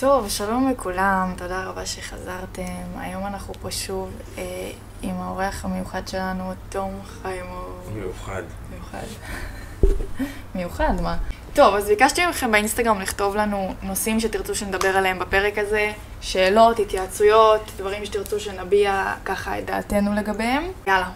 טוב, 0.00 0.28
שלום 0.28 0.70
לכולם, 0.70 1.34
תודה 1.36 1.64
רבה 1.64 1.86
שחזרתם. 1.86 2.98
היום 2.98 3.26
אנחנו 3.26 3.54
פה 3.54 3.70
שוב 3.70 4.10
אה, 4.38 4.42
עם 5.02 5.16
האורח 5.16 5.64
המיוחד 5.64 6.08
שלנו, 6.08 6.52
תום 6.68 7.00
חיימוב. 7.22 7.90
מיוחד. 7.94 8.42
מיוחד. 8.70 9.06
מיוחד, 10.54 11.00
מה? 11.02 11.16
טוב, 11.54 11.74
אז 11.74 11.88
ביקשתי 11.88 12.26
מכם 12.26 12.52
באינסטגרם 12.52 13.00
לכתוב 13.00 13.36
לנו 13.36 13.74
נושאים 13.82 14.20
שתרצו 14.20 14.54
שנדבר 14.54 14.96
עליהם 14.96 15.18
בפרק 15.18 15.58
הזה, 15.58 15.92
שאלות, 16.20 16.78
התייעצויות, 16.78 17.70
דברים 17.76 18.06
שתרצו 18.06 18.40
שנביע 18.40 19.14
ככה 19.24 19.58
את 19.58 19.64
דעתנו 19.64 20.14
לגביהם. 20.14 20.70
יאללה, 20.86 21.10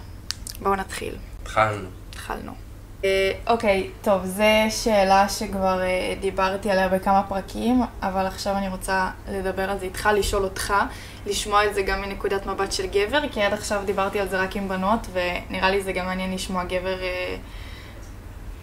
בואו 0.62 0.74
נתחיל. 0.74 1.14
התחלנו. 1.42 1.88
התחלנו. 2.10 2.63
אה, 3.04 3.32
אוקיי, 3.46 3.90
טוב, 4.02 4.24
זו 4.24 4.44
שאלה 4.70 5.28
שכבר 5.28 5.82
אה, 5.82 6.14
דיברתי 6.20 6.70
עליה 6.70 6.88
בכמה 6.88 7.22
פרקים, 7.28 7.82
אבל 8.02 8.26
עכשיו 8.26 8.56
אני 8.56 8.68
רוצה 8.68 9.10
לדבר 9.30 9.70
על 9.70 9.78
זה 9.78 9.84
איתך, 9.84 10.08
לשאול 10.14 10.44
אותך, 10.44 10.74
לשמוע 11.26 11.66
את 11.66 11.74
זה 11.74 11.82
גם 11.82 12.02
מנקודת 12.02 12.46
מבט 12.46 12.72
של 12.72 12.86
גבר, 12.86 13.28
כי 13.32 13.42
עד 13.42 13.52
עכשיו 13.52 13.82
דיברתי 13.84 14.20
על 14.20 14.28
זה 14.28 14.40
רק 14.40 14.56
עם 14.56 14.68
בנות, 14.68 15.06
ונראה 15.12 15.70
לי 15.70 15.82
זה 15.82 15.92
גם 15.92 16.06
מעניין 16.06 16.34
לשמוע 16.34 16.64
גבר 16.64 17.02
אה, 17.02 17.36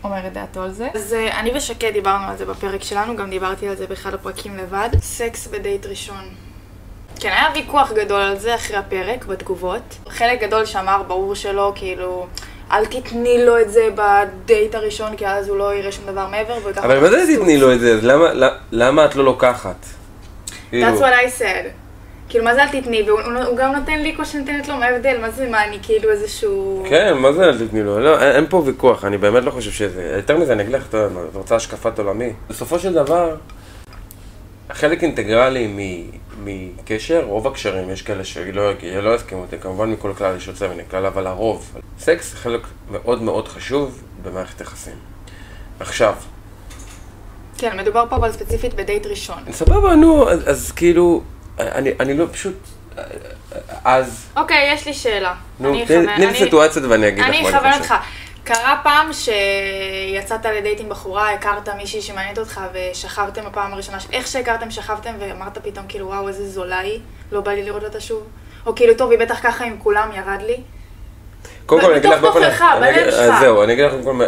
אומר 0.03 0.27
את 0.27 0.33
דעתו 0.33 0.63
על 0.63 0.71
זה. 0.71 0.87
אז 0.93 1.13
אני 1.13 1.51
ושקד 1.57 1.93
דיברנו 1.93 2.27
על 2.31 2.37
זה 2.37 2.45
בפרק 2.45 2.83
שלנו, 2.83 3.15
גם 3.15 3.29
דיברתי 3.29 3.67
על 3.67 3.75
זה 3.75 3.87
באחד 3.87 4.13
הפרקים 4.13 4.57
לבד. 4.57 4.89
סקס 5.01 5.47
בדייט 5.47 5.85
ראשון. 5.85 6.23
כן, 7.19 7.29
היה 7.29 7.47
ויכוח 7.55 7.91
גדול 7.91 8.21
על 8.21 8.39
זה 8.39 8.55
אחרי 8.55 8.77
הפרק, 8.77 9.25
בתגובות. 9.25 9.97
חלק 10.07 10.41
גדול 10.41 10.65
שאמר, 10.65 11.03
ברור 11.07 11.35
שלא, 11.35 11.71
כאילו, 11.75 12.27
אל 12.71 12.85
תתני 12.85 13.45
לו 13.45 13.59
את 13.61 13.71
זה 13.71 13.87
בדייט 13.95 14.75
הראשון, 14.75 15.15
כי 15.15 15.27
אז 15.27 15.49
הוא 15.49 15.57
לא 15.57 15.73
יראה 15.75 15.91
שום 15.91 16.05
דבר 16.05 16.27
מעבר, 16.27 16.53
וככה... 16.65 16.85
אבל 16.85 16.99
מה 16.99 17.09
זה 17.09 17.17
מבסוט. 17.23 17.39
תתני 17.39 17.57
לו 17.57 17.73
את 17.73 17.79
זה? 17.79 17.93
אז 17.93 18.03
למה- 18.05 18.33
למה- 18.33 18.55
למה 18.71 19.05
את 19.05 19.15
לא 19.15 19.23
לוקחת? 19.23 19.85
כאילו, 20.69 20.87
That's 20.87 21.01
what 21.01 21.03
I 21.03 21.41
said. 21.41 21.65
כאילו, 22.29 22.45
מה 22.45 22.55
זה 22.55 22.63
אל 22.63 22.81
תתני? 22.81 23.01
והוא 23.07 23.21
הוא- 23.21 23.43
הוא 23.43 23.57
גם 23.57 23.75
נותן 23.75 23.99
לי 23.99 24.13
כמו 24.15 24.25
שנותנת 24.25 24.67
לו, 24.67 24.75
מה 24.77 24.85
ההבדל? 24.85 25.17
מה 25.21 25.31
זה, 25.31 25.49
מה, 25.49 25.63
אני 25.65 25.77
כאילו 25.83 26.09
איזשהו... 26.11 26.85
כן, 26.89 27.13
מה 27.17 27.33
זה 27.33 27.43
אל 27.43 27.67
תתני 27.67 27.83
לו? 27.83 27.99
לא, 27.99 28.19
אין 28.21 28.31
אין 28.35 28.45
פה 28.49 28.61
ויכוח, 28.65 29.05
אני 29.05 29.17
באמת 29.17 29.43
לא 29.43 29.51
חושב 29.51 29.71
שזה... 29.71 30.13
יותר 30.17 30.37
מזה, 30.37 30.53
אני 30.53 30.63
אגיד 30.63 30.73
לך, 30.73 30.83
אתה 30.89 31.05
את 31.05 31.35
רוצה 31.35 31.55
השקפת 31.55 31.99
עולמי? 31.99 32.33
בסופו 32.49 32.79
של 32.79 32.93
דבר, 32.93 33.35
חלק 34.71 35.03
אינטגרלי 35.03 35.67
מ- 35.67 36.11
מקשר, 36.45 37.23
רוב 37.23 37.47
הקשרים, 37.47 37.89
יש 37.89 38.01
כאלה 38.01 38.23
שלא 38.25 38.61
לא 39.01 39.15
יסכימו 39.15 39.41
אותי, 39.41 39.57
כמובן 39.59 39.91
מכל 39.91 40.13
כלל 40.17 40.37
יש 40.37 40.47
יוצא 40.47 40.67
מן 40.67 40.79
הכלל, 40.79 41.05
אבל 41.05 41.27
הרוב. 41.27 41.77
סקס 41.99 42.31
זה 42.31 42.37
חלק 42.37 42.61
מאוד 42.91 43.21
מאוד 43.21 43.47
חשוב 43.47 44.01
במערכת 44.23 44.61
יחסים. 44.61 44.93
עכשיו, 45.79 46.13
כן, 47.57 47.77
מדובר 47.77 48.05
פה 48.09 48.15
אבל 48.15 48.31
ספציפית 48.31 48.73
בדייט 48.73 49.05
ראשון. 49.05 49.37
סבבה, 49.51 49.95
נו, 49.95 50.29
אז, 50.29 50.49
אז 50.49 50.71
כאילו, 50.71 51.21
אני, 51.59 51.89
אני 51.99 52.17
לא 52.17 52.25
פשוט, 52.31 52.55
אז, 53.83 54.25
אוקיי, 54.37 54.73
יש 54.73 54.85
לי 54.87 54.93
שאלה. 54.93 55.33
נו, 55.59 55.69
אני 55.69 55.85
תני 55.85 55.97
אכוון- 55.97 56.19
לי 56.19 56.27
אני- 56.27 56.37
סיטואציות 56.37 56.85
ואני 56.85 57.07
אגיד 57.07 57.19
לך 57.23 57.29
אני 57.29 57.41
מה 57.41 57.49
אכוון 57.49 57.65
אני 57.65 57.81
חושב. 57.81 57.93
אותך. 57.93 58.05
קרה 58.53 58.79
פעם 58.83 59.09
שיצאת 59.13 60.45
לדייט 60.45 60.79
עם 60.79 60.89
בחורה, 60.89 61.33
הכרת 61.33 61.69
מישהי 61.69 62.01
שמעניינת 62.01 62.37
אותך 62.39 62.61
ושכבתם 62.73 63.45
בפעם 63.45 63.73
הראשונה, 63.73 63.97
איך 64.11 64.27
שהכרתם 64.27 64.71
שכבתם 64.71 65.13
ואמרת 65.19 65.57
פתאום 65.57 65.85
כאילו 65.87 66.07
וואו 66.07 66.27
איזה 66.27 66.49
זולה 66.49 66.79
היא, 66.79 66.99
לא 67.31 67.41
בא 67.41 67.51
לי 67.51 67.63
לראות 67.63 67.83
אותה 67.83 68.01
שוב? 68.01 68.23
או 68.65 68.75
כאילו 68.75 68.93
טוב 68.93 69.11
היא 69.11 69.19
בטח 69.19 69.39
ככה 69.43 69.65
עם 69.65 69.75
כולם 69.79 70.09
ירד 70.15 70.41
לי? 70.47 70.57
קודם 71.65 71.81
כל, 71.81 71.87
אני 71.91 71.97
אגיד 71.99 72.11
בתוך 72.11 72.23
לך 72.23 72.33
באופן... 72.33 72.49
תוכך, 72.51 72.65
בלב 72.79 73.11
שלך. 73.11 73.39
זהו, 73.39 73.63
אני 73.63 73.73
אגיד 73.73 73.85
לך 73.85 73.91
קודם 73.91 74.03
כל 74.19 74.25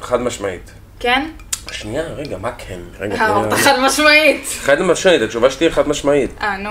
חד 0.00 0.20
משמעית. 0.20 0.72
כן? 1.00 1.30
שנייה, 1.72 2.02
רגע, 2.02 2.38
מה 2.38 2.50
כן? 2.58 2.80
רגע, 3.00 3.28
אמרת 3.28 3.48
תני 3.48 3.56
לי- 3.58 3.62
חד 3.64 3.80
משמעית. 3.80 4.46
חד 4.60 4.82
משמעית, 4.82 5.22
התשובה 5.22 5.50
שלי 5.50 5.66
היא 5.66 5.72
חד 5.72 5.88
משמעית. 5.88 6.30
אה 6.42 6.56
נו. 6.56 6.70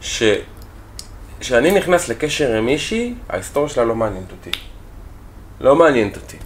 ש... 0.00 0.22
כשאני 1.40 1.70
נכנס 1.70 2.08
לקשר 2.08 2.52
עם 2.52 2.66
מישהי, 2.66 3.14
ההיסטוריה 3.28 3.68
שלה 3.68 3.84
לא 3.84 3.94
מעניינת 3.94 4.30
אותי. 4.30 4.50
לא 5.62 5.76
מעניינת 5.76 6.16
אותי. 6.16 6.36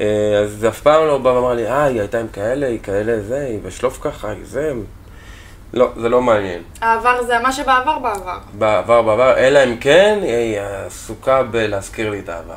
אה, 0.00 0.06
אז 0.44 0.50
זה 0.58 0.68
אף 0.68 0.80
פעם 0.80 1.06
לא 1.06 1.18
בא 1.18 1.28
ואמר 1.28 1.54
לי, 1.54 1.66
אה, 1.68 1.84
היא 1.84 2.00
הייתה 2.00 2.20
עם 2.20 2.28
כאלה, 2.28 2.66
היא 2.66 2.78
כאלה, 2.82 3.20
זה, 3.20 3.40
היא 3.48 3.58
בשלוף 3.62 3.98
ככה, 4.02 4.30
היא 4.30 4.40
זה. 4.44 4.72
לא, 5.72 5.88
זה 6.00 6.08
לא 6.08 6.22
מעניין. 6.22 6.62
העבר 6.80 7.22
זה 7.26 7.38
מה 7.38 7.52
שבעבר 7.52 7.98
בעבר. 7.98 8.38
בעבר, 8.52 9.02
בעבר, 9.02 9.36
אלא 9.36 9.64
אם 9.64 9.76
כן, 9.76 10.18
היא 10.22 10.60
עסוקה 10.86 11.42
בלהזכיר 11.42 12.10
לי 12.10 12.18
את 12.18 12.28
העבר. 12.28 12.56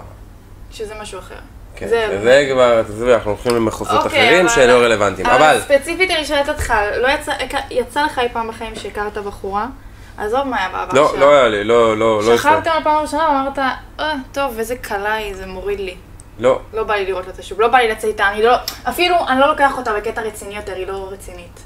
שזה 0.71 0.93
משהו 1.01 1.19
אחר. 1.19 1.35
כן, 1.75 1.87
זה- 1.87 2.07
וזה 2.11 2.47
כבר, 2.51 2.83
תעזבי, 2.83 3.13
אנחנו 3.13 3.31
הולכים 3.31 3.55
למחוזות 3.55 4.03
אוקיי, 4.05 4.25
אחרים 4.27 4.45
אבל- 4.45 4.55
שלא 4.55 4.73
רלוונטיים. 4.73 5.27
אבל, 5.27 5.59
ספציפית 5.61 6.11
אני 6.11 6.25
שואלת 6.25 6.49
אותך, 6.49 6.73
לא 7.01 7.07
יצא, 7.07 7.31
יצא 7.71 8.03
לך 8.05 8.19
אי 8.19 8.27
פעם 8.33 8.47
בחיים 8.47 8.75
שהכרת 8.75 9.17
בחורה? 9.17 9.67
עזוב 10.17 10.43
מה 10.47 10.57
היה 10.57 10.69
בעבר 10.69 10.93
לא, 10.93 11.09
שלה. 11.11 11.19
לא 11.19 11.31
היה 11.33 11.47
לי, 11.47 11.63
לא, 11.63 11.97
לא, 11.97 12.23
לא 12.23 12.37
שכבתם 12.37 12.71
בפעם 12.81 12.97
הראשונה 12.97 13.23
ואמרת, 13.29 13.59
אה, 13.99 14.13
טוב, 14.31 14.59
איזה 14.59 14.75
קלה 14.75 15.13
היא, 15.13 15.35
זה 15.35 15.45
מוריד 15.45 15.79
לי. 15.79 15.95
לא, 16.39 16.59
לא 16.73 16.83
בא 16.83 16.93
לי 16.95 17.05
לראות 17.05 17.27
אותה 17.27 17.43
שוב, 17.43 17.61
לא 17.61 17.67
בא 17.67 17.77
לי 17.77 17.87
לצאת 17.87 18.03
איתה, 18.05 18.29
אני 18.29 18.43
לא, 18.43 18.55
אפילו, 18.83 19.15
אני 19.27 19.39
לא 19.39 19.47
לוקח 19.47 19.77
אותה 19.77 19.93
בקטע 19.93 20.21
רציני 20.21 20.55
יותר, 20.55 20.73
היא 20.75 20.87
לא 20.87 21.09
רצינית. 21.11 21.59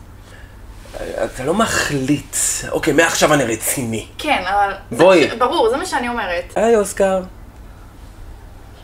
אתה 1.25 1.43
לא 1.45 1.53
מחליט, 1.53 2.35
אוקיי, 2.71 2.93
מעכשיו 2.93 3.33
אני 3.33 3.43
רציני. 3.43 4.07
כן, 4.17 4.43
אבל... 4.47 4.73
זה 4.91 4.97
בואי. 5.03 5.29
ש- 5.29 5.33
ברור, 5.33 5.69
זה 5.69 5.77
מה 5.77 5.85
שאני 5.85 6.09
אומרת. 6.09 6.43
היי 6.55 6.75
אוסקר. 6.75 7.21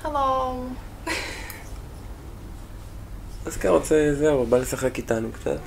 שלום. 0.04 0.76
אוסקר 3.46 3.70
רוצה, 3.70 3.96
זהו, 4.20 4.46
בא 4.46 4.58
לשחק 4.58 4.98
איתנו 4.98 5.28
קצת. 5.32 5.58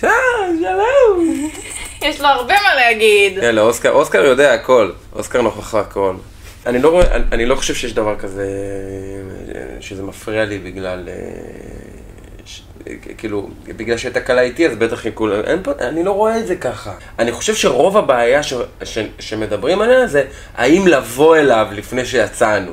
שלום. 0.00 1.50
יש 2.06 2.20
לו 2.20 2.26
הרבה 2.26 2.54
מה 2.62 2.74
להגיד. 2.74 3.38
יאללה, 3.42 3.62
אוסקר, 3.62 3.90
אוסקר 3.90 4.24
יודע 4.24 4.52
הכל. 4.52 4.90
אוסקר 5.12 5.42
נוכח 5.42 5.74
הכל. 5.74 6.14
אני 6.66 6.82
לא 6.82 6.88
רואה, 6.88 7.14
אני, 7.14 7.24
אני 7.32 7.46
לא 7.46 7.54
חושב 7.54 7.74
שיש 7.74 7.92
דבר 7.92 8.16
כזה 8.16 8.46
שזה 9.80 10.02
מפריע 10.02 10.44
לי 10.44 10.58
בגלל, 10.58 11.08
אה, 11.08 11.14
ש, 12.44 12.62
אה, 12.86 12.92
כאילו, 13.18 13.50
בגלל 13.66 13.96
שהייתה 13.96 14.20
קלה 14.20 14.40
איתי, 14.40 14.66
אז 14.66 14.76
בטח 14.76 15.04
היא 15.04 15.12
כולה, 15.14 15.40
אין 15.40 15.62
פה, 15.62 15.70
אני 15.80 16.04
לא 16.04 16.10
רואה 16.10 16.38
את 16.38 16.46
זה 16.46 16.56
ככה. 16.56 16.92
אני 17.18 17.32
חושב 17.32 17.54
שרוב 17.54 17.96
הבעיה 17.96 18.42
ש, 18.42 18.54
ש, 18.84 18.98
שמדברים 19.18 19.80
עליה 19.80 20.06
זה 20.06 20.24
האם 20.56 20.86
לבוא 20.86 21.36
אליו 21.36 21.66
לפני 21.72 22.04
שיצאנו. 22.04 22.72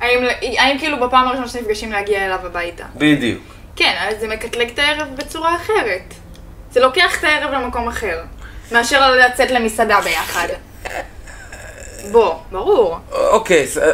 האם, 0.00 0.18
האם 0.58 0.78
כאילו 0.78 1.06
בפעם 1.06 1.28
הראשונה 1.28 1.48
שנפגשים 1.48 1.92
להגיע 1.92 2.26
אליו 2.26 2.38
הביתה? 2.44 2.84
בדיוק. 2.96 3.42
כן, 3.76 3.94
אז 3.98 4.20
זה 4.20 4.28
מקטלג 4.28 4.70
את 4.70 4.78
הערב 4.78 5.08
בצורה 5.16 5.56
אחרת. 5.56 6.14
זה 6.72 6.80
לוקח 6.80 7.18
את 7.18 7.24
הערב 7.24 7.52
למקום 7.52 7.88
אחר, 7.88 8.20
מאשר 8.72 9.10
לצאת 9.16 9.50
למסעדה 9.50 10.00
ביחד. 10.00 10.48
בוא, 12.10 12.34
ברור. 12.52 12.98
אוקיי, 13.12 13.66
זה- 13.66 13.92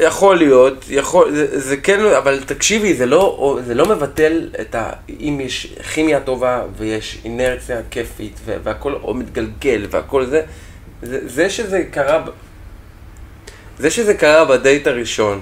יכול 0.00 0.36
להיות, 0.36 0.84
יכול, 0.88 1.30
זה, 1.34 1.60
זה 1.60 1.76
כן, 1.76 2.00
אבל 2.04 2.40
תקשיבי, 2.46 2.94
זה 2.94 3.06
לא, 3.06 3.58
זה 3.66 3.74
לא 3.74 3.86
מבטל 3.86 4.48
את 4.60 4.74
ה... 4.74 4.90
אם 5.20 5.40
יש 5.42 5.66
כימיה 5.94 6.20
טובה 6.20 6.62
ויש 6.76 7.18
אינרציה 7.24 7.76
כיפית 7.90 8.40
והכל 8.64 8.92
או 9.02 9.14
מתגלגל 9.14 9.86
והכל 9.90 10.24
זה, 10.26 10.42
זה, 11.02 11.18
זה 11.28 11.50
שזה 11.50 11.84
קרה, 11.90 12.22
זה 13.78 13.90
שזה 13.90 14.14
קרה 14.14 14.44
בדייט 14.44 14.86
הראשון, 14.86 15.40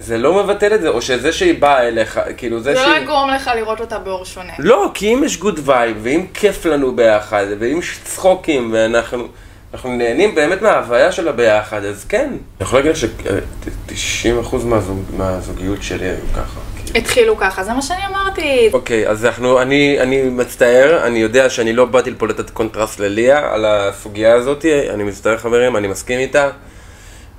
זה 0.00 0.18
לא 0.18 0.44
מבטל 0.44 0.74
את 0.74 0.82
זה, 0.82 0.88
או 0.88 1.02
שזה 1.02 1.32
שהיא 1.32 1.60
באה 1.60 1.88
אליך, 1.88 2.20
כאילו 2.36 2.60
זה 2.60 2.74
זה 2.74 2.80
שהיא... 2.80 2.88
לא 2.88 2.96
יגרום 2.96 3.30
לך 3.30 3.50
לראות 3.56 3.80
אותה 3.80 3.98
באור 3.98 4.24
שונה. 4.24 4.52
לא, 4.58 4.90
כי 4.94 5.14
אם 5.14 5.24
יש 5.24 5.38
good 5.38 5.60
vibe, 5.64 5.96
ואם 6.02 6.26
כיף 6.34 6.66
לנו 6.66 6.96
ביחד, 6.96 7.46
ואם 7.58 7.78
יש 7.78 7.98
צחוקים, 8.04 8.70
ואנחנו 8.72 9.28
אנחנו 9.74 9.96
נהנים 9.96 10.34
באמת 10.34 10.62
מההוויה 10.62 11.12
שלה 11.12 11.32
ביחד, 11.32 11.84
אז 11.84 12.04
כן. 12.04 12.26
אני 12.28 12.38
יכול 12.60 12.78
להגיד 12.78 12.96
ש-90% 12.96 14.56
מהזוג, 14.64 15.02
מהזוגיות 15.16 15.82
שלי 15.82 16.06
היו 16.06 16.16
ככה. 16.34 16.60
כאילו. 16.76 16.98
התחילו 16.98 17.36
ככה, 17.36 17.64
זה 17.64 17.72
מה 17.72 17.82
שאני 17.82 18.06
אמרתי. 18.06 18.70
אוקיי, 18.72 19.08
אז 19.08 19.24
אנחנו, 19.24 19.62
אני, 19.62 20.00
אני 20.00 20.22
מצטער, 20.22 21.06
אני 21.06 21.18
יודע 21.18 21.50
שאני 21.50 21.72
לא 21.72 21.84
באתי 21.84 22.10
לפה 22.10 22.26
לתת 22.26 22.50
קונטרסט 22.50 23.00
לליה 23.00 23.54
על 23.54 23.64
הסוגיה 23.64 24.34
הזאת, 24.34 24.64
אני 24.94 25.04
מצטער 25.04 25.38
חברים, 25.38 25.76
אני 25.76 25.88
מסכים 25.88 26.18
איתה. 26.18 26.50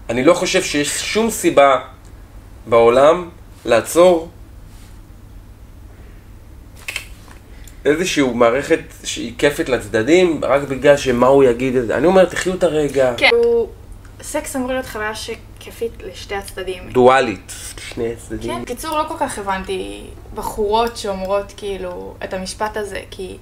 אני 0.10 0.24
לא 0.24 0.34
חושב 0.34 0.63
שיש 0.63 0.90
שום 1.01 1.30
סיבה 1.30 1.78
בעולם 2.67 3.29
לעצור 3.65 4.29
איזושהי 7.85 8.23
מערכת 8.33 8.79
שהיא 9.03 9.33
כיפת 9.38 9.69
לצדדים, 9.69 10.39
רק 10.44 10.62
בגלל 10.62 10.97
שמה 10.97 11.27
הוא 11.27 11.44
יגיד 11.44 11.75
את 11.75 11.88
זה. 11.88 11.97
אני 11.97 12.07
אומר, 12.07 12.25
תחיו 12.25 12.53
את 12.53 12.63
הרגע. 12.63 13.13
כן. 13.17 13.29
סקס 14.21 14.56
אמור 14.56 14.71
להיות 14.71 14.85
חוויה 14.85 15.15
שכיפית 15.15 15.91
לשתי 16.03 16.35
הצדדים. 16.35 16.89
דואלית. 16.89 17.53
שני 17.77 18.13
הצדדים. 18.13 18.51
כן, 18.51 18.65
קיצור, 18.65 18.97
לא 18.97 19.03
כל 19.07 19.15
כך 19.19 19.39
הבנתי 19.39 20.03
בחורות 20.35 20.97
שאומרות 20.97 21.53
כאילו 21.57 22.15
את 22.23 22.33
המשפט 22.33 22.77
הזה, 22.77 23.01
כי 23.12 23.38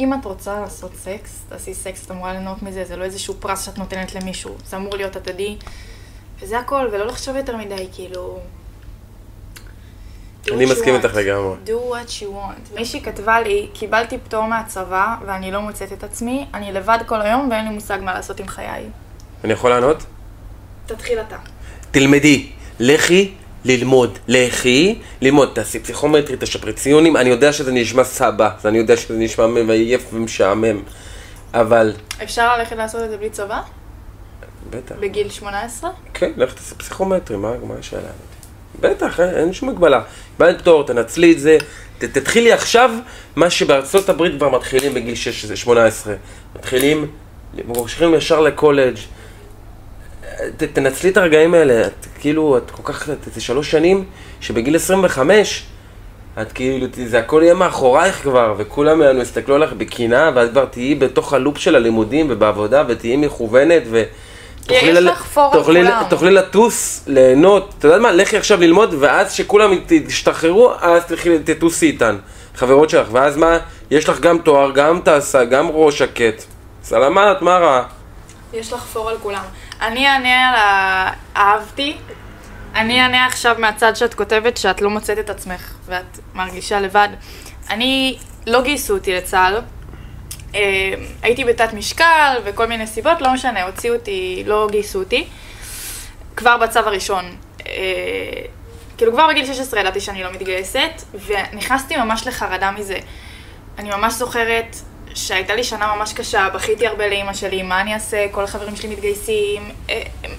אם 0.00 0.14
את 0.14 0.24
רוצה 0.24 0.60
לעשות 0.60 0.90
סקס, 0.96 1.42
תעשי 1.48 1.74
סקס, 1.74 2.06
את 2.06 2.10
אמורה 2.10 2.32
ליהנות 2.32 2.62
מזה, 2.62 2.84
זה 2.84 2.96
לא 2.96 3.04
איזשהו 3.04 3.34
פרס 3.40 3.66
שאת 3.66 3.78
נותנת 3.78 4.14
למישהו, 4.14 4.54
זה 4.66 4.76
אמור 4.76 4.96
להיות 4.96 5.16
הדדי, 5.16 5.56
וזה 6.42 6.58
הכל, 6.58 6.88
ולא 6.92 7.06
לחשוב 7.06 7.36
יותר 7.36 7.56
מדי, 7.56 7.88
כאילו... 7.92 8.38
אני 10.52 10.66
מסכים. 10.66 10.94
איתך 10.94 11.14
לגמרי. 11.14 11.54
do 11.66 11.70
what 11.70 12.08
you 12.08 12.24
want. 12.24 12.74
מישהי 12.74 13.00
כתבה 13.00 13.40
לי, 13.40 13.68
קיבלתי 13.72 14.18
פטור 14.18 14.44
מהצבא 14.44 15.16
ואני 15.26 15.50
לא 15.50 15.60
מוצאת 15.60 15.92
את 15.92 16.04
עצמי, 16.04 16.46
אני 16.54 16.72
לבד 16.72 16.98
כל 17.06 17.20
היום 17.22 17.48
ואין 17.50 17.64
לי 17.64 17.70
מושג 17.70 17.98
מה 18.02 18.14
לעשות 18.14 18.40
עם 18.40 18.48
חיי. 18.48 18.84
אני 19.44 19.52
יכול 19.52 19.70
לענות? 19.70 20.02
תתחיל 20.86 21.20
אתה. 21.20 21.36
תלמדי, 21.90 22.50
לכי 22.80 23.34
ללמוד, 23.64 24.18
לכי 24.28 24.98
ללמוד, 25.20 25.50
תעשי 25.54 25.78
פסיכומטרי, 25.78 26.36
תשפרי 26.40 26.72
ציונים, 26.72 27.16
אני 27.16 27.28
יודע 27.28 27.52
שזה 27.52 27.72
נשמע 27.72 28.04
סבא, 28.04 28.50
אני 28.64 28.78
יודע 28.78 28.96
שזה 28.96 29.14
נשמע 29.18 29.46
מבייף 29.46 30.06
ומשעמם, 30.12 30.82
אבל, 31.54 31.92
אפשר 32.22 32.56
ללכת 32.56 32.76
לעשות 32.76 33.02
את 33.02 33.10
זה 33.10 33.16
בלי 33.16 33.30
צבא? 33.30 33.60
בטח, 34.70 34.94
בגיל 35.00 35.28
18? 35.28 35.90
כן, 36.14 36.30
לך 36.36 36.54
תעשי 36.54 36.74
פסיכומטרי, 36.74 37.36
מה, 37.36 37.52
מה 37.68 37.74
השאלה 37.78 38.00
הזאת? 38.00 38.30
בטח, 38.80 39.20
אין, 39.20 39.28
אין 39.28 39.52
שום 39.52 39.68
הגבלה. 39.68 40.02
קיבלת 40.36 40.60
פטור, 40.60 40.86
תנצלי 40.86 41.32
את 41.32 41.40
זה, 41.40 41.58
ת, 41.98 42.04
תתחילי 42.04 42.52
עכשיו 42.52 42.90
מה 43.36 43.50
שבארצות 43.50 44.08
הברית 44.08 44.32
כבר 44.36 44.48
מתחילים 44.48 44.94
בגיל 44.94 45.14
16, 45.14 45.56
18. 45.56 46.14
מתחילים, 46.56 47.06
ממשיכים 47.68 48.14
ישר 48.14 48.40
לקולג'. 48.40 48.96
ת, 50.56 50.62
תנצלי 50.62 51.10
את 51.10 51.16
הרגעים 51.16 51.54
האלה, 51.54 51.86
את 51.86 52.06
כאילו, 52.20 52.58
את 52.58 52.70
כל 52.70 52.92
כך, 52.92 53.10
את, 53.10 53.34
זה 53.34 53.40
שלוש 53.40 53.70
שנים, 53.70 54.04
שבגיל 54.40 54.76
25, 54.76 55.66
את 56.42 56.52
כאילו, 56.52 56.86
זה 57.06 57.18
הכל 57.18 57.40
יהיה 57.44 57.54
מאחורייך 57.54 58.22
כבר, 58.22 58.54
וכולם 58.58 59.02
יענו, 59.02 59.22
יסתכלו 59.22 59.54
עליך 59.54 59.72
בקנאה, 59.72 60.30
ואת 60.34 60.50
כבר 60.50 60.64
תהיי 60.64 60.94
בתוך 60.94 61.32
הלופ 61.32 61.58
של 61.58 61.76
הלימודים 61.76 62.26
ובעבודה, 62.30 62.84
ותהיי 62.88 63.16
מכוונת, 63.16 63.82
ו... 63.90 64.02
תוכלי 64.66 66.30
ל- 66.30 66.38
לטוס, 66.38 67.04
ליהנות, 67.06 67.74
אתה 67.78 67.86
יודע 67.88 67.98
מה, 67.98 68.12
לכי 68.12 68.36
עכשיו 68.36 68.60
ללמוד, 68.60 68.94
ואז 69.00 69.32
שכולם 69.32 69.70
תשתחררו, 69.86 70.72
אז 70.80 71.04
תלכי, 71.04 71.38
תטוסי 71.38 71.86
איתן, 71.86 72.16
חברות 72.54 72.90
שלך, 72.90 73.08
ואז 73.12 73.36
מה, 73.36 73.58
יש 73.90 74.08
לך 74.08 74.20
גם 74.20 74.38
תואר, 74.38 74.70
גם 74.70 75.00
תעשה, 75.04 75.44
גם 75.44 75.68
ראש 75.72 75.98
שקט. 75.98 76.42
סלמת, 76.82 77.42
מה 77.42 77.58
רע? 77.58 77.82
יש 78.52 78.72
לך 78.72 78.80
פור 78.80 79.10
על 79.10 79.16
כולם. 79.22 79.44
אני 79.82 80.06
אענה 80.06 80.48
על 80.48 80.54
ה... 80.54 81.10
אהבתי. 81.36 81.96
אני 82.74 83.02
אענה 83.02 83.26
עכשיו 83.26 83.56
מהצד 83.58 83.96
שאת 83.96 84.14
כותבת 84.14 84.56
שאת 84.56 84.82
לא 84.82 84.90
מוצאת 84.90 85.18
את 85.18 85.30
עצמך 85.30 85.74
ואת 85.86 86.18
מרגישה 86.34 86.80
לבד. 86.80 87.08
אני, 87.70 88.18
לא 88.46 88.62
גייסו 88.62 88.94
אותי 88.94 89.14
לצה"ל. 89.14 89.60
אה, 90.54 90.94
הייתי 91.22 91.44
בתת 91.44 91.72
משקל 91.72 92.36
וכל 92.44 92.66
מיני 92.66 92.86
סיבות, 92.86 93.20
לא 93.20 93.32
משנה, 93.32 93.62
הוציאו 93.62 93.94
אותי, 93.94 94.42
לא 94.46 94.68
גייסו 94.70 94.98
אותי. 94.98 95.26
כבר 96.36 96.56
בצו 96.56 96.78
הראשון. 96.78 97.36
אה, 97.66 97.72
כאילו 98.98 99.12
כבר 99.12 99.28
בגיל 99.28 99.46
16 99.46 99.80
ידעתי 99.80 100.00
שאני 100.00 100.22
לא 100.22 100.32
מתגייסת, 100.32 101.02
ונכנסתי 101.26 101.96
ממש 101.96 102.26
לחרדה 102.26 102.70
מזה. 102.70 102.98
אני 103.78 103.90
ממש 103.90 104.14
זוכרת 104.14 104.76
שהייתה 105.14 105.54
לי 105.54 105.64
שנה 105.64 105.94
ממש 105.96 106.12
קשה, 106.12 106.48
בכיתי 106.54 106.86
הרבה 106.86 107.08
לאימא 107.08 107.34
שלי, 107.34 107.62
מה 107.62 107.80
אני 107.80 107.94
אעשה, 107.94 108.26
כל 108.30 108.44
החברים 108.44 108.76
שלי 108.76 108.88
מתגייסים, 108.88 109.70
אה, 109.90 110.02
אה, 110.24 110.30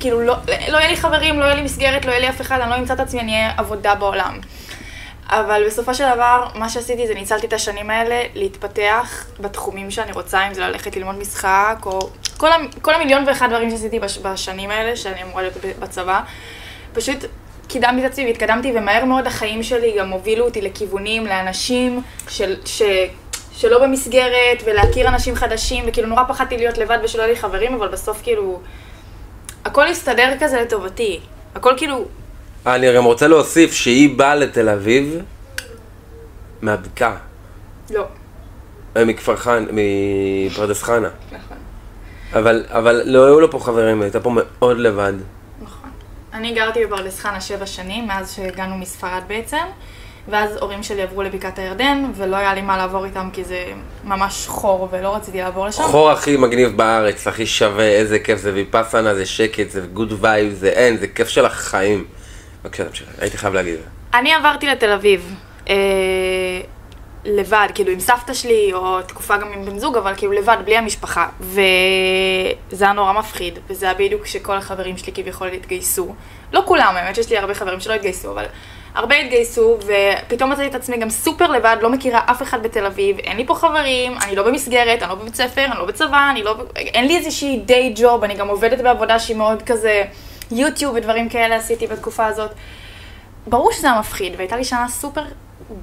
כאילו 0.00 0.20
לא, 0.20 0.36
לא 0.68 0.78
יהיה 0.78 0.88
לי 0.88 0.96
חברים, 0.96 1.40
לא 1.40 1.44
יהיה 1.44 1.54
לי 1.54 1.62
מסגרת, 1.62 2.04
לא 2.04 2.10
יהיה 2.10 2.20
לי 2.20 2.28
אף 2.28 2.40
אחד, 2.40 2.60
אני 2.60 2.70
לא 2.70 2.76
אמצא 2.76 2.94
את 2.94 3.00
עצמי, 3.00 3.20
אני 3.20 3.32
אהיה 3.32 3.52
עבודה 3.56 3.94
בעולם. 3.94 4.40
אבל 5.32 5.62
בסופו 5.66 5.94
של 5.94 6.04
דבר, 6.14 6.46
מה 6.54 6.68
שעשיתי 6.68 7.06
זה 7.06 7.14
ניצלתי 7.14 7.46
את 7.46 7.52
השנים 7.52 7.90
האלה 7.90 8.22
להתפתח 8.34 9.26
בתחומים 9.40 9.90
שאני 9.90 10.12
רוצה, 10.12 10.46
אם 10.48 10.54
זה 10.54 10.60
ללכת 10.60 10.96
ללמוד 10.96 11.14
משחק, 11.18 11.76
או 11.86 12.10
כל, 12.36 12.52
המ- 12.52 12.68
כל 12.82 12.94
המיליון 12.94 13.24
ואחד 13.28 13.48
דברים 13.50 13.70
שעשיתי 13.70 13.98
בש, 13.98 14.18
בשנים 14.18 14.70
האלה, 14.70 14.96
שאני 14.96 15.22
אמורה 15.22 15.42
להיות 15.42 15.54
בצבא. 15.78 16.20
פשוט 16.92 17.16
קידמתי 17.68 18.06
את 18.06 18.10
עצמי 18.10 18.26
והתקדמתי, 18.26 18.72
ומהר 18.76 19.04
מאוד 19.04 19.26
החיים 19.26 19.62
שלי 19.62 19.94
גם 19.98 20.10
הובילו 20.10 20.44
אותי 20.44 20.60
לכיוונים, 20.60 21.26
לאנשים 21.26 22.02
של, 22.28 22.56
ש, 22.64 22.82
שלא 23.52 23.82
במסגרת, 23.82 24.62
ולהכיר 24.64 25.08
אנשים 25.08 25.34
חדשים, 25.34 25.84
וכאילו 25.86 26.08
נורא 26.08 26.22
פחדתי 26.28 26.56
להיות 26.56 26.78
לבד 26.78 26.98
ושלא 27.04 27.22
יהיו 27.22 27.34
לי 27.34 27.40
חברים, 27.40 27.74
אבל 27.74 27.88
בסוף 27.88 28.20
כאילו, 28.22 28.60
הכל 29.64 29.88
הסתדר 29.88 30.32
כזה 30.40 30.60
לטובתי. 30.60 31.20
הכל 31.54 31.74
כאילו, 31.76 32.04
אני 32.66 32.94
גם 32.94 33.04
רוצה 33.04 33.28
להוסיף 33.28 33.72
שהיא 33.72 34.18
באה 34.18 34.34
לתל 34.34 34.68
אביב 34.68 35.18
מהבקעה, 36.62 37.16
לא, 37.90 38.04
אה, 38.96 39.04
מכפר 39.04 39.36
חנה, 39.36 39.66
מפרדס 39.72 40.82
חנה. 40.82 41.08
נכון. 41.26 41.56
אבל, 42.32 42.64
אבל 42.68 43.02
לא 43.04 43.26
היו 43.26 43.40
לה 43.40 43.50
פה 43.50 43.58
חברים, 43.58 43.96
היא 43.96 44.02
הייתה 44.02 44.20
פה 44.20 44.30
מאוד 44.34 44.78
לבד. 44.78 45.12
נכון. 45.62 45.90
אני 46.34 46.54
גרתי 46.54 46.86
בפרדס 46.86 47.20
חנה 47.20 47.40
שבע 47.40 47.66
שנים, 47.66 48.06
מאז 48.06 48.34
שהגענו 48.34 48.78
מספרד 48.78 49.22
בעצם, 49.26 49.66
ואז 50.28 50.56
הורים 50.56 50.82
שלי 50.82 51.02
עברו 51.02 51.22
לבקעת 51.22 51.58
הירדן, 51.58 52.10
ולא 52.16 52.36
היה 52.36 52.54
לי 52.54 52.62
מה 52.62 52.76
לעבור 52.76 53.04
איתם 53.04 53.28
כי 53.32 53.44
זה 53.44 53.64
ממש 54.04 54.46
חור, 54.46 54.88
ולא 54.92 55.16
רציתי 55.16 55.38
לעבור 55.38 55.66
לשם. 55.66 55.82
חור 55.82 56.10
הכי 56.10 56.36
מגניב 56.36 56.76
בארץ, 56.76 57.26
הכי 57.26 57.46
שווה, 57.46 57.88
איזה 57.88 58.18
כיף 58.18 58.38
זה 58.38 58.54
ויפאסנה, 58.54 59.14
זה 59.14 59.26
שקט, 59.26 59.70
זה 59.70 59.80
good 59.80 60.12
vibe, 60.20 60.52
זה 60.52 60.68
אין, 60.68 60.96
זה 60.96 61.08
כיף 61.08 61.28
של 61.28 61.44
החיים. 61.44 62.04
בבקשה, 62.64 62.84
תמשיך, 62.84 63.08
הייתי 63.18 63.38
חייב 63.38 63.54
להגיד. 63.54 63.76
אני 64.14 64.32
עברתי 64.32 64.66
לתל 64.66 64.92
אביב, 64.92 65.34
אה, 65.68 65.74
לבד, 67.24 67.68
כאילו 67.74 67.92
עם 67.92 68.00
סבתא 68.00 68.34
שלי, 68.34 68.70
או 68.72 69.02
תקופה 69.02 69.36
גם 69.36 69.52
עם 69.52 69.64
בן 69.64 69.78
זוג, 69.78 69.96
אבל 69.96 70.14
כאילו 70.16 70.32
לבד, 70.32 70.56
בלי 70.64 70.76
המשפחה. 70.76 71.28
וזה 71.40 72.84
היה 72.84 72.92
נורא 72.92 73.12
מפחיד, 73.12 73.58
וזה 73.66 73.86
היה 73.86 73.94
בדיוק 73.94 74.22
כשכל 74.22 74.56
החברים 74.56 74.96
שלי 74.96 75.12
כביכול 75.12 75.48
התגייסו. 75.48 76.14
לא 76.52 76.62
כולם, 76.66 76.94
האמת 76.96 77.14
שיש 77.14 77.30
לי 77.30 77.38
הרבה 77.38 77.54
חברים 77.54 77.80
שלא 77.80 77.94
התגייסו, 77.94 78.32
אבל 78.32 78.44
הרבה 78.94 79.16
התגייסו, 79.16 79.78
ופתאום 79.78 80.52
מצאתי 80.52 80.66
את 80.66 80.74
עצמי 80.74 80.96
גם 80.96 81.10
סופר 81.10 81.50
לבד, 81.50 81.76
לא 81.80 81.90
מכירה 81.90 82.20
אף 82.26 82.42
אחד 82.42 82.62
בתל 82.62 82.86
אביב, 82.86 83.18
אין 83.18 83.36
לי 83.36 83.46
פה 83.46 83.54
חברים, 83.54 84.12
אני 84.22 84.36
לא 84.36 84.42
במסגרת, 84.42 85.02
אני 85.02 85.10
לא 85.10 85.14
בבית 85.14 85.34
ספר, 85.34 85.64
אני 85.64 85.78
לא 85.78 85.84
בצבא, 85.84 86.30
אני 86.30 86.42
לא... 86.42 86.56
אין 86.76 87.06
לי 87.06 87.16
איזושהי 87.16 87.60
דיי 87.64 87.94
ג'וב, 87.96 88.24
אני 88.24 88.34
גם 88.34 88.48
עובדת 88.48 88.80
בעבודה 88.80 89.18
שהיא 89.18 89.36
מאוד 89.36 89.62
כזה... 89.62 90.04
יוטיוב 90.52 90.94
ודברים 90.94 91.28
כאלה 91.28 91.56
עשיתי 91.56 91.86
בתקופה 91.86 92.26
הזאת. 92.26 92.50
ברור 93.46 93.72
שזה 93.72 93.90
היה 93.90 94.00
מפחיד, 94.00 94.32
והייתה 94.36 94.56
לי 94.56 94.64
שנה 94.64 94.88
סופר 94.88 95.24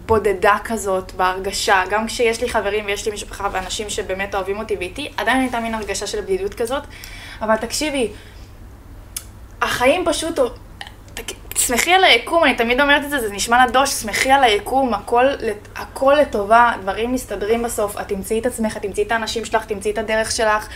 בודדה 0.06 0.57
כזאת 0.63 1.12
בהרגשה, 1.12 1.83
גם 1.89 2.07
כשיש 2.07 2.42
לי 2.42 2.50
חברים 2.50 2.86
ויש 2.86 3.06
לי 3.06 3.12
משפחה 3.12 3.50
ואנשים 3.51 3.89
שבאמת 3.89 4.36
אוהבים 4.36 4.60
אותי 4.60 4.75
ואיתי, 4.80 5.12
עדיין 5.18 5.39
הייתה 5.39 5.60
מין 5.60 5.74
הרגשה 5.74 6.07
של 6.07 6.21
בדידות 6.21 6.54
כזאת. 6.54 6.83
אבל 7.42 7.56
תקשיבי, 7.56 8.12
החיים 9.62 10.06
פשוט... 10.06 10.39
תסמכי 11.54 11.92
על 11.92 12.04
היקום, 12.04 12.44
אני 12.44 12.56
תמיד 12.56 12.81
אומרת 12.81 13.04
את 13.04 13.10
זה, 13.10 13.19
זה 13.19 13.33
נשמע 13.33 13.65
נדוש, 13.65 13.89
שמחי 13.89 14.31
על 14.31 14.44
היקום, 14.44 14.94
הכל, 14.94 15.25
הכל 15.75 16.15
לטובה, 16.22 16.72
דברים 16.81 17.13
מסתדרים 17.13 17.63
בסוף, 17.63 18.01
את 18.01 18.07
תמצאי 18.07 18.39
את 18.39 18.45
עצמך, 18.45 18.77
את 18.77 18.81
תמצאי 18.81 19.04
את 19.04 19.12
האנשים 19.12 19.46
שלך, 19.46 19.65
תמצאי 19.65 19.91
את 19.91 19.98
הדרך 19.98 20.32
שלך. 20.32 20.67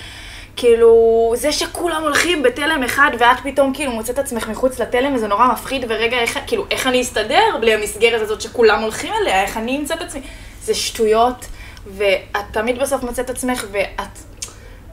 כאילו, 0.55 1.33
זה 1.35 1.51
שכולם 1.51 2.03
הולכים 2.03 2.43
בתלם 2.43 2.83
אחד 2.83 3.11
ואת 3.19 3.37
פתאום 3.43 3.73
כאילו 3.73 3.91
מוצאת 3.91 4.19
את 4.19 4.19
עצמך 4.19 4.47
מחוץ 4.47 4.79
לתלם 4.79 5.15
וזה 5.15 5.27
נורא 5.27 5.47
מפחיד 5.47 5.85
ורגע, 5.89 6.19
איך, 6.19 6.39
כאילו, 6.47 6.65
איך 6.71 6.87
אני 6.87 7.01
אסתדר 7.01 7.57
בלי 7.61 7.73
המסגרת 7.73 8.21
הזאת 8.21 8.41
שכולם 8.41 8.81
הולכים 8.81 9.13
אליה, 9.21 9.43
איך 9.43 9.57
אני 9.57 9.77
אמצא 9.77 9.93
את 9.93 10.01
עצמי? 10.01 10.21
זה 10.63 10.73
שטויות, 10.73 11.45
ואת 11.87 12.45
תמיד 12.51 12.79
בסוף 12.79 13.03
מוצאת 13.03 13.25
את 13.25 13.29
עצמך 13.29 13.65
ואת 13.71 14.17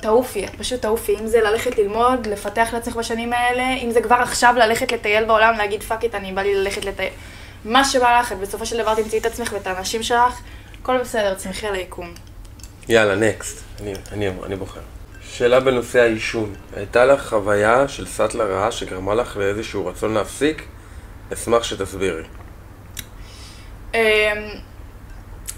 תעופי, 0.00 0.45
את 0.45 0.50
פשוט 0.59 0.83
תעופי. 0.83 1.17
אם 1.21 1.26
זה 1.26 1.40
ללכת 1.40 1.79
ללמוד, 1.79 2.26
לפתח 2.26 2.69
לעצמך 2.73 2.97
בשנים 2.97 3.33
האלה, 3.33 3.75
אם 3.83 3.90
זה 3.90 4.00
כבר 4.00 4.14
עכשיו 4.17 4.55
ללכת 4.59 4.93
לטייל 4.93 5.25
בעולם, 5.25 5.55
להגיד 5.59 5.83
fuck 5.83 6.05
it, 6.05 6.15
אני 6.14 6.33
בא 6.33 6.43
לי 6.43 6.55
ללכת 6.55 6.85
לטייל. 6.85 7.12
מה 7.64 7.85
שבא 7.85 8.21
לך, 8.21 8.33
בסופו 8.33 8.67
של 8.67 8.79
דבר 8.83 8.95
תמצאי 8.95 9.19
את 9.19 9.26
עצמך 9.26 9.52
ואת 9.52 9.67
האנשים 9.67 10.02
שלך, 10.02 10.40
הכל 10.83 10.99
בסדר, 10.99 11.35
צמחי 11.35 11.67
על 11.67 11.75
היקום. 11.75 12.14
יאללה, 12.88 13.14
נקסט. 13.14 13.62
אני, 13.81 13.93
אני, 14.12 14.29
אני 14.47 14.57
בוחר. 14.57 14.81
שאלה 15.33 15.61
בנושא 15.61 16.01
העישון. 16.01 16.55
הייתה 16.77 17.05
לך 17.05 17.29
חוויה 17.29 17.89
של 17.89 18.07
סאטלה 18.07 18.45
רעה 18.45 18.73
שגרמה 18.73 19.15
לך 19.15 19.37
לאיזשהו 19.37 19.87
רצון 19.87 20.15
להפסיק? 20.15 20.63
אשמח 21.33 21.63
שתסבירי. 21.63 22.23
אמ, 23.95 23.99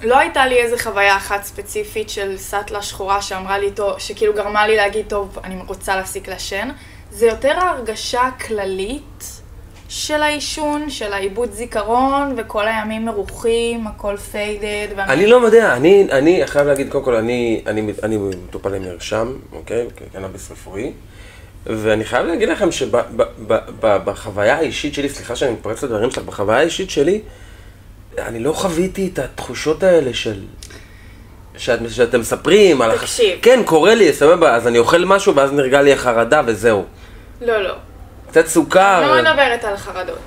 לא 0.03 0.19
הייתה 0.19 0.47
לי 0.47 0.59
איזה 0.59 0.79
חוויה 0.79 1.17
אחת 1.17 1.43
ספציפית 1.43 2.11
של 2.11 2.39
סאטלה 2.39 2.83
שחורה 2.83 3.23
שאמרה 3.23 3.59
לי, 3.59 3.71
טוב, 3.71 3.99
שכאילו 3.99 4.35
גרמה 4.35 4.67
לי 4.67 4.77
להגיד, 4.77 5.07
טוב, 5.09 5.39
אני 5.45 5.63
רוצה 5.67 5.97
להפסיק 5.97 6.29
לעשן. 6.29 6.69
זה 7.11 7.27
יותר 7.27 7.59
ההרגשה 7.59 8.23
הכללית 8.23 9.42
של 9.95 10.23
העישון, 10.23 10.91
של 10.91 11.13
העיבוד 11.13 11.53
זיכרון, 11.53 12.35
וכל 12.37 12.69
הימים 12.69 13.05
מרוחים, 13.05 13.87
הכל 13.87 14.17
פיידד. 14.17 14.89
אני 14.99 15.27
לא 15.27 15.37
יודע, 15.37 15.77
אני, 15.77 16.07
אני 16.11 16.47
חייב 16.47 16.67
להגיד, 16.67 16.91
קודם 16.91 17.05
כל, 17.05 17.15
אני, 17.15 17.63
אני, 17.67 17.93
אני 18.03 18.17
מטופל 18.17 18.75
עם 18.75 18.83
מרשם, 18.83 19.33
אוקיי? 19.53 19.87
קנאביס 20.13 20.51
רפואי. 20.51 20.93
ואני 21.67 22.05
חייב 22.05 22.27
להגיד 22.27 22.49
לכם 22.49 22.73
שבחוויה 22.73 24.57
האישית 24.57 24.95
שלי, 24.95 25.09
סליחה 25.09 25.37
שאני 25.37 25.53
מתפרץ 25.53 25.83
לדברים 25.83 26.11
שלך, 26.11 26.25
בחוויה 26.25 26.59
האישית 26.59 26.91
שלי, 26.91 27.21
אני 28.19 28.39
לא 28.39 28.53
חוויתי 28.53 29.11
את 29.13 29.19
התחושות 29.19 29.83
האלה 29.83 30.15
של... 30.15 30.41
שאת, 31.57 31.81
שאתם 31.89 32.21
מספרים 32.21 32.83
על... 32.83 32.99
תקשיב. 32.99 33.39
כן, 33.43 33.63
קורה 33.65 33.95
לי, 33.95 34.13
סבבה, 34.13 34.55
אז 34.55 34.67
אני 34.67 34.79
אוכל 34.79 35.05
משהו 35.05 35.35
ואז 35.35 35.53
נרגע 35.53 35.83
לי 35.83 35.93
החרדה 35.93 36.43
וזהו. 36.47 36.85
לא, 37.41 37.63
לא. 37.63 37.75
קצת 38.33 38.47
סוכר. 38.47 38.99
אני 38.99 39.25
לא 39.25 39.33
מדברת 39.33 39.65
על 39.65 39.77
חרדות. 39.77 40.19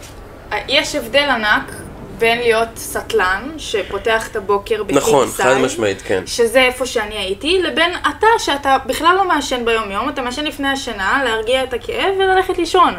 יש 0.67 0.95
הבדל 0.95 1.29
ענק 1.29 1.71
בין 2.17 2.39
להיות 2.39 2.67
סטלן, 2.75 3.51
שפותח 3.57 4.27
את 4.27 4.35
הבוקר 4.35 4.83
בקיק 4.83 4.97
נכון, 4.97 5.27
סייד, 5.27 5.47
חד 5.47 5.57
משמעית, 5.57 6.01
כן. 6.01 6.23
שזה 6.25 6.59
איפה 6.59 6.85
שאני 6.85 7.15
הייתי, 7.17 7.61
לבין 7.61 7.91
אתה, 8.09 8.27
שאתה 8.37 8.77
בכלל 8.85 9.15
לא 9.15 9.27
מעשן 9.27 9.65
ביום 9.65 9.91
יום, 9.91 10.09
אתה 10.09 10.21
מעשן 10.21 10.43
לפני 10.45 10.67
השינה, 10.67 11.21
להרגיע 11.25 11.63
את 11.63 11.73
הכאב 11.73 12.13
וללכת 12.19 12.57
לישון. 12.57 12.93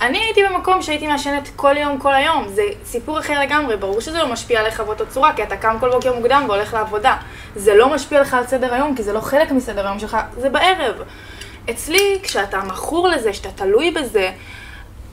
אני 0.00 0.18
הייתי 0.18 0.40
במקום 0.50 0.82
שהייתי 0.82 1.06
מעשנת 1.06 1.48
כל 1.56 1.76
יום, 1.76 1.98
כל 1.98 2.14
היום. 2.14 2.48
זה 2.48 2.62
סיפור 2.84 3.18
אחר 3.18 3.40
לגמרי, 3.40 3.76
ברור 3.76 4.00
שזה 4.00 4.18
לא 4.18 4.32
משפיע 4.32 4.60
עליך 4.60 4.80
באותה 4.80 5.06
צורה, 5.06 5.32
כי 5.32 5.42
אתה 5.42 5.56
קם 5.56 5.76
כל 5.80 5.90
בוקר 5.90 6.14
מוקדם 6.14 6.44
והולך 6.48 6.74
לעבודה. 6.74 7.16
זה 7.56 7.74
לא 7.74 7.94
משפיע 7.94 8.20
לך 8.20 8.34
על 8.34 8.46
סדר 8.46 8.74
היום, 8.74 8.96
כי 8.96 9.02
זה 9.02 9.12
לא 9.12 9.20
חלק 9.20 9.50
מסדר 9.50 9.86
היום 9.86 9.98
שלך, 9.98 10.16
זה 10.38 10.50
בערב. 10.50 10.94
אצלי, 11.70 12.18
כשאתה 12.22 12.58
מכור 12.58 13.08
לזה, 13.08 13.32
שאתה 13.32 13.48
תלוי 13.54 13.90
בזה, 13.90 14.30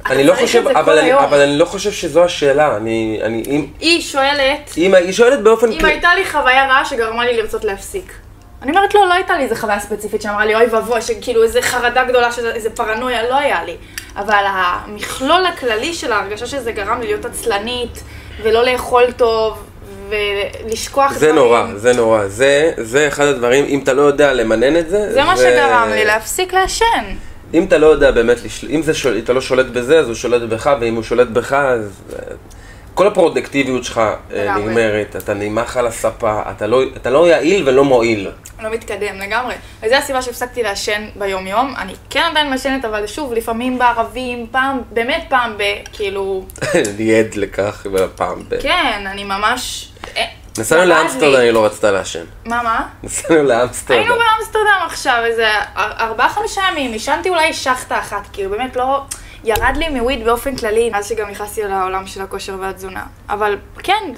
אני 0.10 0.24
לא 0.24 0.34
חושב, 0.36 0.68
אבל 0.68 0.84
כל 0.86 0.98
אני. 1.00 1.14
אבל 1.14 1.40
אני 1.42 1.58
לא 1.58 1.66
חושב 1.66 1.92
שזו 1.92 2.24
השאלה. 2.24 2.78
אני, 2.78 3.20
אני, 3.24 3.44
אם, 3.48 3.66
היא 3.80 4.02
שואלת, 4.02 4.72
אם, 4.78 4.94
היא 4.96 5.12
שואלת 5.12 5.44
באופן... 5.44 5.72
אם 5.72 5.80
כללי- 5.80 5.92
הייתה 5.92 6.16
לי 6.16 6.26
חוויה 6.26 6.68
רעה 6.68 6.86
שגרמה 6.86 7.26
לי 7.26 7.38
לרצות 7.38 7.64
להפסיק. 7.64 8.14
אני 8.62 8.72
אומרת, 8.72 8.94
לא, 8.94 9.08
לא 9.08 9.14
הייתה 9.14 9.38
לי 9.38 9.44
איזה 9.44 9.56
חוויה 9.56 9.80
ספציפית 9.80 10.22
שאמרה 10.22 10.46
לי, 10.46 10.56
אוי 10.56 10.66
ואבוי, 10.66 11.02
שכאילו 11.02 11.44
איזה 11.44 11.62
חרדה 11.62 12.04
גדולה, 12.04 12.32
שזה- 12.32 12.54
איזה 12.54 12.70
פרנויה, 12.70 13.30
לא 13.30 13.36
היה 13.38 13.64
לי. 13.64 13.76
אבל 14.16 14.44
המכלול 14.48 15.46
הכללי 15.46 15.94
של 15.94 16.12
ההרגשה 16.12 16.46
שזה 16.46 16.72
גרם 16.72 17.02
לי 17.02 17.08
להיות 17.08 17.26
עצלנית, 17.26 18.04
ולא 18.44 18.66
לאכול 18.66 19.12
טוב, 19.12 19.64
ולשכוח 20.12 21.14
זה 21.14 21.32
נורא, 21.32 21.66
זה 21.76 21.94
נורא. 21.94 22.28
זה, 22.28 22.72
זה 22.78 23.08
אחד 23.08 23.26
הדברים, 23.26 23.66
אם 23.66 23.80
אתה 23.84 23.94
לא 23.94 24.02
יודע 24.02 24.34
למנן 24.34 24.78
את 24.78 24.90
זה... 24.90 25.14
זה 25.14 25.24
מה 25.24 25.38
שגרם 25.38 25.90
לי 25.94 26.06
להפסיק 26.06 26.54
לעשן. 26.54 27.16
אם 27.54 27.64
אתה 27.64 27.78
לא 27.78 27.88
יודע 27.88 28.12
באמת. 28.12 28.38
אם 28.70 28.82
זה. 28.82 28.92
אתה 29.24 29.34
לא 29.34 29.42
שולט 29.42 29.66
בזה, 29.66 30.00
אז 30.00 30.08
הוא 30.08 30.16
שולט 30.16 30.42
בך, 30.42 30.70
ואם 30.82 30.96
הוא 30.96 31.04
שולט 31.04 31.28
בך, 31.28 31.54
אז... 31.54 32.02
כל 32.94 33.08
הפרודקטיביות 33.08 33.84
שלך 33.84 33.98
אה, 33.98 34.14
לגמרי. 34.32 34.64
נגמרת, 34.66 35.16
אתה 35.16 35.34
נמח 35.34 35.78
על 35.78 35.88
הספה, 35.88 36.42
אתה 36.52 36.68
לא, 36.68 36.82
אתה 36.96 37.10
לא 37.10 37.28
יעיל 37.28 37.70
ולא 37.70 37.84
מועיל. 37.84 38.32
לא 38.60 38.70
מתקדם 38.70 39.20
לגמלי. 39.20 39.56
וזו 39.84 39.96
הסיבה 39.96 40.22
שהפסקתי 40.22 40.64
לעשן 40.64 41.10
ביום 41.16 41.48
יום. 41.48 41.74
אני 41.78 41.94
כן 42.10 42.24
עדיין 42.32 42.50
מעשנת, 42.50 42.86
אבל 42.86 43.08
שוב, 43.08 43.34
לפעמים 43.34 43.80
בערבים, 43.80 44.48
פעם, 44.52 44.82
באמת 44.92 45.24
פעם 45.30 45.58
ב... 45.58 45.64
כאילו... 45.94 46.46
אני 46.96 47.16
עד 47.20 47.36
לכך 47.36 47.86
פעם 48.16 48.44
ב... 48.50 48.62
כן, 48.62 49.04
אני 49.08 49.24
ממש... 49.24 49.92
אה, 50.18 50.26
נסענו. 50.58 50.86
לאמסטרדם, 50.86 51.40
היא 51.42 51.52
לא 51.52 51.66
רצתה 51.66 51.92
לעשן. 51.92 52.24
מה, 52.46 52.64
מה? 52.64 52.88
נסענו 53.04 53.44
לאמסטרדם. 53.44 54.00
היינו 54.00 54.16
באמסטרדם 54.16 54.86
עכשיו, 54.86 55.22
איזה 55.26 55.48
אר- 55.78 55.94
ארבעה 56.00 56.30
חמישה 56.30 56.62
ימים, 56.72 56.94
עישנתי 56.94 57.30
אולי 57.30 57.54
שחטה 57.54 58.00
אחת, 58.00 58.22
כאילו 58.34 58.50
באמת 58.50 58.76
לא... 58.76 59.04
ירד 59.44 59.78
לי 59.78 59.90
מוויד 59.90 60.26
באופן 60.26 60.56
כללי, 60.56 60.90
מאז 60.90 61.10
שגם 61.10 61.30
נכנסתי 61.30 61.64
לעולם 61.64 62.08
של 62.08 62.22
הכושר 62.22 62.56
והתזונה. 62.60 63.04
אבל 63.30 63.58
כן, 63.84 64.14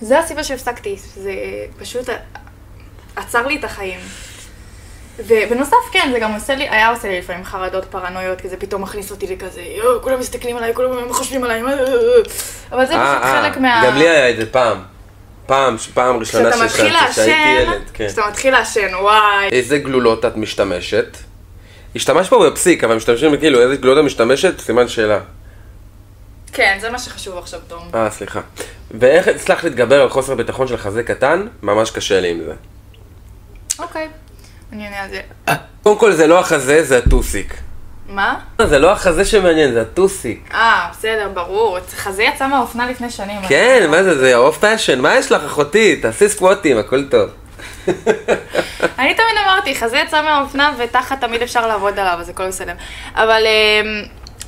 זה 0.00 0.18
הסיבה 0.18 0.44
שהפסקתי, 0.44 0.96
זה 1.14 1.32
פשוט 1.78 2.08
עצר 3.16 3.46
לי 3.46 3.56
את 3.58 3.64
החיים. 3.64 4.00
ובנוסף, 5.26 5.76
כן, 5.92 6.08
זה 6.12 6.18
גם 6.18 6.34
עושה 6.34 6.54
לי, 6.54 6.68
היה 6.68 6.90
עושה 6.90 7.08
לי 7.08 7.18
לפעמים 7.18 7.44
חרדות 7.44 7.84
פרנויות, 7.84 8.40
כי 8.40 8.48
זה 8.48 8.56
פתאום 8.56 8.82
מכניס 8.82 9.10
אותי 9.10 9.26
לכזה, 9.26 9.60
יואו, 9.60 10.02
כולם 10.02 10.20
מסתכלים 10.20 10.56
עליי, 10.56 10.74
כולם 10.74 11.12
חושבים 11.12 11.44
עליי, 11.44 11.62
אה, 11.62 11.68
אה, 11.68 11.74
אה." 11.74 12.22
אבל 12.72 12.86
זה 12.86 12.94
אה, 12.94 13.14
פשוט 13.14 13.22
אה, 13.22 13.42
חלק 13.42 13.56
מה... 13.56 13.82
גם 13.86 13.96
לי 13.96 14.08
היה 14.08 14.30
את 14.30 14.36
זה 14.36 14.46
פעם. 14.46 14.78
פעם, 15.46 15.76
פעם 15.94 16.16
ראשונה 16.16 16.50
כשאתה 16.50 16.64
מתחיל 16.64 16.92
שהייתי 16.92 16.92
לעשן, 16.92 17.62
ילד. 17.62 17.82
כשאתה 17.94 18.22
מתחיל 18.28 18.52
לעשן, 18.52 18.94
וואי. 18.94 19.48
איזה 19.52 19.78
גלולות 19.78 20.24
את 20.24 20.36
משתמשת? 20.36 21.16
השתמשת 21.96 22.30
פה 22.30 22.50
בפסיק, 22.50 22.84
אבל 22.84 22.96
משתמשים 22.96 23.36
כאילו, 23.36 23.60
איזה 23.60 23.74
את 23.74 24.04
משתמשת? 24.04 24.60
סימן 24.60 24.88
שאלה. 24.88 25.18
כן, 26.52 26.78
זה 26.80 26.90
מה 26.90 26.98
שחשוב 26.98 27.38
עכשיו, 27.38 27.60
תום. 27.68 27.90
אה, 27.94 28.10
סליחה. 28.10 28.40
ואיך 28.90 29.28
הצלחת 29.28 29.64
להתגבר 29.64 30.02
על 30.02 30.08
חוסר 30.08 30.34
ביטחון 30.34 30.68
של 30.68 30.76
חזה 30.76 31.02
קטן? 31.02 31.46
ממש 31.62 31.90
קשה 31.90 32.20
לי 32.20 32.30
עם 32.30 32.40
זה. 32.46 32.54
אוקיי, 33.78 34.08
אני 34.72 34.84
אענה 34.84 35.02
על 35.02 35.10
זה. 35.10 35.20
קודם 35.82 35.98
כל 35.98 36.12
זה 36.12 36.26
לא 36.26 36.40
החזה, 36.40 36.82
זה 36.82 36.98
הטוסיק. 36.98 37.54
מה? 38.08 38.38
זה 38.66 38.78
לא 38.78 38.92
החזה 38.92 39.24
שמעניין, 39.24 39.72
זה 39.72 39.82
הטוסיק. 39.82 40.50
אה, 40.54 40.88
בסדר, 40.92 41.28
ברור. 41.34 41.78
חזה 41.96 42.22
יצא 42.22 42.48
מהאופנה 42.48 42.90
לפני 42.90 43.10
שנים. 43.10 43.40
כן, 43.48 43.86
מה 43.90 44.02
זה, 44.02 44.18
זה 44.18 44.36
off 44.36 44.58
fashion, 44.58 45.00
מה 45.00 45.16
יש 45.16 45.32
לך 45.32 45.44
אחותי? 45.44 45.96
תעשי 45.96 46.28
סקווטים, 46.28 46.78
הכל 46.78 47.04
טוב. 47.04 47.30
אני 48.98 49.14
תמיד 49.14 49.36
אמרתי, 49.44 49.74
חזה 49.74 49.98
יצא 49.98 50.22
מהאופנה 50.22 50.74
ותחת 50.78 51.20
תמיד 51.20 51.42
אפשר 51.42 51.66
לעבוד 51.66 51.98
עליו, 51.98 52.16
אז 52.20 52.28
הכל 52.28 52.48
בסדר. 52.48 52.72
אבל 53.14 53.42
אמ, 53.46 54.02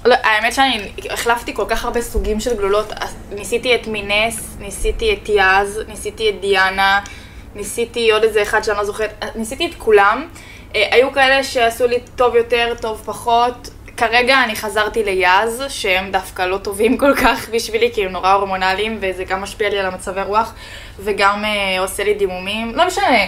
לא, 0.04 0.14
האמת 0.22 0.52
שאני 0.52 0.90
החלפתי 1.10 1.54
כל 1.54 1.64
כך 1.68 1.84
הרבה 1.84 2.02
סוגים 2.02 2.40
של 2.40 2.56
גלולות. 2.56 2.92
ניסיתי 3.30 3.74
את 3.74 3.86
מינס, 3.86 4.56
ניסיתי 4.60 5.12
את 5.12 5.28
יאז, 5.28 5.80
ניסיתי 5.88 6.30
את 6.30 6.40
דיאנה, 6.40 7.00
ניסיתי 7.54 8.10
עוד 8.10 8.22
איזה 8.22 8.42
אחד 8.42 8.64
שאני 8.64 8.78
לא 8.78 8.84
זוכרת, 8.84 9.22
ניסיתי 9.34 9.66
את 9.66 9.74
כולם. 9.78 10.28
אה, 10.74 10.88
היו 10.90 11.12
כאלה 11.12 11.44
שעשו 11.44 11.86
לי 11.86 11.98
טוב 12.16 12.36
יותר, 12.36 12.74
טוב 12.80 13.02
פחות. 13.04 13.70
כרגע 14.00 14.44
אני 14.44 14.56
חזרתי 14.56 15.04
ליאז, 15.04 15.64
שהם 15.68 16.10
דווקא 16.12 16.42
לא 16.42 16.58
טובים 16.58 16.96
כל 16.98 17.14
כך 17.14 17.48
בשבילי, 17.52 17.90
כי 17.94 18.04
הם 18.04 18.12
נורא 18.12 18.32
הורמונליים, 18.32 18.98
וזה 19.00 19.24
גם 19.24 19.42
משפיע 19.42 19.68
לי 19.68 19.78
על 19.78 19.86
המצבי 19.86 20.22
רוח, 20.22 20.54
וגם 20.98 21.44
אה, 21.44 21.80
עושה 21.80 22.04
לי 22.04 22.14
דימומים. 22.14 22.74
לא 22.74 22.86
משנה, 22.86 23.18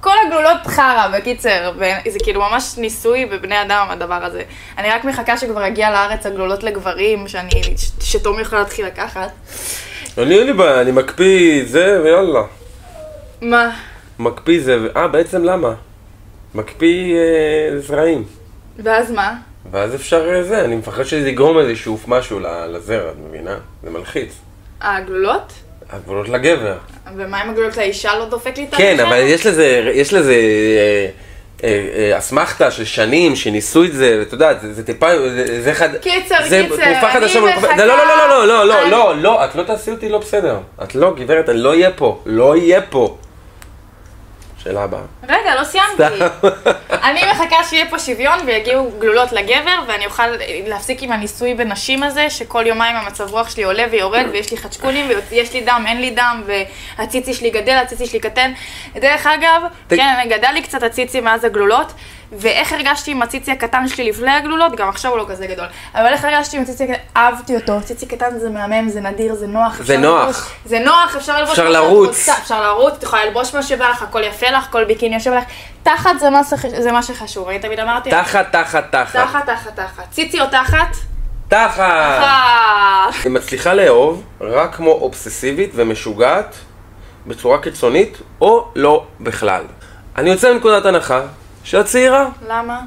כל 0.00 0.12
הגלולות 0.26 0.66
חרא, 0.66 1.08
בקיצר, 1.18 1.72
וזה 1.76 2.18
כאילו 2.22 2.40
ממש 2.40 2.74
ניסוי 2.78 3.26
בבני 3.26 3.62
אדם, 3.62 3.86
הדבר 3.90 4.24
הזה. 4.24 4.42
אני 4.78 4.88
רק 4.88 5.04
מחכה 5.04 5.36
שכבר 5.36 5.64
יגיע 5.64 5.90
לארץ 5.90 6.26
הגלולות 6.26 6.62
לגברים, 6.62 7.28
שאני, 7.28 7.50
ש- 7.76 8.12
שתום 8.12 8.40
יכול 8.40 8.58
להתחיל 8.58 8.86
לקחת. 8.86 9.30
אני 10.18 10.38
אין 10.38 10.46
לי 10.46 10.52
בעיה, 10.52 10.80
אני 10.80 10.90
מקפיא 10.92 11.64
זה 11.66 12.00
ויאללה. 12.04 12.42
מה? 13.42 13.70
מקפיא 14.18 14.60
זה, 14.62 14.78
אה, 14.96 15.08
בעצם 15.08 15.44
למה? 15.44 15.72
מקפיא 16.54 17.14
אה, 17.16 17.78
זרעים. 17.80 18.24
ואז 18.78 19.10
מה? 19.10 19.49
ואז 19.70 19.94
אפשר 19.94 20.28
אה, 20.34 20.42
זה, 20.42 20.64
אני 20.64 20.76
מפחד 20.76 21.02
שזה 21.04 21.28
יגרום 21.28 21.58
איזשהו 21.58 21.98
משהו 22.06 22.40
ל- 22.40 22.46
לזרע, 22.76 23.10
את 23.10 23.16
מבינה? 23.28 23.56
זה 23.84 23.90
מלחיץ. 23.90 24.32
הגלולות? 24.80 25.52
הגבולות 25.90 26.28
לגבר. 26.28 26.74
ומה 27.16 27.40
עם 27.42 27.50
הגלולות 27.50 27.76
לאישה 27.76 28.18
לא 28.18 28.24
דופק 28.28 28.58
לי 28.58 28.64
את 28.64 28.74
כן, 28.74 28.96
הלחם? 28.98 29.06
אבל 29.12 29.16
יש 29.22 29.46
לזה, 29.46 29.90
יש 29.94 30.12
לזה 30.12 30.34
אה, 30.34 31.08
אה, 32.12 32.18
אסמכתה 32.18 32.70
של 32.70 32.84
שנים 32.84 33.36
שניסו 33.36 33.84
את 33.84 33.92
זה, 33.92 34.16
ואתה 34.18 34.34
יודע, 34.34 34.52
זה, 34.72 34.86
טיפה, 34.86 35.06
זה, 35.60 35.72
אחד, 35.72 35.88
קיצר, 35.96 36.18
קיצר, 36.42 36.56
אני 36.56 36.68
מחכה- 36.68 37.76
לא, 37.76 37.86
לא, 37.86 37.96
לא, 37.96 38.28
לא, 38.28 38.46
לא, 38.46 38.66
לא, 38.66 38.82
אני- 38.82 38.90
לא, 38.90 39.14
לא, 39.16 39.44
את 39.44 39.54
לא 39.54 39.62
תעשי 39.62 39.90
אותי 39.90 40.08
לא 40.08 40.18
בסדר. 40.18 40.58
את 40.82 40.94
לא, 40.94 41.14
גברת, 41.18 41.48
אני 41.48 41.58
לא 41.58 41.70
אהיה 41.70 41.90
פה, 41.90 42.22
לא 42.26 42.50
אהיה 42.50 42.80
פה. 42.82 43.16
שאלה 44.64 44.82
הבאה. 44.82 45.00
רגע, 45.28 45.54
לא 45.54 45.64
סיימתי. 45.64 46.02
אני 47.08 47.20
מחכה 47.30 47.64
שיהיה 47.64 47.90
פה 47.90 47.98
שוויון 47.98 48.38
ויגיעו 48.46 48.90
גלולות 48.98 49.32
לגבר, 49.32 49.82
ואני 49.88 50.06
אוכל 50.06 50.26
להפסיק 50.66 51.02
עם 51.02 51.12
הניסוי 51.12 51.54
בנשים 51.54 52.02
הזה, 52.02 52.30
שכל 52.30 52.64
יומיים 52.66 52.96
המצב 52.96 53.30
רוח 53.30 53.50
שלי 53.50 53.62
עולה 53.62 53.84
ויורד, 53.90 54.26
ויש 54.32 54.50
לי 54.50 54.56
חדשקונים, 54.56 55.06
ויש 55.30 55.52
לי 55.52 55.60
דם, 55.60 55.84
אין 55.86 56.00
לי 56.00 56.10
דם, 56.10 56.42
והציצי 56.98 57.34
שלי 57.34 57.50
גדל, 57.50 57.72
הציצי 57.72 58.06
שלי 58.06 58.20
קטן. 58.20 58.52
דרך 58.94 59.26
אגב, 59.26 59.62
כן, 59.88 60.28
גדל 60.28 60.50
לי 60.54 60.62
קצת 60.62 60.82
הציצי 60.82 61.20
מאז 61.20 61.44
הגלולות, 61.44 61.92
ואיך 62.32 62.72
הרגשתי 62.72 63.10
עם 63.10 63.22
הציצי 63.22 63.52
הקטן 63.52 63.88
שלי 63.88 64.08
לפני 64.10 64.30
הגלולות, 64.30 64.76
גם 64.76 64.88
עכשיו 64.88 65.10
הוא 65.10 65.18
לא 65.18 65.26
כזה 65.28 65.46
גדול, 65.46 65.64
אבל 65.94 66.06
איך 66.06 66.24
הרגשתי 66.24 66.56
עם 66.56 66.62
הציצי 66.62 66.84
הקטן, 66.84 66.94
אהבתי 67.16 67.56
אותו, 67.56 67.80
ציצי 67.84 68.06
קטן 68.06 68.38
זה 68.38 68.50
מהמם, 68.50 68.88
זה 68.88 69.00
נדיר, 69.00 69.34
זה 69.34 69.46
נוח. 69.46 69.76
זה 69.80 69.96
נוח. 69.98 70.20
ללבוש- 70.26 70.50
זה 70.64 70.78
נוח, 70.78 71.16
אפשר 71.16 71.36
ללבוש 71.38 71.50
אפשר 71.58 71.68
לרוץ. 71.68 72.28
אפשר 72.28 72.62
לרוץ, 72.62 72.94
את 72.98 73.02
יכולה 73.02 73.24
ללבוש 73.24 73.54
מה 73.54 73.62
שבא 73.62 73.88
לך, 73.90 74.02
הכל 74.02 74.22
יפה 74.24 74.50
לך, 74.50 74.66
כל 74.70 74.84
ביקיני 74.84 75.14
יושב 75.14 75.32
לך. 75.32 75.44
תחת 75.82 76.10
זה 76.20 76.30
מה, 76.30 76.40
זה 76.78 76.92
מה 76.92 77.02
שחשוב, 77.02 77.48
אני 77.48 77.58
תמיד 77.58 77.80
אמרתי, 77.80 78.10
תחת, 78.10 78.52
תחת, 78.52 78.84
תחת. 78.92 79.16
תחת, 79.16 79.46
תחת, 79.46 79.76
תחת. 79.76 80.04
ציצי 80.10 80.40
או 80.40 80.46
תחת? 80.46 80.96
תחת. 81.48 82.22
היא 83.24 83.32
מצליחה 83.32 83.74
לאהוב 83.74 84.22
רק 84.40 84.74
כמו 84.74 84.90
אובססיבית 84.90 85.70
ומשוגעת 85.74 86.54
בצורה 87.26 87.58
קיצונית, 87.58 88.18
או 88.40 88.68
לא 88.76 89.04
בכלל. 89.20 89.64
אני 90.16 90.30
יוצא 90.30 90.52
מנקודת 90.52 90.86
הנחה 90.86 91.20
שאת 91.64 91.86
צעירה. 91.86 92.30
למה? 92.48 92.80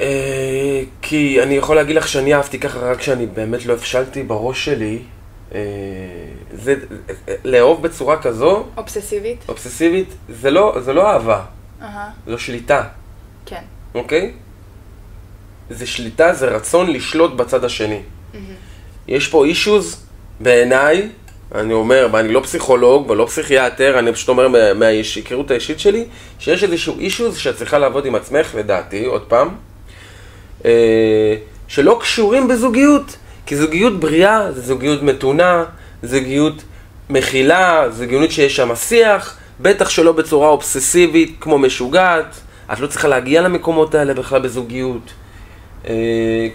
אה, 0.00 0.82
כי 1.02 1.42
אני 1.42 1.54
יכול 1.54 1.76
להגיד 1.76 1.96
לך 1.96 2.08
שאני 2.08 2.34
אהבתי 2.34 2.58
ככה 2.58 2.78
רק 2.78 2.98
כשאני 2.98 3.26
באמת 3.26 3.66
לא 3.66 3.72
הבשלתי 3.72 4.22
בראש 4.22 4.64
שלי. 4.64 5.02
אה, 5.54 5.60
זה, 6.52 6.74
אה, 7.28 7.34
לאהוב 7.44 7.82
בצורה 7.82 8.22
כזו, 8.22 8.64
אובססיבית? 8.76 9.44
אובססיבית, 9.48 10.14
זה 10.28 10.50
לא, 10.50 10.76
זה 10.80 10.92
לא 10.92 11.10
אהבה, 11.10 11.44
אהה, 11.82 12.10
זו 12.26 12.38
שליטה, 12.38 12.82
כן. 13.46 13.62
אוקיי? 13.94 14.32
זה 15.70 15.86
שליטה, 15.86 16.34
זה 16.34 16.46
רצון 16.46 16.90
לשלוט 16.90 17.32
בצד 17.32 17.64
השני. 17.64 18.02
יש 19.08 19.28
פה 19.28 19.44
אישוז, 19.44 20.06
בעיניי, 20.40 21.08
אני 21.54 21.72
אומר, 21.72 22.08
ואני 22.12 22.32
לא 22.32 22.40
פסיכולוג 22.40 23.10
ולא 23.10 23.26
פסיכיאטר, 23.26 23.98
אני 23.98 24.12
פשוט 24.12 24.28
אומר 24.28 24.48
מה- 24.48 24.74
מההיכרות 24.74 25.50
האישית 25.50 25.80
שלי, 25.80 26.04
שיש 26.38 26.64
איזשהו 26.64 26.98
אישוז 26.98 27.36
שאת 27.36 27.56
צריכה 27.56 27.78
לעבוד 27.78 28.06
עם 28.06 28.14
עצמך, 28.14 28.54
לדעתי, 28.58 29.04
עוד 29.04 29.22
פעם, 29.22 29.48
אה, 30.64 31.34
שלא 31.68 31.98
קשורים 32.00 32.48
בזוגיות. 32.48 33.16
כי 33.46 33.56
זוגיות 33.56 34.00
בריאה 34.00 34.52
זה 34.52 34.60
זוגיות 34.60 35.02
מתונה, 35.02 35.64
זוגיות 36.02 36.62
מכילה, 37.10 37.84
זוגיות 37.90 38.30
שיש 38.30 38.56
שם 38.56 38.74
שיח, 38.74 39.36
בטח 39.60 39.88
שלא 39.88 40.12
בצורה 40.12 40.48
אובססיבית 40.48 41.36
כמו 41.40 41.58
משוגעת. 41.58 42.34
את 42.72 42.80
לא 42.80 42.86
צריכה 42.86 43.08
להגיע 43.08 43.42
למקומות 43.42 43.94
האלה 43.94 44.14
בכלל 44.14 44.40
בזוגיות. 44.40 45.10
אה, 45.88 45.94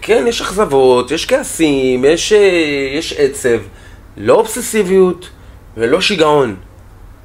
כן, 0.01 0.25
יש 0.27 0.41
אכזבות, 0.41 1.12
יש 1.12 1.25
כעסים, 1.25 2.05
יש, 2.05 2.33
אה, 2.33 2.38
יש 2.98 3.13
עצב. 3.13 3.57
לא 4.18 4.34
אובססיביות 4.34 5.30
ולא 5.77 6.01
שיגעון. 6.01 6.56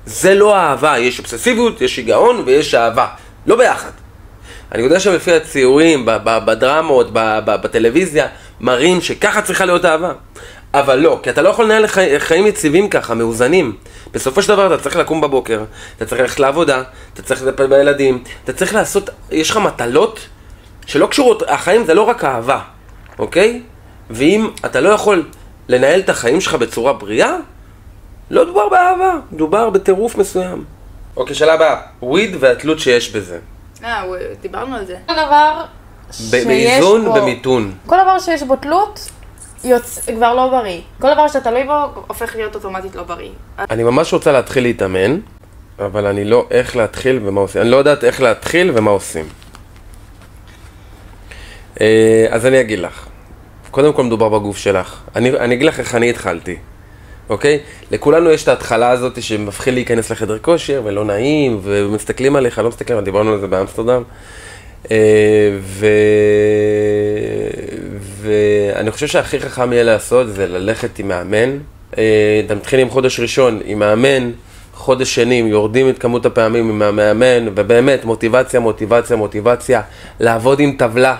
זה 0.07 0.35
לא 0.35 0.57
אהבה, 0.57 0.99
יש 0.99 1.19
אובססיביות, 1.19 1.81
יש 1.81 1.95
שיגעון 1.95 2.43
ויש 2.47 2.75
אהבה. 2.75 3.07
לא 3.47 3.57
ביחד. 3.57 3.91
אני 4.73 4.83
יודע 4.83 5.01
שלפי 5.01 5.33
הציורים, 5.33 6.07
בדרמות, 6.25 7.09
בטלוויזיה, 7.45 8.27
מראים 8.61 9.01
שככה 9.01 9.43
צריכה 9.43 9.65
להיות 9.65 9.85
אהבה. 9.85 10.13
אבל 10.75 10.99
לא, 10.99 11.21
כי 11.23 11.31
אתה 11.31 11.43
לא 11.43 11.49
יכול 11.49 11.65
לנהל 11.65 11.87
חי, 11.87 12.21
חיים 12.21 12.47
יציבים 12.47 12.89
ככה, 12.89 13.15
מאוזנים. 13.15 13.77
בסופו 14.13 14.43
של 14.43 14.49
דבר 14.49 14.75
אתה 14.75 14.83
צריך 14.83 14.97
לקום 14.97 15.21
בבוקר, 15.21 15.65
אתה 15.97 16.07
צריך 16.07 16.21
ללכת 16.21 16.41
לעבודה, 16.41 16.83
אתה 17.15 17.23
צריך 17.23 17.43
לטפל 17.43 17.67
בילדים, 17.67 18.23
אתה 18.45 18.53
צריך 18.53 18.75
לעשות, 18.75 19.11
יש 19.31 19.51
לך 19.51 19.57
מטלות 19.57 20.21
שלא 20.87 21.07
קשורות, 21.07 21.43
החיים 21.49 21.85
זה 21.85 21.95
לא 21.95 22.03
רק 22.03 22.25
אהבה, 22.25 22.61
אוקיי? 23.19 23.63
ואם 24.11 24.51
אתה 24.65 24.81
לא 24.81 24.89
יכול 24.89 25.25
לנהל 25.69 26.01
את 26.01 26.09
החיים 26.09 26.41
שלך 26.41 26.55
בצורה 26.55 26.93
בריאה, 26.93 27.37
לא 28.31 28.45
דובר 28.45 28.69
באהבה, 28.69 29.15
דובר 29.33 29.71
בטירוף 29.71 30.17
מסוים. 30.17 30.65
אוקיי, 31.17 31.35
שאלה 31.35 31.55
הבאה, 31.55 31.81
וויד 32.03 32.37
והתלות 32.41 32.79
שיש 32.79 33.11
בזה. 33.11 33.39
אה, 33.85 34.03
דיברנו 34.41 34.77
על 34.77 34.87
זה. 34.87 34.97
כל 35.07 35.13
דבר 35.13 35.65
שיש 36.11 36.45
בו... 36.45 36.49
באיזון, 36.49 37.15
במיתון. 37.15 37.75
כל 37.87 37.97
דבר 38.05 38.19
שיש 38.19 38.43
בו 38.43 38.57
תלות, 38.57 39.11
יוצ... 39.65 39.99
כבר 39.99 40.35
לא 40.35 40.49
בריא. 40.49 40.81
כל 41.01 41.15
דבר 41.15 41.29
שאתה 41.29 41.51
תלוי 41.51 41.65
בו, 41.65 42.03
הופך 42.07 42.37
להיות 42.37 42.55
אוטומטית 42.55 42.95
לא 42.95 43.03
בריא. 43.03 43.31
אני 43.59 43.83
ממש 43.83 44.13
רוצה 44.13 44.33
להתחיל 44.33 44.63
להתאמן, 44.63 45.19
אבל 45.79 46.07
אני 46.07 46.25
לא 46.25 46.47
איך 46.51 46.77
להתחיל 46.77 47.21
ומה 47.25 47.41
עושים. 47.41 47.61
אני 47.61 47.71
לא 47.71 47.77
יודעת 47.77 48.05
איך 48.05 48.21
להתחיל 48.21 48.71
ומה 48.75 48.91
עושים. 48.91 49.29
אה, 51.81 52.27
אז 52.31 52.47
אני 52.47 52.61
אגיד 52.61 52.79
לך. 52.79 53.07
קודם 53.71 53.93
כל 53.93 54.05
מדובר 54.05 54.29
בגוף 54.29 54.59
שלך. 54.59 55.01
אני, 55.17 55.31
אני 55.31 55.55
אגיד 55.55 55.67
לך 55.67 55.81
איך 55.81 55.95
אני 55.95 56.11
התחלתי, 56.11 56.57
אוקיי? 57.29 57.59
לכולנו 57.91 58.31
יש 58.31 58.43
את 58.43 58.49
ההתחלה 58.49 58.91
הזאת 58.91 59.23
שמפחיד 59.23 59.75
להיכנס 59.75 60.11
לחדר 60.11 60.39
כושר 60.39 60.83
ולא 60.85 61.05
נעים, 61.05 61.61
ומסתכלים 61.63 62.37
עליך, 62.37 62.59
לא 62.59 62.69
מסתכלים, 62.69 63.01
דיברנו 63.01 63.33
על 63.33 63.41
זה 63.41 63.47
באמסטרדם. 63.47 64.03
אה, 64.91 64.97
ו... 65.61 65.87
ואני 68.21 68.91
חושב 68.91 69.07
שהכי 69.07 69.41
חכם 69.41 69.73
יהיה 69.73 69.85
לעשות 69.85 70.29
זה 70.29 70.47
ללכת 70.47 70.99
עם 70.99 71.09
מאמן. 71.09 71.59
אה, 71.99 72.41
אתה 72.47 72.55
מתחיל 72.55 72.81
עם 72.81 72.91
חודש 72.91 73.21
ראשון 73.21 73.61
עם 73.65 73.79
מאמן, 73.79 74.31
חודש 74.75 75.15
שני 75.15 75.35
יורדים 75.35 75.89
את 75.89 75.99
כמות 75.99 76.27
הפעמים 76.27 76.71
עם 76.71 76.83
המאמן, 76.83 77.49
ובאמת 77.55 78.05
מוטיבציה, 78.05 78.61
מוטיבציה, 78.61 79.17
מוטיבציה, 79.17 79.81
לעבוד 80.21 80.61
עם 80.61 80.77
טבלה. 80.79 81.17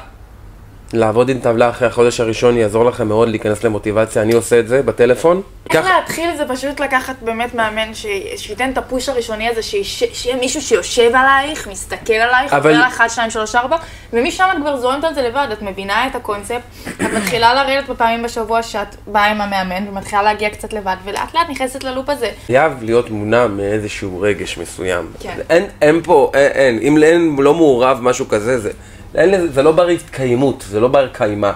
לעבוד 0.93 1.29
עם 1.29 1.39
טבלה 1.39 1.71
אחרי 1.71 1.89
החודש 1.89 2.21
הראשון 2.21 2.57
יעזור 2.57 2.85
לכם 2.85 3.09
מאוד 3.09 3.29
להיכנס 3.29 3.65
למוטיבציה, 3.65 4.23
אני 4.23 4.33
עושה 4.33 4.59
את 4.59 4.69
זה 4.69 4.83
בטלפון. 4.83 5.43
איך 5.71 5.83
כך... 5.83 5.91
להתחיל 5.99 6.37
זה 6.37 6.45
פשוט 6.49 6.81
לקחת 6.81 7.15
באמת 7.23 7.55
מאמן 7.55 7.95
ש... 7.95 8.07
שייתן 8.37 8.71
את 8.71 8.79
הפוש 8.79 9.09
הראשוני 9.09 9.49
הזה, 9.49 9.63
שיש... 9.63 10.05
שיהיה 10.13 10.37
מישהו 10.37 10.63
שיושב 10.63 11.11
עלייך, 11.15 11.69
מסתכל 11.69 12.13
עלייך, 12.13 12.53
אבל... 12.53 12.73
לך 12.73 12.95
1, 12.95 13.11
2, 13.11 13.31
3, 13.31 13.55
4, 13.55 13.77
ומשם 14.13 14.45
את 14.53 14.63
כבר 14.63 14.77
זורמת 14.77 15.05
על 15.05 15.15
זה 15.15 15.23
לבד, 15.23 15.49
את 15.53 15.63
מבינה 15.63 16.07
את 16.07 16.15
הקונספט, 16.15 16.61
את 16.89 17.13
מתחילה 17.17 17.55
לרדת 17.55 17.89
בפעמים 17.89 18.23
בשבוע 18.23 18.63
שאת 18.63 18.97
באה 19.07 19.27
עם 19.27 19.41
המאמן, 19.41 19.89
ומתחילה 19.89 20.23
להגיע 20.23 20.51
קצת 20.51 20.73
לבד, 20.73 20.97
ולאט 21.05 21.35
לאט 21.35 21.51
נכנסת 21.51 21.85
ללופ 21.85 22.09
הזה. 22.09 22.31
חייב 22.47 22.73
להיות 22.83 23.11
מונע 23.11 23.47
מאיזשהו 23.47 24.21
רגש 24.21 24.59
מסוים. 24.59 25.11
כן. 25.21 25.37
אין, 25.51 25.67
אין 25.83 26.03
פה, 26.03 26.31
אין, 26.35 26.51
אין, 26.53 26.79
אם 26.83 27.03
אין, 27.03 27.37
לא 27.39 27.55
מעורב 27.55 27.99
משהו 28.01 28.29
כזה, 28.29 28.59
זה... 28.59 28.71
אין, 29.17 29.49
זה 29.53 29.63
לא 29.63 29.73
בר 29.73 29.89
התקיימות, 29.89 30.65
זה 30.69 30.81
לא 30.81 30.89
בר 30.89 31.09
קיימא. 31.13 31.51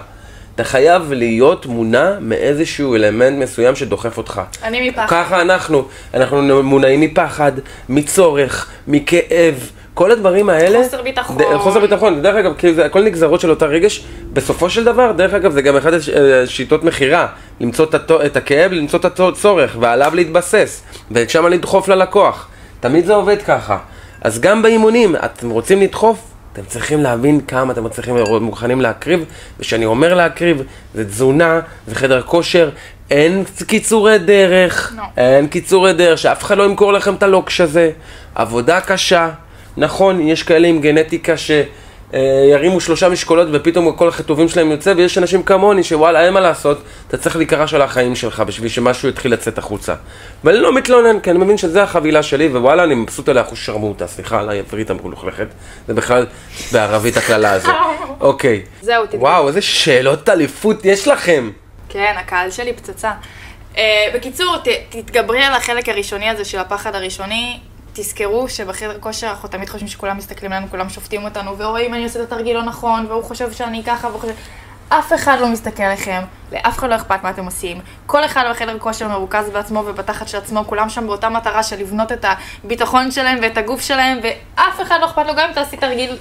אתה 0.55 0.63
חייב 0.63 1.13
להיות 1.13 1.65
מונע 1.65 2.11
מאיזשהו 2.19 2.95
אלמנט 2.95 3.37
מסוים 3.37 3.75
שדוחף 3.75 4.17
אותך. 4.17 4.41
אני 4.63 4.89
מפחד. 4.89 5.05
ככה 5.09 5.41
אנחנו, 5.41 5.87
אנחנו 6.13 6.63
מונעים 6.63 7.01
מפחד, 7.01 7.51
מצורך, 7.89 8.71
מכאב. 8.87 9.71
כל 9.93 10.11
הדברים 10.11 10.49
האלה... 10.49 10.83
חוסר 10.83 11.01
ביטחון. 11.01 11.37
חוסר 11.57 11.79
ביטחון. 11.79 12.21
דרך 12.21 12.35
אגב, 12.35 12.53
כאילו 12.57 12.73
זה 12.73 12.85
הכל 12.85 13.03
נגזרות 13.03 13.39
של 13.39 13.49
אותה 13.49 13.65
רגש. 13.65 14.03
בסופו 14.33 14.69
של 14.69 14.83
דבר, 14.83 15.11
דרך 15.11 15.33
אגב, 15.33 15.51
זה 15.51 15.61
גם 15.61 15.77
אחת 15.77 15.93
השיטות 16.43 16.83
מכירה. 16.83 17.27
למצוא 17.61 17.85
את, 17.85 18.11
את 18.25 18.37
הכאב, 18.37 18.71
למצוא 18.71 18.99
את 18.99 19.19
הצורך, 19.19 19.77
ועליו 19.79 20.11
להתבסס. 20.15 20.83
ושם 21.11 21.47
לדחוף 21.47 21.87
ללקוח. 21.87 22.47
תמיד 22.79 23.05
זה 23.05 23.13
עובד 23.13 23.41
ככה. 23.41 23.77
אז 24.21 24.39
גם 24.39 24.61
באימונים, 24.61 25.15
אתם 25.15 25.49
רוצים 25.49 25.81
לדחוף? 25.81 26.30
אתם 26.53 26.61
צריכים 26.67 27.03
להבין 27.03 27.41
כמה 27.41 27.73
אתם 27.73 27.89
צריכים 27.89 28.15
להיות 28.15 28.41
מוכנים 28.41 28.81
להקריב, 28.81 29.25
וכשאני 29.59 29.85
אומר 29.85 30.13
להקריב, 30.13 30.63
זה 30.93 31.05
תזונה, 31.05 31.59
זה 31.87 31.95
חדר 31.95 32.21
כושר, 32.21 32.69
אין 33.11 33.43
קיצורי 33.67 34.17
דרך, 34.17 34.93
no. 34.97 35.01
אין 35.17 35.47
קיצורי 35.47 35.93
דרך, 35.93 36.17
שאף 36.17 36.43
אחד 36.43 36.57
לא 36.57 36.63
ימכור 36.63 36.93
לכם 36.93 37.13
את 37.13 37.23
הלוקש 37.23 37.61
הזה, 37.61 37.91
עבודה 38.35 38.81
קשה, 38.81 39.29
נכון, 39.77 40.21
יש 40.21 40.43
כאלה 40.43 40.67
עם 40.67 40.81
גנטיקה 40.81 41.37
ש... 41.37 41.51
אה, 42.13 42.19
ירימו 42.51 42.81
שלושה 42.81 43.09
משקולות 43.09 43.47
ופתאום 43.51 43.91
כל 43.95 44.07
החיטובים 44.07 44.49
שלהם 44.49 44.71
יוצא 44.71 44.93
ויש 44.97 45.17
אנשים 45.17 45.43
כמוני 45.43 45.83
שוואלה 45.83 46.25
אין 46.25 46.33
מה 46.33 46.39
לעשות 46.39 46.83
אתה 47.07 47.17
צריך 47.17 47.35
להיקרא 47.35 47.65
של 47.65 47.81
החיים 47.81 48.15
שלך 48.15 48.39
בשביל 48.39 48.69
שמשהו 48.69 49.09
יתחיל 49.09 49.33
לצאת 49.33 49.57
החוצה. 49.57 49.95
ואני 50.43 50.57
לא 50.57 50.75
מתלונן 50.75 51.19
כי 51.19 51.31
אני 51.31 51.39
מבין 51.39 51.57
שזה 51.57 51.83
החבילה 51.83 52.23
שלי 52.23 52.47
ווואלה 52.47 52.83
אני 52.83 52.95
מבסוט 52.95 53.29
עליה 53.29 53.43
אחוז 53.43 53.57
שרמוטה 53.57 54.07
סליחה 54.07 54.39
על 54.39 54.49
העברית 54.49 54.89
המלוכלכת 54.89 55.47
זה 55.87 55.93
בכלל 55.93 56.25
בערבית 56.71 57.17
הקללה 57.17 57.51
הזו. 57.51 57.71
אוקיי. 58.19 58.61
זהו 58.81 59.05
תתקדם 59.05 59.21
וואו 59.21 59.47
איזה 59.47 59.61
שאלות 59.61 60.29
אליפות 60.29 60.85
יש 60.85 61.07
לכם. 61.07 61.51
כן 61.89 62.13
הקהל 62.17 62.51
שלי 62.51 62.73
פצצה. 62.73 63.11
Uh, 63.75 63.77
בקיצור, 64.13 64.57
ת, 64.57 64.67
תתגברי 64.89 65.43
על 65.43 65.53
החלק 65.53 65.89
הראשוני 65.89 66.29
הזה 66.29 66.45
של 66.45 66.59
הפחד 66.59 66.95
הראשוני, 66.95 67.59
תזכרו 67.93 68.49
שבחדר 68.49 68.97
כושר 68.99 69.29
אנחנו 69.29 69.49
תמיד 69.49 69.69
חושבים 69.69 69.87
שכולם 69.87 70.17
מסתכלים 70.17 70.51
עלינו, 70.51 70.67
כולם 70.71 70.89
שופטים 70.89 71.23
אותנו, 71.23 71.57
ורואים 71.57 71.93
אני 71.93 72.03
עושה 72.03 72.19
את 72.19 72.25
התרגיל 72.27 72.57
לא 72.57 72.63
נכון, 72.63 73.05
והוא 73.05 73.23
חושב 73.23 73.51
שאני 73.51 73.83
ככה, 73.83 74.07
והוא 74.07 74.19
חושב... 74.19 74.33
אף 74.89 75.13
אחד 75.13 75.37
לא 75.39 75.47
מסתכל 75.47 75.83
עליכם, 75.83 76.21
לאף 76.51 76.79
אחד 76.79 76.89
לא 76.89 76.95
אכפת 76.95 77.23
מה 77.23 77.29
אתם 77.29 77.45
עושים. 77.45 77.79
כל 78.05 78.25
אחד 78.25 78.43
בחדר 78.51 78.79
כושר 78.79 79.07
מרוכז 79.07 79.49
בעצמו 79.53 79.79
ובתחת 79.79 80.27
של 80.27 80.37
עצמו, 80.37 80.63
כולם 80.65 80.89
שם 80.89 81.07
באותה 81.07 81.29
מטרה 81.29 81.63
של 81.63 81.79
לבנות 81.79 82.11
את 82.11 82.25
הביטחון 82.63 83.11
שלהם 83.11 83.39
ואת 83.41 83.57
הגוף 83.57 83.81
שלהם, 83.81 84.19
ואף 84.23 84.81
אחד 84.81 84.97
לא 85.01 85.05
אכפת 85.05 85.25
לו, 85.27 85.33
גם 85.35 85.47
אם 85.47 85.53
תעשי 85.53 85.77
תרגיל 85.77 86.17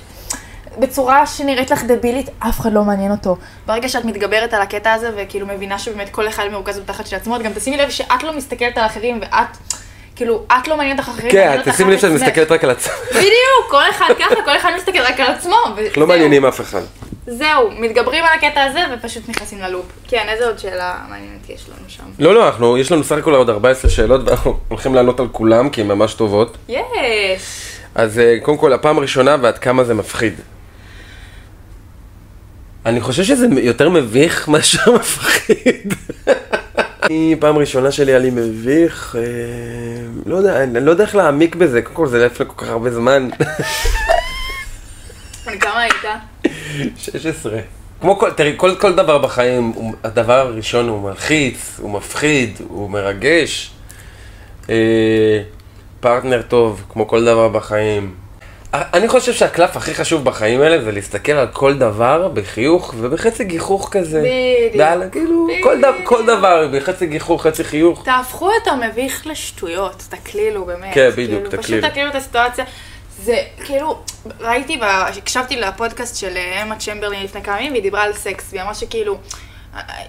בצורה 0.78 1.26
שנראית 1.26 1.70
לך 1.70 1.84
דבילית, 1.84 2.28
אף 2.38 2.60
אחד 2.60 2.72
לא 2.72 2.84
מעניין 2.84 3.10
אותו. 3.12 3.36
ברגע 3.66 3.88
שאת 3.88 4.04
מתגברת 4.04 4.54
על 4.54 4.62
הקטע 4.62 4.92
הזה, 4.92 5.10
וכאילו 5.16 5.46
מבינה 5.46 5.78
שבאמת 5.78 6.08
כל 6.10 6.28
אחד 6.28 6.44
מרוכז 6.52 6.78
בתחת 6.78 7.06
של 7.06 7.16
עצמו, 7.16 7.36
את 7.36 7.42
גם 7.42 7.52
תשימי 7.52 7.76
לב 7.76 7.90
שאת 7.90 8.22
לא 8.22 8.36
מסתכלת 8.36 8.78
על 8.78 8.86
אחרים, 8.86 9.20
ואת... 9.22 9.56
כאילו, 10.20 10.42
את 10.52 10.68
לא 10.68 10.76
מעניינת 10.76 11.00
אחרים, 11.00 11.30
כן, 11.30 11.60
תשימי 11.64 11.92
לב 11.92 11.98
שאת 11.98 12.10
מסתכלת 12.10 12.52
רק 12.52 12.64
על 12.64 12.70
עצמך. 12.70 12.94
בדיוק, 13.10 13.70
כל 13.70 13.82
אחד 13.90 14.06
ככה, 14.18 14.34
כל 14.44 14.56
אחד 14.56 14.70
מסתכל 14.76 14.98
רק 14.98 15.20
על 15.20 15.26
עצמו. 15.32 15.56
לא 15.96 16.06
מעניינים 16.06 16.46
אף 16.46 16.60
אחד. 16.60 16.80
זהו, 17.26 17.70
מתגברים 17.78 18.24
על 18.24 18.38
הקטע 18.38 18.64
הזה 18.64 18.80
ופשוט 18.92 19.28
נכנסים 19.28 19.58
ללופ. 19.58 19.84
כן, 20.08 20.26
איזה 20.28 20.46
עוד 20.46 20.58
שאלה 20.58 20.96
מעניינת 21.08 21.50
יש 21.50 21.66
לנו 21.68 21.84
שם? 21.88 22.02
לא, 22.18 22.34
לא, 22.34 22.46
אנחנו, 22.46 22.78
יש 22.78 22.92
לנו 22.92 23.04
סך 23.04 23.16
הכל 23.16 23.34
עוד 23.34 23.50
14 23.50 23.90
שאלות 23.90 24.20
ואנחנו 24.28 24.58
הולכים 24.68 24.94
לענות 24.94 25.20
על 25.20 25.28
כולם 25.32 25.70
כי 25.70 25.80
הן 25.80 25.86
ממש 25.86 26.14
טובות. 26.14 26.56
יש. 26.68 26.82
אז 27.94 28.18
אה, 28.18 28.36
קודם 28.42 28.58
כל, 28.58 28.72
הפעם 28.72 28.98
הראשונה 28.98 29.36
ועד 29.40 29.58
כמה 29.58 29.84
זה 29.84 29.94
מפחיד. 29.94 30.34
אני 32.86 33.00
חושב 33.00 33.24
שזה 33.24 33.46
יותר 33.60 33.88
מביך 33.88 34.48
מאשר 34.52 34.92
מפחיד. 34.92 35.94
אני, 37.02 37.36
פעם 37.40 37.58
ראשונה 37.58 37.90
שלי 37.92 38.12
היה 38.12 38.18
לי 38.18 38.30
מביך, 38.30 39.16
אה, 39.18 39.22
לא 40.26 40.36
יודע, 40.36 40.62
אני 40.62 40.84
לא 40.84 40.90
יודע 40.90 41.04
איך 41.04 41.14
להעמיק 41.16 41.54
בזה, 41.54 41.82
קודם 41.82 41.96
כל 41.96 42.06
זה 42.06 42.26
לפני 42.26 42.46
כל 42.46 42.64
כך 42.64 42.68
הרבה 42.68 42.90
זמן. 42.90 43.28
כמה 45.60 45.80
היית? 45.80 46.04
16. 46.96 47.58
כמו 48.00 48.18
כל, 48.18 48.30
תראי, 48.30 48.52
כל, 48.56 48.74
כל 48.74 48.92
דבר 48.92 49.18
בחיים, 49.18 49.72
הדבר 50.04 50.38
הראשון 50.38 50.88
הוא 50.88 51.02
מלחיץ, 51.02 51.76
הוא 51.78 51.90
מפחיד, 51.90 52.58
הוא 52.68 52.90
מרגש. 52.90 53.70
אה, 54.70 55.42
פרטנר 56.00 56.42
טוב, 56.42 56.84
כמו 56.88 57.08
כל 57.08 57.24
דבר 57.24 57.48
בחיים. 57.48 58.14
אני 58.74 59.08
חושב 59.08 59.32
שהקלף 59.32 59.76
הכי 59.76 59.94
חשוב 59.94 60.24
בחיים 60.24 60.60
האלה 60.60 60.84
זה 60.84 60.92
להסתכל 60.92 61.32
על 61.32 61.46
כל 61.52 61.78
דבר 61.78 62.28
בחיוך 62.28 62.94
ובחצי 62.98 63.44
גיחוך 63.44 63.88
כזה. 63.92 64.20
בדיוק. 64.20 64.74
ועל, 64.78 65.02
כאילו, 65.12 65.48
כל, 65.62 65.78
דבר, 65.78 65.92
כל 66.04 66.26
דבר 66.26 66.68
בחצי 66.72 67.06
גיחוך, 67.06 67.42
חצי 67.46 67.64
חיוך. 67.64 68.04
תהפכו 68.04 68.50
את 68.62 68.68
המביך 68.68 69.26
לשטויות, 69.26 70.02
תקלילו 70.08 70.64
באמת. 70.64 70.94
כן, 70.94 71.10
בדיוק, 71.10 71.30
כאילו, 71.30 71.62
תקלילו. 71.62 71.62
פשוט 71.62 71.90
תקלילו 71.90 72.10
את 72.10 72.14
הסיטואציה. 72.14 72.64
זה 73.22 73.36
כאילו, 73.64 73.98
ראיתי, 74.40 74.78
הקשבתי 74.82 75.56
לפודקאסט 75.56 76.16
של 76.16 76.36
אמה 76.62 76.76
צ'מברלין 76.76 77.22
לפני 77.22 77.42
כמה 77.42 77.60
ימים, 77.60 77.72
והיא 77.72 77.82
דיברה 77.82 78.02
על 78.02 78.12
סקס, 78.12 78.48
והיא 78.50 78.62
אמרה 78.62 78.74
שכאילו, 78.74 79.18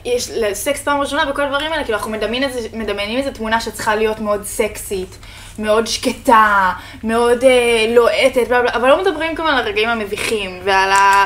יש 0.06 0.32
סקס 0.54 0.84
פעם 0.84 1.02
ראשונה 1.02 1.24
וכל 1.30 1.42
הדברים 1.42 1.72
האלה, 1.72 1.84
כאילו 1.84 1.98
אנחנו 1.98 2.12
מדמיינים 2.12 2.50
איזה, 2.50 2.68
מדמיינים 2.74 3.18
איזה 3.18 3.32
תמונה 3.32 3.62
שצריכה 3.62 3.96
להיות 3.96 4.20
מאוד 4.20 4.44
סקסית, 4.46 5.18
מאוד 5.60 5.88
שקטה, 5.88 6.72
מאוד 7.04 7.44
אה, 7.44 7.86
לוהטת, 7.96 8.48
בלה, 8.48 8.62
אבל 8.74 8.90
לא 8.90 9.02
מדברים 9.02 9.36
כמובן 9.36 9.54
על 9.54 9.60
הרגעים 9.60 9.90
המביכים 9.90 10.60
ועל 10.64 10.92
ה... 10.92 11.26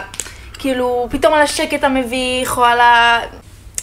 כאילו, 0.59 1.07
פתאום 1.11 1.33
על 1.33 1.41
השקט 1.41 1.83
המביך, 1.83 2.57
או 2.57 2.65
על 2.65 2.79
ה... 2.79 3.19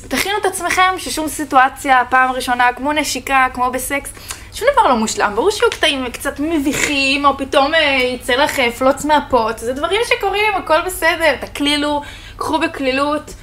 תכינו 0.09 0.39
את 0.39 0.47
עצמכם 0.47 0.95
ששום 0.99 1.29
סיטואציה, 1.29 2.03
פעם 2.11 2.33
ראשונה, 2.33 2.73
כמו 2.73 2.93
נשיקה, 2.93 3.47
כמו 3.55 3.71
בסקס, 3.71 4.13
שום 4.55 4.69
דבר 4.73 4.89
לא 4.89 4.97
מושלם. 4.97 5.33
ברור 5.35 5.51
שיהיו 5.51 5.71
קטעים 5.71 6.11
קצת 6.13 6.41
מביכים, 6.41 7.25
או 7.25 7.39
פתאום 7.39 7.75
אה, 7.75 7.81
יצא 8.15 8.35
לך 8.35 8.59
אה, 8.59 8.73
פלוץ 8.73 9.05
מהפוט, 9.05 9.59
זה 9.59 9.73
דברים 9.73 10.01
שקורים, 10.09 10.55
הכל 10.55 10.81
בסדר, 10.87 11.37
תקלילו, 11.41 12.03
קחו 12.37 12.59
בקלילות, 12.59 13.35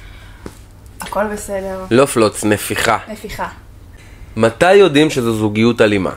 הכל 1.00 1.24
בסדר. 1.32 1.84
לא 1.90 2.06
פלוץ, 2.06 2.44
נפיחה. 2.44 2.98
נפיחה. 3.08 3.48
מתי 4.36 4.74
יודעים 4.74 5.10
שזו 5.10 5.32
זוגיות 5.32 5.80
אלימה? 5.80 6.10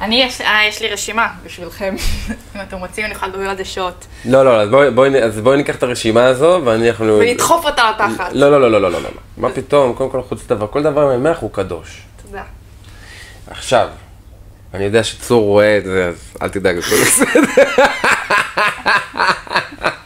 אני, 0.00 0.22
יש, 0.22 0.40
אה, 0.40 0.60
יש 0.68 0.82
לי 0.82 0.88
רשימה 0.88 1.28
בשבילכם. 1.44 1.94
אם 2.56 2.60
אתם 2.60 2.76
רוצים, 2.76 3.04
אני 3.04 3.14
יכולה 3.14 3.32
לדבר 3.32 3.50
על 3.50 3.56
זה 3.56 3.64
שעות. 3.64 4.06
לא, 4.24 4.44
לא, 4.44 4.60
אז 4.62 4.68
בואי, 4.68 4.90
בואי, 4.90 5.22
אז 5.22 5.40
בואי 5.40 5.56
ניקח 5.56 5.76
את 5.76 5.82
הרשימה 5.82 6.26
הזו, 6.26 6.60
ואני 6.64 6.90
אנחנו... 6.90 7.18
ולדחוף 7.18 7.66
אותה 7.66 7.90
לתחת. 7.90 8.32
לא, 8.32 8.50
לא, 8.50 8.60
לא, 8.60 8.70
לא, 8.70 8.80
לא, 8.80 8.92
לא, 8.92 9.02
לא. 9.02 9.20
מה 9.36 9.50
פתאום, 9.50 9.94
קודם 9.94 10.10
כל 10.10 10.22
חוץ 10.22 10.46
דבר, 10.46 10.66
כל 10.66 10.82
דבר 10.82 11.16
ממך 11.16 11.38
הוא 11.38 11.50
קדוש. 11.52 12.02
תודה. 12.26 12.42
עכשיו, 13.50 13.88
אני 14.74 14.84
יודע 14.84 15.04
שצור 15.04 15.42
רואה 15.42 15.78
את 15.78 15.84
זה, 15.84 16.08
אז 16.08 16.14
אל 16.42 16.48
תדאג, 16.48 16.78
הכל 16.78 16.96
בסדר. 16.96 17.62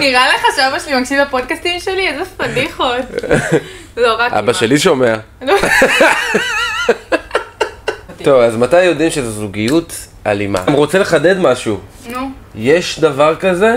נראה 0.00 0.28
לך 0.34 0.42
שאבא 0.56 0.78
שלי 0.78 1.00
מקשיב 1.00 1.20
לפודקאסטים 1.20 1.80
שלי? 1.80 2.08
איזה 2.08 2.24
פדיחות. 2.36 2.96
לא, 3.96 4.14
רק... 4.18 4.32
אבא. 4.32 4.52
שלי 4.52 4.78
שומע. 4.78 5.14
לא. 5.42 5.54
טוב, 8.24 8.40
אז 8.40 8.56
מתי 8.56 8.84
יודעים 8.84 9.10
שזו 9.10 9.30
זוגיות 9.30 9.94
אלימה? 10.26 10.58
אני 10.68 10.76
רוצה 10.76 10.98
לחדד 10.98 11.38
משהו. 11.38 11.80
נו. 12.08 12.30
יש 12.54 13.00
דבר 13.00 13.36
כזה, 13.36 13.76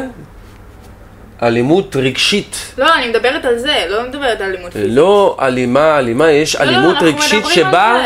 אלימות 1.44 1.96
רגשית. 1.96 2.74
לא, 2.78 2.96
אני 2.96 3.10
מדברת 3.10 3.46
על 3.46 3.58
זה, 3.58 3.86
לא 3.90 4.08
מדברת 4.08 4.42
על 4.42 4.50
אלימות 4.50 4.74
פיזית. 4.74 4.90
לא 4.92 5.38
אלימה, 5.42 6.00
אלימה, 6.00 6.32
יש 6.32 6.56
לא, 6.56 6.62
אלימות 6.62 6.94
אנחנו 6.94 7.08
רגשית 7.08 7.46
שבה. 7.46 8.06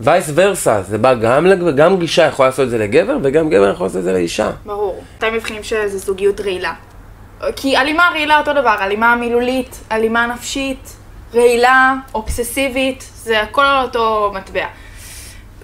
וייס 0.00 0.30
ורסה, 0.34 0.82
זה 0.82 0.98
בא 0.98 1.14
גם, 1.14 1.46
גם 1.76 1.98
גישה 1.98 2.26
יכולה 2.26 2.48
לעשות 2.48 2.64
את 2.64 2.70
זה 2.70 2.78
לגבר 2.78 3.16
וגם 3.22 3.50
גבר 3.50 3.70
יכול 3.70 3.86
לעשות 3.86 3.98
את 3.98 4.04
זה 4.04 4.12
לאישה. 4.12 4.50
ברור. 4.66 5.02
מתי 5.16 5.30
מבחינים 5.30 5.62
שזו 5.62 5.98
זוגיות 5.98 6.40
רעילה? 6.40 6.72
כי 7.56 7.76
אלימה 7.76 8.08
רעילה 8.12 8.38
אותו 8.38 8.52
דבר, 8.52 8.76
אלימה 8.80 9.16
מילולית, 9.16 9.80
אלימה 9.92 10.26
נפשית, 10.26 10.96
רעילה, 11.34 11.94
אובססיבית, 12.14 13.10
זה 13.14 13.42
הכל 13.42 13.64
על 13.64 13.84
אותו 13.84 14.32
מטבע. 14.34 14.66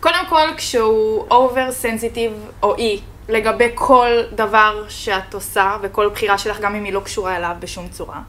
קודם 0.00 0.26
כל, 0.28 0.48
כשהוא 0.56 1.24
אובר 1.30 1.72
סנסיטיב 1.72 2.32
או 2.62 2.76
אי 2.76 3.00
לגבי 3.28 3.68
כל 3.74 4.10
דבר 4.32 4.84
שאת 4.88 5.34
עושה 5.34 5.76
וכל 5.82 6.08
בחירה 6.08 6.38
שלך, 6.38 6.60
גם 6.60 6.74
אם 6.74 6.84
היא 6.84 6.92
לא 6.92 7.00
קשורה 7.00 7.36
אליו 7.36 7.56
בשום 7.58 7.88
צורה, 7.88 8.20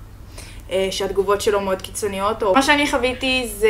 אה, 0.72 0.88
שהתגובות 0.92 1.42
שלו 1.42 1.62
מאוד 1.62 1.82
קיצוניות, 1.82 2.44
או 2.44 2.54
מה 2.54 2.62
שאני 2.62 2.92
חוויתי 2.92 3.48
זה... 3.48 3.70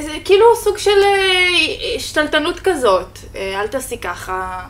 זה 0.00 0.12
כאילו 0.24 0.46
סוג 0.56 0.78
של 0.78 0.90
אה, 0.90 1.98
שתלטנות 1.98 2.60
כזאת, 2.60 3.18
אה, 3.36 3.60
אל 3.60 3.66
תעשי 3.66 3.98
ככה, 3.98 4.66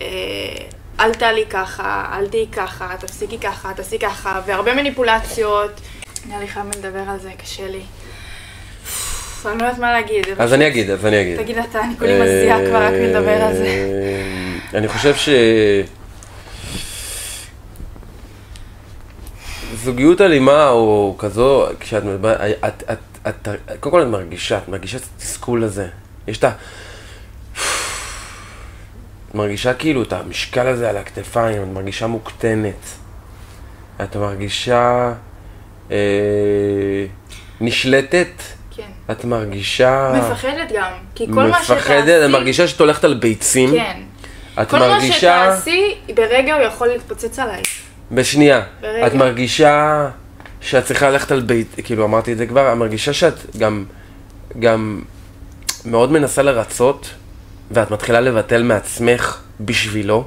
אה, 0.00 0.06
אל 1.00 1.14
תעלי 1.14 1.44
ככה, 1.50 2.06
אל 2.12 2.26
תהיי 2.26 2.46
ככה, 2.52 2.94
תפסיקי 3.00 3.38
ככה, 3.38 3.74
תעשי 3.74 3.98
ככה, 3.98 4.40
והרבה 4.46 4.74
מניפולציות. 4.74 5.80
נראה 6.28 6.40
לי 6.40 6.48
חייב 6.48 6.66
לדבר 6.78 7.10
על 7.10 7.18
זה, 7.18 7.30
קשה 7.38 7.68
לי. 7.68 7.82
אני 9.46 9.58
לא 9.58 9.64
יודעת 9.64 9.78
מה 9.78 9.92
להגיד. 9.92 10.26
אז 10.38 10.54
אני 10.54 10.66
אגיד, 10.66 10.90
אז 10.90 11.06
אני 11.06 11.22
אגיד. 11.22 11.36
תגיד 11.42 11.58
אתה, 11.58 11.80
אני 11.80 11.96
כולי 11.98 12.20
מזיעה 12.20 12.58
כבר 12.66 12.82
רק 12.82 12.92
מלדבר 12.92 13.42
על 13.42 13.54
זה. 13.54 13.64
אה, 13.64 14.78
אני 14.78 14.88
חושב 14.88 15.16
ש... 15.16 15.28
זוגיות 19.74 20.20
אלימה 20.20 20.68
או 20.68 21.14
כזו, 21.18 21.66
כשאת 21.80 22.04
מדברת, 22.04 22.40
את, 22.40 22.82
את, 22.92 22.98
את, 23.28 23.48
קודם 23.80 23.92
כל 23.92 24.02
את 24.02 24.06
מרגישה, 24.06 24.58
את 24.58 24.68
מרגישה 24.68 24.96
את 24.96 25.02
התסכול 25.16 25.64
הזה. 25.64 25.88
יש 26.28 26.38
את 26.38 26.44
ה... 26.44 26.50
את 29.30 29.34
מרגישה 29.34 29.74
כאילו 29.74 30.02
את 30.02 30.12
המשקל 30.12 30.66
הזה 30.66 30.90
על 30.90 30.96
הכתפיים, 30.96 31.62
את 31.62 31.68
מרגישה 31.68 32.06
מוקטנת. 32.06 32.86
את 34.02 34.16
מרגישה 34.16 35.12
אה, 35.90 35.96
נשלטת, 37.60 38.28
כן. 38.76 38.82
את 39.10 39.24
מרגישה... 39.24 40.12
מפחדת 40.18 40.72
גם, 40.74 40.90
כי 41.14 41.26
כל 41.26 41.32
מה 41.34 41.48
מפחדת, 41.48 42.04
שתעשי... 42.04 42.24
את 42.24 42.30
מרגישה 42.30 42.68
שאת 42.68 42.80
הולכת 42.80 43.04
על 43.04 43.14
ביצים. 43.14 43.70
כן. 43.70 44.02
את 44.62 44.70
כל 44.70 44.78
מרגישה... 44.78 45.46
מה 45.48 45.56
שתעשי, 45.56 45.94
ברגע 46.14 46.54
הוא 46.54 46.62
יכול 46.62 46.88
להתפוצץ 46.88 47.38
עלייך. 47.38 47.66
בשנייה. 48.12 48.62
ברגע. 48.80 49.06
את 49.06 49.14
מרגישה 49.14 50.08
שאת 50.60 50.84
צריכה 50.84 51.10
ללכת 51.10 51.30
על 51.30 51.40
בית, 51.40 51.74
כאילו 51.84 52.04
אמרתי 52.04 52.32
את 52.32 52.38
זה 52.38 52.46
כבר, 52.46 52.72
את 52.72 52.76
מרגישה 52.76 53.12
שאת 53.12 53.56
גם, 53.58 53.84
גם 54.58 55.02
מאוד 55.84 56.12
מנסה 56.12 56.42
לרצות, 56.42 57.10
ואת 57.70 57.90
מתחילה 57.90 58.20
לבטל 58.20 58.62
מעצמך 58.62 59.36
בשבילו. 59.60 60.24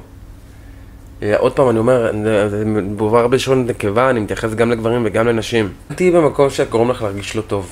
אה, 1.22 1.36
עוד 1.36 1.52
פעם, 1.52 1.70
אני 1.70 1.78
אומר, 1.78 2.10
זה 2.48 2.64
מדובר 2.64 3.26
בלשון 3.26 3.66
נקבה, 3.66 4.10
אני 4.10 4.20
מתייחס 4.20 4.54
גם 4.54 4.70
לגברים 4.70 5.02
וגם 5.04 5.26
לנשים. 5.26 5.68
תהיי 5.94 6.10
במקום 6.10 6.50
שגורם 6.50 6.90
לך 6.90 7.02
להרגיש 7.02 7.36
לא 7.36 7.42
טוב. 7.42 7.68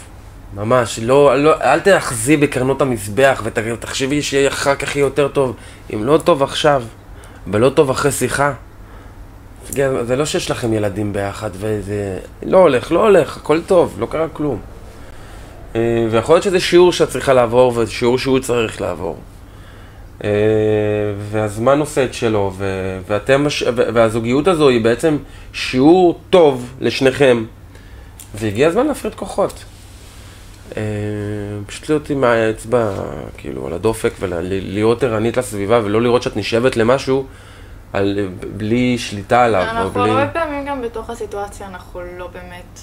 ממש, 0.56 0.98
לא, 1.02 1.42
לא, 1.42 1.54
אל 1.60 1.80
תאחזי 1.80 2.36
בקרנות 2.36 2.82
המזבח 2.82 3.42
ותחשבי 3.44 4.22
שאחר 4.22 4.74
כך 4.74 4.96
יהיה 4.96 5.04
יותר 5.04 5.28
טוב. 5.28 5.56
אם 5.94 6.04
לא 6.04 6.18
טוב 6.24 6.42
עכשיו, 6.42 6.82
ולא 7.52 7.68
טוב 7.68 7.90
אחרי 7.90 8.12
שיחה, 8.12 8.52
זה- 9.70 10.16
לא 10.16 10.24
שיש 10.24 10.50
לכם 10.50 10.72
ילדים 10.72 11.12
ביחד 11.12 11.50
וזה... 11.52 12.18
לא 12.42 12.58
הולך, 12.58 12.92
לא 12.92 13.02
הולך, 13.02 13.36
הכל 13.36 13.60
טוב, 13.60 13.96
לא 13.98 14.06
קרה 14.06 14.26
כלום. 14.32 14.58
אה, 15.76 15.80
ויכול 16.10 16.34
להיות 16.34 16.42
שזה 16.44 16.60
שיעור 16.60 16.92
שאת 16.92 17.08
צריכה 17.08 17.32
לעבור, 17.32 17.72
וזה 17.76 17.90
שיעור 17.92 18.18
שהוא 18.18 18.38
צריך 18.38 18.80
לעבור. 18.80 19.16
אה, 20.24 20.30
והזמן 21.18 21.80
עושה 21.80 22.04
את 22.04 22.14
שלו, 22.14 22.52
ו- 22.56 22.98
ואתם, 23.06 23.46
והזוגיות 23.74 24.48
הזו 24.48 24.68
היא 24.68 24.84
בעצם 24.84 25.16
שיעור 25.52 26.20
טוב 26.30 26.74
לשניכם, 26.80 27.44
והגיע 28.34 28.68
הזמן 28.68 28.86
להפריד 28.86 29.14
כוחות. 29.14 29.64
אה, 30.76 30.82
פשוט 31.66 31.88
להיות 31.88 32.10
עם 32.10 32.24
האצבע, 32.24 32.90
כאילו, 33.36 33.66
על 33.66 33.72
הדופק, 33.72 34.12
ולהיות 34.20 35.02
ערנית 35.02 35.36
לסביבה, 35.36 35.80
ולא 35.84 36.02
לראות 36.02 36.22
שאת 36.22 36.36
נשאבת 36.36 36.76
למשהו 36.76 37.26
על, 37.92 38.28
בלי 38.56 38.98
שליטה 38.98 39.44
עליו, 39.44 39.62
או 39.62 39.66
אנחנו 39.70 40.02
בלי... 40.02 40.10
הרבה 40.10 40.26
פעמים 40.26 40.66
גם 40.66 40.82
בתוך 40.82 41.10
הסיטואציה, 41.10 41.66
אנחנו 41.66 42.00
לא 42.18 42.26
באמת 42.26 42.80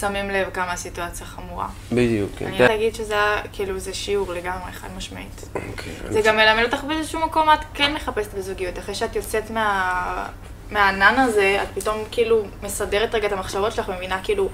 שמים 0.00 0.30
לב 0.30 0.50
כמה 0.50 0.72
הסיטואציה 0.72 1.26
חמורה. 1.26 1.68
בדיוק, 1.92 2.30
כן. 2.38 2.44
אני 2.44 2.52
רוצה 2.52 2.68
להגיד 2.68 2.94
שזה 2.94 3.14
היה, 3.14 3.42
כאילו, 3.52 3.78
זה 3.78 3.94
שיעור 3.94 4.32
לגמרי, 4.32 4.72
חד 4.72 4.88
משמעית. 4.96 5.48
אוקיי, 5.54 5.92
זה 6.10 6.20
גם 6.24 6.36
מלמד 6.36 6.62
אותך 6.62 6.84
באיזשהו 6.84 7.20
מקום 7.20 7.48
את 7.50 7.58
כן 7.74 7.94
מחפשת 7.94 8.34
בזוגיות. 8.34 8.78
אחרי 8.78 8.94
שאת 8.94 9.16
יוצאת 9.16 9.50
מה... 9.50 10.26
מהענן 10.70 11.14
הזה, 11.18 11.58
את 11.62 11.68
פתאום 11.80 12.04
כאילו 12.10 12.44
מסדרת 12.62 13.14
רגע 13.14 13.26
את 13.28 13.32
המחשבות 13.32 13.72
שלך 13.72 13.88
ומבינה 13.88 14.20
כאילו 14.22 14.48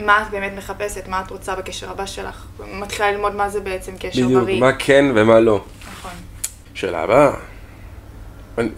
מה 0.00 0.22
את 0.22 0.30
באמת 0.30 0.52
מחפשת, 0.56 1.08
מה 1.08 1.20
את 1.20 1.30
רוצה 1.30 1.54
בקשר 1.54 1.90
הבא 1.90 2.06
שלך. 2.06 2.46
מתחילה 2.72 3.12
ללמוד 3.12 3.34
מה 3.34 3.48
זה 3.48 3.60
בעצם 3.60 3.92
קשר 3.98 4.24
בדיוק, 4.24 4.42
בריא. 4.42 4.60
מה 4.60 4.72
כן 4.78 5.04
ומה 5.14 5.40
לא. 5.40 5.64
נכון. 5.92 6.10
שאלה 6.74 7.02
הבאה. 7.02 7.32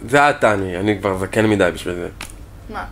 זה 0.07 0.29
אתה, 0.29 0.53
אני, 0.53 0.77
אני 0.77 0.99
כבר 0.99 1.17
זקן 1.17 1.49
מדי 1.49 1.69
בשביל 1.73 1.95
זה. 1.95 2.09
מה? 2.69 2.85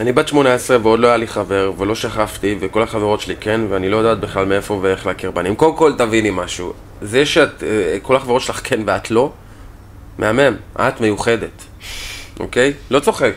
אני 0.00 0.12
בת 0.12 0.28
18 0.28 0.76
ועוד 0.82 1.00
לא 1.00 1.06
היה 1.06 1.16
לי 1.16 1.26
חבר, 1.26 1.72
ולא 1.78 1.94
שכבתי, 1.94 2.56
וכל 2.60 2.82
החברות 2.82 3.20
שלי 3.20 3.36
כן, 3.40 3.60
ואני 3.68 3.88
לא 3.88 3.96
יודעת 3.96 4.20
בכלל 4.20 4.44
מאיפה 4.44 4.74
ואיך 4.82 5.06
להכיר 5.06 5.30
בנים. 5.30 5.56
קודם 5.56 5.76
כל 5.76 5.92
תביני 5.98 6.30
משהו, 6.32 6.72
זה 7.02 7.26
שאת, 7.26 7.62
אה, 7.62 7.98
כל 8.02 8.16
החברות 8.16 8.42
שלך 8.42 8.60
כן 8.64 8.80
ואת 8.86 9.10
לא, 9.10 9.32
מהמם, 10.18 10.56
את 10.76 11.00
מיוחדת, 11.00 11.64
אוקיי? 12.40 12.72
לא 12.90 13.00
צוחק. 13.00 13.32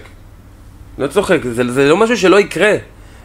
לא 0.98 1.08
צוחק, 1.08 1.38
זה, 1.44 1.72
זה 1.72 1.90
לא 1.90 1.98
משהו 1.98 2.18
שלא 2.18 2.40
יקרה, 2.40 2.74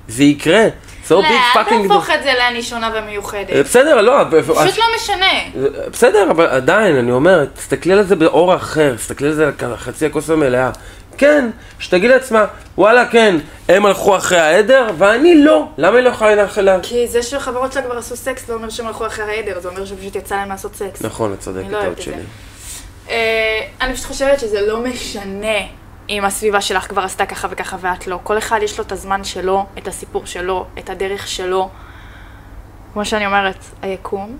זה 0.08 0.24
יקרה. 0.24 0.64
So 1.08 1.12
לא, 1.12 1.24
אל. 1.24 1.88
תהפוך 1.88 2.10
את 2.10 2.22
זה 2.22 2.32
לאני 2.38 2.62
שונה 2.62 2.90
ומיוחדת. 2.94 3.66
בסדר, 3.66 4.00
לא, 4.00 4.24
פשוט 4.30 4.78
לא 4.78 4.84
משנה. 4.96 5.60
בסדר, 5.92 6.30
אבל 6.30 6.46
עדיין, 6.46 6.96
אני 6.96 7.10
אומר, 7.10 7.44
תסתכלי 7.44 7.92
על 7.92 8.02
זה 8.02 8.16
באור 8.16 8.54
אחר, 8.54 8.94
תסתכלי 8.96 9.28
על 9.28 9.34
זה 9.34 9.46
על 9.46 9.76
חצי 9.76 10.06
הכוס 10.06 10.30
המלאה. 10.30 10.70
כן, 11.18 11.50
שתגיד 11.78 12.10
לעצמה, 12.10 12.44
וואלה, 12.78 13.06
כן, 13.06 13.36
הם 13.68 13.86
הלכו 13.86 14.16
אחרי 14.16 14.38
העדר, 14.38 14.90
ואני 14.98 15.44
לא. 15.44 15.68
למה 15.78 15.96
היא 15.96 16.04
לא 16.04 16.08
יכולה 16.08 16.34
ללכת 16.34 16.62
לה... 16.62 16.78
כי 16.82 17.08
זה 17.08 17.22
שחברות 17.22 17.72
שלה 17.72 17.82
כבר 17.82 17.98
עשו 17.98 18.16
סקס, 18.16 18.46
זה 18.46 18.54
אומר 18.54 18.70
שהם 18.70 18.86
הלכו 18.86 19.06
אחרי 19.06 19.24
העדר, 19.24 19.60
זה 19.60 19.68
אומר 19.68 19.84
שפשוט 19.84 20.16
יצא 20.16 20.34
להם 20.34 20.48
לעשות 20.48 20.74
סקס. 20.74 21.02
נכון, 21.02 21.32
את 21.32 21.40
צודקת, 21.40 21.70
לא 21.70 21.82
טעות. 21.82 22.02
שלי. 22.02 22.14
אה, 23.08 23.60
אני 23.80 23.94
פשוט 23.94 24.06
חושבת 24.06 24.40
שזה 24.40 24.66
לא 24.66 24.80
משנה 24.80 25.58
אם 26.08 26.24
הסביבה 26.24 26.60
שלך 26.60 26.88
כבר 26.88 27.02
עשתה 27.02 27.26
ככה 27.26 27.48
וככה 27.50 27.76
ואת 27.80 28.06
לא. 28.06 28.18
כל 28.22 28.38
אחד 28.38 28.60
יש 28.62 28.78
לו 28.78 28.84
את 28.84 28.92
הזמן 28.92 29.24
שלו, 29.24 29.66
את 29.78 29.88
הסיפור 29.88 30.26
שלו, 30.26 30.66
את 30.78 30.90
הדרך 30.90 31.28
שלו. 31.28 31.68
כמו 32.92 33.04
שאני 33.04 33.26
אומרת, 33.26 33.64
היקום 33.82 34.38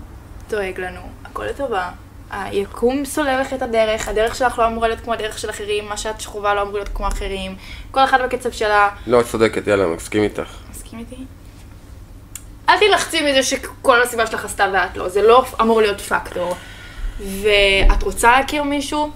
דואג 0.49 0.79
לנו, 0.79 1.01
הכל 1.25 1.45
לטובה. 1.45 1.89
היקום 2.31 3.05
סולל 3.05 3.41
לך 3.41 3.53
את 3.53 3.61
הדרך, 3.61 4.07
הדרך 4.07 4.35
שלך 4.35 4.59
לא 4.59 4.67
אמורה 4.67 4.87
להיות 4.87 5.01
כמו 5.01 5.13
הדרך 5.13 5.39
של 5.39 5.49
אחרים, 5.49 5.89
מה 5.89 5.97
שאת 5.97 6.21
שכובה 6.21 6.53
לא 6.53 6.61
אמור 6.61 6.73
להיות 6.73 6.89
כמו 6.93 7.07
אחרים. 7.07 7.55
כל 7.91 8.03
אחד 8.03 8.21
בקצב 8.21 8.51
שלה. 8.51 8.89
לא, 9.07 9.19
את 9.21 9.25
צודקת, 9.25 9.67
יאללה, 9.67 9.87
מסכים 9.87 10.23
איתך. 10.23 10.49
מסכים 10.71 10.99
איתי? 10.99 11.15
אל 12.69 12.79
תלחצי 12.79 13.31
מזה 13.31 13.43
שכל 13.43 14.01
הסיבה 14.01 14.27
שלך 14.27 14.45
עשתה 14.45 14.67
ואת 14.73 14.97
לא, 14.97 15.09
זה 15.09 15.21
לא 15.21 15.45
אמור 15.61 15.81
להיות 15.81 16.01
פקטור. 16.01 16.55
ואת 17.19 18.03
רוצה 18.03 18.31
להכיר 18.31 18.63
מישהו, 18.63 19.11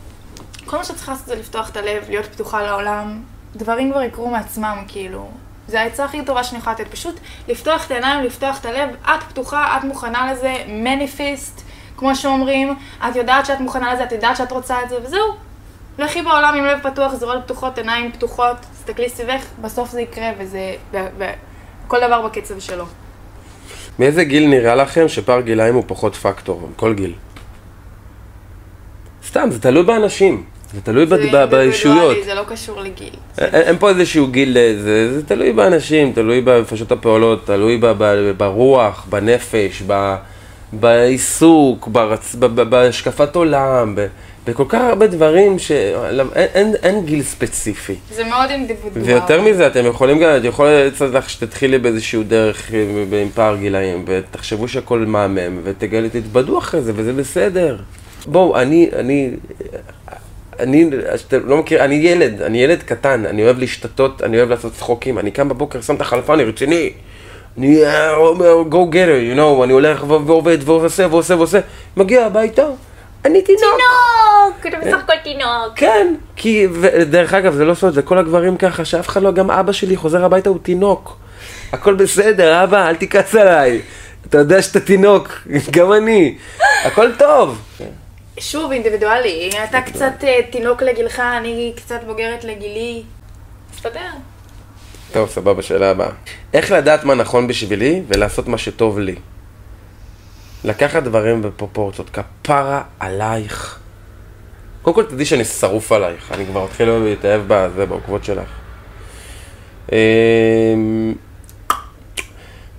כל 0.66 0.78
מה 0.78 0.84
שאת 0.84 0.96
צריכה 0.96 1.12
לעשות 1.12 1.28
זה 1.28 1.36
לפתוח 1.36 1.70
את 1.70 1.78
הלב, 1.78 2.04
להיות 2.10 2.26
פתוחה 2.26 2.62
לעולם, 2.62 3.22
דברים 3.56 3.92
כבר 3.92 4.02
יקרו 4.02 4.30
מעצמם, 4.30 4.84
כאילו. 4.88 5.32
זה 5.68 5.82
העצה 5.82 6.06
הכי 6.06 6.26
טובה 6.26 6.44
שאני 6.44 6.60
יכולה 6.60 6.76
לתת, 6.76 6.92
פשוט 6.92 7.16
לפתוח 7.48 7.86
את 7.86 7.92
העיניים, 7.92 8.24
לפתוח 8.24 8.60
את 8.60 8.66
הלב, 8.66 8.90
את 9.04 9.24
פתוחה, 9.30 9.78
את 9.78 9.84
מוכנה 9.84 10.32
לזה, 10.32 10.56
מניפיסט, 10.68 11.62
כמו 11.98 12.16
שאומרים, 12.16 12.76
את 13.10 13.16
יודעת 13.16 13.46
שאת 13.46 13.60
מוכנה 13.60 13.94
לזה, 13.94 14.04
את 14.04 14.12
יודעת 14.12 14.38
שאת 14.38 14.52
רוצה 14.52 14.76
את 14.84 14.90
זה, 14.90 14.96
וזהו. 15.04 15.36
לכי 16.00 16.22
בעולם 16.22 16.56
עם 16.58 16.66
לב 16.66 16.80
פתוח, 16.84 17.14
זרועות 17.14 17.44
פתוחות, 17.44 17.78
עיניים 17.78 18.12
פתוחות, 18.12 18.58
תסתכלי 18.74 19.10
סביבך, 19.10 19.46
בסוף 19.62 19.92
זה 19.92 20.02
יקרה, 20.02 20.32
וזה, 20.40 20.74
וכל 20.92 21.98
דבר 22.08 22.22
בקצב 22.22 22.60
שלו. 22.60 22.86
מאיזה 24.00 24.24
גיל 24.24 24.48
נראה 24.48 24.76
לכם 24.76 25.08
שפער 25.08 25.42
גילאים 25.42 25.76
הוא 25.76 25.84
פחות 25.88 26.16
פקטור? 26.16 26.70
כל 26.76 26.94
גיל. 26.94 27.14
סתם, 29.28 29.48
זה 29.52 29.62
תלוי 29.62 29.84
באנשים. 29.84 30.44
זה 30.74 30.82
תלוי 30.82 31.08
זה 31.08 31.46
באישויות. 31.46 32.18
זה 32.26 32.34
לא 32.34 32.44
קשור 32.48 32.82
לגיל. 32.82 33.14
אין, 33.38 33.50
אין 33.56 33.78
פה 33.78 33.90
איזשהו 33.90 34.28
גיל, 34.28 34.54
זה, 34.54 35.14
זה 35.14 35.26
תלוי 35.26 35.54
באנשים, 35.54 36.14
תלוי 36.14 36.42
בנפשות 36.42 36.92
הפעולות, 36.92 37.46
תלוי 37.46 37.78
ב, 37.78 37.86
ב, 37.98 38.32
ברוח, 38.38 39.06
בנפש, 39.10 39.84
ב, 39.88 40.16
בעיסוק, 40.80 41.88
ברצ, 41.88 42.36
בהשקפת 42.70 43.36
עולם, 43.36 43.96
ב, 43.96 44.08
בכל 44.48 44.66
כך 44.70 44.82
הרבה 44.82 45.08
דברים 45.08 45.60
שאין 45.60 46.20
אין, 46.36 46.76
אין 46.84 47.06
גיל 47.06 47.24
ספציפי. 47.24 47.96
זה 48.12 48.24
מאוד 48.24 48.50
אינדיבידואל. 48.50 49.06
ויותר 49.06 49.42
מזה, 49.42 49.68
אתם 49.68 49.86
יכולים 49.86 50.20
גם, 50.20 50.38
את 50.38 50.44
יכולה 50.44 50.86
לצאת 50.86 51.14
לך 51.14 51.30
שתתחילי 51.30 51.78
באיזשהו 51.78 52.24
דרך 52.24 52.72
עם 53.22 53.30
פער 53.34 53.56
גילאים, 53.56 54.06
ותחשבו 54.08 54.68
שהכל 54.68 55.00
מהמם, 55.00 55.60
ותגלו, 55.64 56.10
תתבדו 56.10 56.58
אחרי 56.58 56.82
זה, 56.82 56.92
וזה 56.96 57.14
בסדר. 57.14 57.78
בואו, 58.26 58.60
אני, 58.60 58.90
אני, 58.96 59.32
אני, 60.60 60.90
שאתם 61.16 61.40
לא 61.46 61.58
מכיר, 61.58 61.84
אני 61.84 61.96
ילד, 61.96 62.42
אני 62.42 62.64
ילד 62.64 62.84
קטן, 62.84 63.26
אני 63.26 63.44
אוהב 63.44 63.60
להשתתות, 63.60 64.24
אני 64.24 64.38
אוהב 64.38 64.50
לעשות 64.50 64.74
צחוקים, 64.74 65.20
אני 65.20 65.32
קם 65.32 65.50
בבוקר, 65.50 65.82
שם 65.82 65.96
את 65.96 66.02
החלפה, 66.02 66.34
אני 66.34 66.44
רציני. 66.44 66.90
אני 67.58 67.84
אומר, 68.16 68.64
go 68.70 68.94
get 68.94 68.94
it, 68.94 69.36
you 69.36 69.38
know, 69.38 69.64
אני 69.64 69.74
הולך 69.74 70.04
ועובד 70.08 70.58
ועושה 70.66 71.08
ועושה 71.10 71.36
ועושה, 71.36 71.60
מגיע 71.98 72.26
הביתה, 72.26 72.66
אני 73.26 73.42
תינוק. 73.42 73.62
תינוק, 73.62 74.68
אתה 74.68 74.88
בסך 74.88 75.04
הכל 75.04 75.14
תינוק. 75.24 75.74
כן, 75.76 76.16
כי, 76.36 76.68
ודרך 76.82 77.34
אגב, 77.34 77.54
זה 77.54 77.66
לא 77.66 77.74
סוד, 77.74 77.94
זה 77.94 78.02
כל 78.02 78.18
הגברים 78.18 78.58
ככה, 78.58 78.86
שאף 78.86 79.08
אחד 79.08 79.22
לא, 79.22 79.32
גם 79.32 79.52
אבא 79.52 79.72
שלי 79.72 79.96
חוזר 79.96 80.26
הביתה, 80.26 80.50
הוא 80.50 80.58
תינוק. 80.64 81.18
הכל 81.72 81.94
בסדר, 81.94 82.64
אבא, 82.64 82.90
אל 82.90 82.96
תכעס 82.96 83.36
עליי. 83.36 83.82
אתה 84.30 84.38
יודע 84.38 84.62
שאתה 84.62 84.80
תינוק, 84.80 85.40
גם 85.76 85.94
אני. 85.94 86.38
הכל 86.86 87.12
טוב. 87.16 87.62
שוב, 88.40 88.72
אינדיבידואלי. 88.72 89.50
אתה 89.70 89.82
קצת 89.82 90.24
אה, 90.24 90.40
תינוק 90.52 90.82
לגילך, 90.82 91.20
אני 91.20 91.74
קצת 91.76 92.04
בוגרת 92.08 92.44
לגילי. 92.44 93.04
מסתדר. 93.76 94.33
טוב, 95.14 95.30
סבבה, 95.30 95.62
שאלה 95.62 95.90
הבאה. 95.90 96.10
איך 96.54 96.72
לדעת 96.72 97.04
מה 97.04 97.16
נכון 97.16 97.48
בשבילי 97.48 98.02
ולעשות 98.08 98.48
מה 98.48 98.58
שטוב 98.58 99.00
לי? 99.00 99.16
לקחת 100.64 101.04
דברים 101.04 101.42
בפרופורציות, 101.42 102.10
כפרה 102.10 102.82
עלייך. 103.00 103.80
קודם 104.82 104.96
כל 104.96 105.04
תדעי 105.04 105.26
שאני 105.26 105.46
שרוף 105.46 105.92
עלייך, 105.92 106.32
אני 106.32 106.46
כבר 106.46 106.64
מתחיל 106.64 106.90
להתאהב 106.90 107.42
בזה, 107.48 107.86
בעוקבות 107.86 108.24
שלך. 108.24 108.50
אמ, 109.92 111.14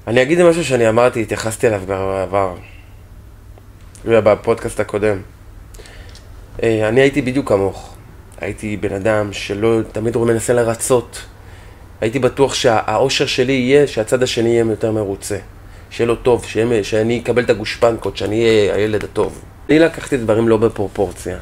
אני 0.07 0.23
אגיד 0.23 0.43
משהו 0.43 0.65
שאני 0.65 0.89
אמרתי, 0.89 1.23
התייחסתי 1.23 1.67
אליו 1.67 1.83
בעבר, 1.87 2.55
בפודקאסט 4.05 4.81
הקודם. 4.81 5.17
אה, 6.63 6.89
אני 6.89 7.01
הייתי 7.01 7.23
בדיוק 7.23 7.49
כמוך. 7.49 7.95
הייתי 8.41 8.77
בן 8.77 8.93
אדם 8.93 9.33
שלא, 9.33 9.81
תמיד 9.93 10.15
הוא 10.15 10.27
מנסה 10.27 10.53
לרצות. 10.53 11.25
הייתי 12.01 12.19
בטוח 12.19 12.55
שהאושר 12.55 13.27
שלי 13.27 13.53
יהיה 13.53 13.87
שהצד 13.87 14.23
השני 14.23 14.49
יהיה 14.49 14.65
יותר 14.71 14.93
מרוצה. 14.93 15.37
שיהיה 15.91 16.09
לו 16.09 16.17
טוב, 16.17 16.45
שיהיה, 16.45 16.85
שאני 16.85 17.19
אקבל 17.19 17.43
את 17.43 17.51
הגושפנקות, 17.51 18.17
שאני 18.17 18.45
אהיה 18.45 18.75
הילד 18.75 19.05
הטוב. 19.05 19.43
אני 19.69 19.79
לקחתי 19.79 20.17
דברים 20.17 20.49
לא 20.49 20.57
בפרופורציה. 20.57 21.37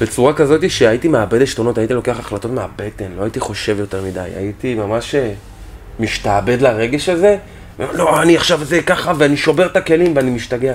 בצורה 0.00 0.32
כזאת 0.32 0.70
שהייתי 0.70 1.08
מאבד 1.08 1.42
עשתונות, 1.42 1.78
הייתי 1.78 1.94
לוקח 1.94 2.18
החלטות 2.18 2.50
מהבטן, 2.50 3.12
לא 3.16 3.22
הייתי 3.22 3.40
חושב 3.40 3.76
יותר 3.78 4.02
מדי, 4.02 4.20
הייתי 4.20 4.74
ממש 4.74 5.14
אה, 5.14 5.32
משתעבד 6.00 6.60
לרגש 6.60 7.08
הזה, 7.08 7.36
לא, 7.78 8.22
אני 8.22 8.36
עכשיו 8.36 8.64
זה 8.64 8.82
ככה, 8.82 9.12
ואני 9.18 9.36
שובר 9.36 9.66
את 9.66 9.76
הכלים 9.76 10.16
ואני 10.16 10.30
משתגע. 10.30 10.74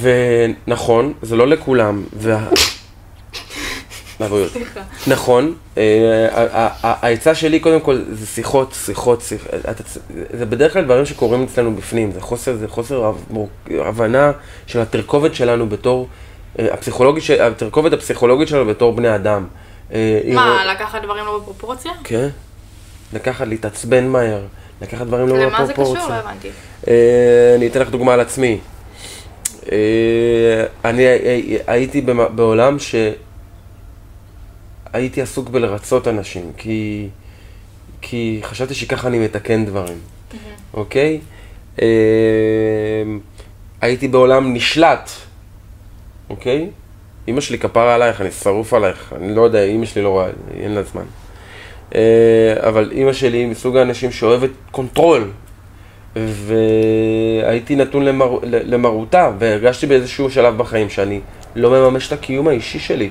ונכון, 0.00 1.12
זה 1.22 1.36
לא 1.36 1.48
לכולם, 1.48 2.04
וה... 2.12 2.48
מהבריאות. 4.20 4.52
נכון, 5.06 5.54
אה, 5.78 6.68
העצה 6.82 7.34
שלי 7.34 7.60
קודם 7.60 7.80
כל 7.80 8.00
זה 8.10 8.26
שיחות, 8.26 8.72
שיחות, 8.84 9.20
שיחות, 9.20 9.50
זה 10.32 10.46
בדרך 10.46 10.72
כלל 10.72 10.84
דברים 10.84 11.06
שקורים 11.06 11.42
אצלנו 11.42 11.76
בפנים, 11.76 12.12
זה 12.12 12.20
חוסר, 12.20 12.56
זה 12.56 12.68
חוסר 12.68 13.12
הבנה 13.70 14.32
של 14.66 14.80
התרכובת 14.80 15.34
שלנו 15.34 15.68
בתור, 15.68 16.08
אה, 16.58 16.74
הפסיכולוגית, 16.74 17.24
התרכובת 17.40 17.92
הפסיכולוגית 17.92 18.48
שלנו 18.48 18.66
בתור 18.66 18.92
בני 18.92 19.14
אדם. 19.14 19.46
אה, 19.92 20.20
מה, 20.34 20.74
לקחת 20.74 21.02
דברים 21.02 21.24
לא 21.24 21.38
בפרופורציה? 21.38 21.92
כן, 22.04 22.28
לקחת, 23.12 23.46
להתעצבן 23.46 24.08
מהר, 24.08 24.42
לקחת 24.82 25.06
דברים 25.06 25.28
לא 25.28 25.34
בפרופורציה. 25.34 25.58
למה 25.58 25.66
זה 25.66 25.72
קשור? 25.72 26.08
לא 26.08 26.14
הבנתי. 26.14 26.48
אני 27.56 27.66
אתן 27.66 27.80
לך 27.80 27.90
דוגמה 27.90 28.14
על 28.14 28.20
עצמי. 28.20 28.58
אני 30.84 31.04
הייתי 31.66 32.00
בעולם 32.34 32.76
שהייתי 34.92 35.22
עסוק 35.22 35.48
בלרצות 35.48 36.08
אנשים, 36.08 36.52
כי, 36.56 37.08
כי 38.00 38.40
חשבתי 38.42 38.74
שככה 38.74 39.08
אני 39.08 39.18
מתקן 39.18 39.64
דברים, 39.64 39.98
אוקיי? 40.74 41.20
הייתי 43.80 44.08
בעולם 44.08 44.54
נשלט, 44.54 45.10
אוקיי? 46.30 46.68
אמא 47.28 47.40
שלי 47.40 47.58
כפרה 47.58 47.94
עלייך, 47.94 48.20
אני 48.20 48.30
שרוף 48.30 48.74
עלייך, 48.74 49.14
אני 49.16 49.34
לא 49.34 49.42
יודע, 49.42 49.64
אמא 49.64 49.86
שלי 49.86 50.02
לא 50.02 50.08
רואה, 50.08 50.28
אין 50.60 50.74
לה 50.74 50.82
זמן. 50.82 51.04
אבל 52.56 52.92
אמא 52.94 53.12
שלי 53.12 53.46
מסוג 53.46 53.76
האנשים 53.76 54.12
שאוהבת 54.12 54.50
control, 54.70 55.30
והייתי 56.16 57.76
נתון 57.76 58.04
למר... 58.04 58.38
למרותה, 58.42 59.30
והרגשתי 59.38 59.86
באיזשהו 59.86 60.30
שלב 60.30 60.58
בחיים 60.58 60.90
שאני 60.90 61.20
לא 61.56 61.70
מממש 61.70 62.06
את 62.06 62.12
הקיום 62.12 62.48
האישי 62.48 62.78
שלי. 62.78 63.10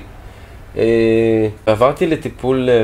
אה, 0.76 1.48
עברתי 1.66 2.06
לטיפול 2.06 2.68
אה, 2.70 2.74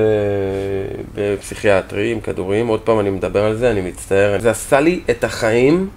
בפסיכיאטרי 1.14 2.12
עם 2.12 2.20
כדורים, 2.20 2.66
עוד 2.66 2.80
פעם 2.80 3.00
אני 3.00 3.10
מדבר 3.10 3.44
על 3.44 3.56
זה, 3.56 3.70
אני 3.70 3.80
מצטער. 3.80 4.40
זה 4.40 4.50
עשה 4.50 4.80
לי 4.80 5.00
את 5.10 5.24
החיים... 5.24 5.88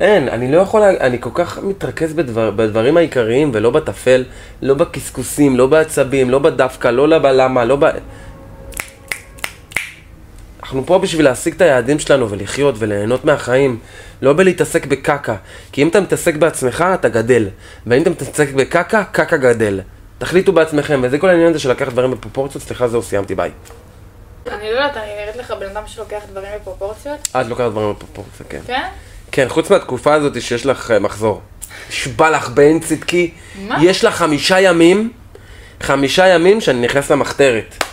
אין, 0.00 0.28
אני 0.28 0.52
לא 0.52 0.58
יכול, 0.58 0.82
אני 0.82 1.16
כל 1.20 1.30
כך 1.34 1.58
מתרכז 1.58 2.12
בדבר, 2.12 2.50
בדברים 2.50 2.96
העיקריים 2.96 3.50
ולא 3.54 3.70
בטפל, 3.70 4.24
לא 4.62 4.74
בקשקוסים, 4.74 5.56
לא 5.56 5.66
בעצבים, 5.66 6.30
לא 6.30 6.38
בדווקא, 6.38 6.88
לא 6.88 7.18
בלמה, 7.18 7.64
לא 7.64 7.76
ב... 7.76 7.84
אנחנו 10.64 10.86
פה 10.86 10.98
בשביל 10.98 11.24
להשיג 11.24 11.54
את 11.54 11.60
היעדים 11.60 11.98
שלנו 11.98 12.30
ולחיות 12.30 12.74
וליהנות 12.78 13.24
מהחיים, 13.24 13.78
לא 14.22 14.32
בלהתעסק 14.32 14.86
בקקה. 14.86 15.36
כי 15.72 15.82
אם 15.82 15.88
אתה 15.88 16.00
מתעסק 16.00 16.34
בעצמך, 16.34 16.84
אתה 16.94 17.08
גדל. 17.08 17.48
ואם 17.86 18.02
אתה 18.02 18.10
מתעסק 18.10 18.48
בקקה, 18.52 19.04
קקה 19.04 19.36
גדל. 19.36 19.80
תחליטו 20.18 20.52
בעצמכם, 20.52 21.00
וזה 21.02 21.18
כל 21.18 21.28
העניין 21.28 21.50
הזה 21.50 21.58
של 21.58 21.70
לקחת 21.70 21.92
דברים 21.92 22.10
בפרופורציות, 22.10 22.64
סליחה, 22.64 22.88
זהו, 22.88 23.02
סיימתי, 23.02 23.34
ביי. 23.34 23.50
אני 24.46 24.62
לא 24.62 24.78
יודעת, 24.78 24.96
אני 24.96 25.06
נראית 25.20 25.36
לך 25.36 25.54
בן 25.60 25.66
אדם 25.66 25.82
שלוקח 25.86 26.20
דברים 26.30 26.50
בפרופורציות? 26.60 27.28
את 27.40 27.46
לוקחת 27.46 27.70
דברים 27.70 27.90
בפרופורציות, 27.90 28.48
כן. 28.48 28.60
כן? 28.66 28.88
כן, 29.32 29.46
חוץ 29.48 29.70
מהתקופה 29.70 30.14
הזאת 30.14 30.42
שיש 30.42 30.66
לך 30.66 30.90
uh, 30.90 30.98
מחזור. 30.98 31.40
נשבע 31.88 32.30
לך 32.30 32.48
בעין 32.48 32.80
צדקי. 32.80 33.30
מה? 33.58 33.78
יש 33.82 34.04
לך 34.04 34.14
חמישה 34.14 34.60
ימים, 34.60 35.12
חמישה 35.80 36.26
ימים 36.26 36.60
שאני 36.60 36.80
נכנס 36.80 37.10
למחתרת. 37.10 37.84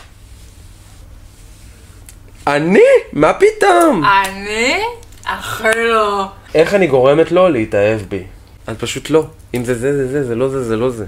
אני? 2.47 2.79
מה 3.13 3.33
פתאום? 3.33 4.03
אני? 4.05 4.81
אחי 5.25 5.69
לא. 5.75 6.25
איך 6.55 6.73
אני 6.73 6.87
גורמת 6.87 7.31
לו 7.31 7.49
להתאהב 7.49 8.01
בי? 8.09 8.23
את 8.69 8.79
פשוט 8.79 9.09
לא. 9.09 9.25
אם 9.53 9.65
זה 9.65 9.79
זה, 9.79 9.93
זה 9.93 10.07
זה, 10.07 10.23
זה 10.27 10.35
לא 10.35 10.49
זה, 10.49 10.63
זה 10.63 10.77
לא 10.77 10.89
זה. 10.89 11.05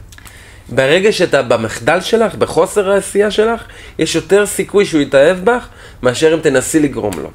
ברגע 0.69 1.11
שאתה 1.11 1.41
במחדל 1.41 2.01
שלך, 2.01 2.35
בחוסר 2.35 2.91
העשייה 2.91 3.31
שלך, 3.31 3.63
יש 3.99 4.15
יותר 4.15 4.45
סיכוי 4.45 4.85
שהוא 4.85 5.01
יתאהב 5.01 5.37
בך, 5.45 5.67
מאשר 6.03 6.33
אם 6.33 6.39
תנסי 6.39 6.79
לגרום 6.79 7.13
לו. 7.19 7.29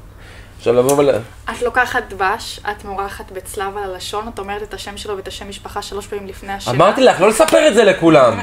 עכשיו 0.57 0.73
לבוא 0.73 0.97
ול... 0.97 1.09
את 1.49 1.61
לוקחת 1.61 2.03
דבש, 2.09 2.59
את 2.71 2.85
מורחת 2.85 3.31
בצלב 3.31 3.77
על 3.77 3.83
הלשון, 3.83 4.27
את 4.33 4.39
אומרת 4.39 4.63
את 4.63 4.73
השם 4.73 4.97
שלו 4.97 5.15
ואת 5.17 5.27
השם 5.27 5.49
משפחה 5.49 5.81
שלוש 5.81 6.07
פעמים 6.07 6.27
לפני 6.27 6.53
השאלה. 6.53 6.75
אמרתי 6.75 7.01
לך, 7.01 7.21
לא 7.21 7.29
לספר 7.29 7.67
את 7.67 7.73
זה 7.73 7.83
לכולם. 7.83 8.39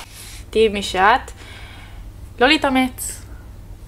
תהיי 0.50 0.68
מי 0.68 0.82
שאת. 0.82 1.30
לא 2.40 2.48
להתאמץ. 2.48 3.19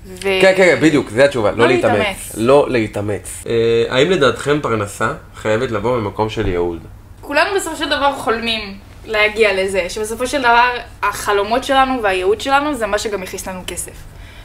ו... 0.07 0.21
כן, 0.21 0.41
כן, 0.41 0.55
כן, 0.57 0.79
בדיוק, 0.81 1.11
זו 1.11 1.23
התשובה, 1.23 1.51
לא 1.51 1.57
לא 1.57 1.67
להתאמץ. 1.67 1.99
להתאמץ. 1.99 2.33
לא 2.37 2.67
להתאמץ. 2.71 3.45
אה, 3.47 3.85
האם 3.89 4.11
לדעתכם 4.11 4.61
פרנסה 4.63 5.13
חייבת 5.37 5.71
לבוא 5.71 5.99
ממקום 5.99 6.31
של 6.31 6.49
ייעוד? 6.49 6.79
כולנו 7.21 7.51
בסופו 7.57 7.77
של 7.77 7.89
דבר 7.89 8.13
חולמים 8.13 8.79
להגיע 9.07 9.63
לזה, 9.63 9.89
שבסופו 9.89 10.27
של 10.27 10.39
דבר 10.39 10.71
החלומות 11.03 11.65
שלנו 11.65 12.03
והייעוד 12.03 12.41
שלנו 12.41 12.75
זה 12.75 12.87
מה 12.87 12.99
שגם 12.99 13.23
יכניס 13.23 13.49
לנו 13.49 13.61
כסף. 13.67 13.93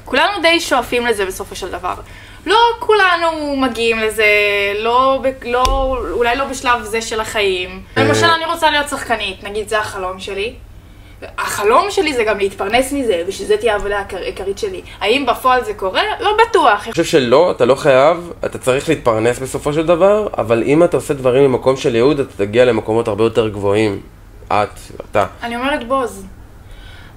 כולנו 0.05 0.41
די 0.41 0.59
שואפים 0.59 1.05
לזה 1.05 1.25
בסופו 1.25 1.55
של 1.55 1.69
דבר. 1.69 1.93
לא 2.45 2.57
כולנו 2.79 3.55
מגיעים 3.57 3.99
לזה, 3.99 4.25
לא, 4.79 5.23
לא, 5.45 5.63
אולי 6.11 6.35
לא 6.35 6.45
בשלב 6.45 6.83
זה 6.83 7.01
של 7.01 7.19
החיים. 7.19 7.81
אה. 7.97 8.03
למשל, 8.03 8.25
אני 8.25 8.45
רוצה 8.45 8.71
להיות 8.71 8.89
שחקנית, 8.89 9.43
נגיד 9.43 9.69
זה 9.69 9.79
החלום 9.79 10.19
שלי. 10.19 10.53
החלום 11.37 11.85
שלי 11.89 12.13
זה 12.13 12.23
גם 12.23 12.37
להתפרנס 12.37 12.93
מזה, 12.93 13.23
ושזה 13.27 13.57
תהיה 13.57 13.73
העבודה 13.73 13.97
העיקר- 13.97 14.17
העיקרית 14.17 14.57
שלי. 14.57 14.81
האם 14.99 15.25
בפועל 15.25 15.63
זה 15.63 15.73
קורה? 15.73 16.01
לא 16.19 16.37
בטוח. 16.49 16.83
אני 16.83 16.91
חושב 16.91 17.03
שלא, 17.03 17.51
אתה 17.51 17.65
לא 17.65 17.75
חייב, 17.75 18.31
אתה 18.45 18.57
צריך 18.57 18.89
להתפרנס 18.89 19.39
בסופו 19.39 19.73
של 19.73 19.85
דבר, 19.85 20.27
אבל 20.37 20.63
אם 20.63 20.83
אתה 20.83 20.97
עושה 20.97 21.13
דברים 21.13 21.51
ממקום 21.51 21.75
של 21.77 21.95
ייעוד, 21.95 22.19
אתה 22.19 22.33
תגיע 22.37 22.65
למקומות 22.65 23.07
הרבה 23.07 23.23
יותר 23.23 23.47
גבוהים. 23.47 24.01
את, 24.47 24.69
אתה. 25.11 25.25
אני 25.43 25.55
אומרת 25.55 25.87
בוז. 25.87 26.25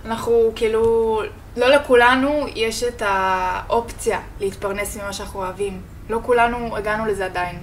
אנחנו 0.07 0.53
כאילו, 0.57 1.23
לא 1.57 1.67
לכולנו 1.69 2.47
יש 2.55 2.85
את 2.85 3.03
האופציה 3.07 4.19
להתפרנס 4.41 4.97
ממה 4.97 5.13
שאנחנו 5.13 5.41
אוהבים. 5.41 5.81
לא 6.11 6.19
כולנו 6.23 6.77
הגענו 6.77 7.07
לזה 7.07 7.25
עדיין. 7.25 7.59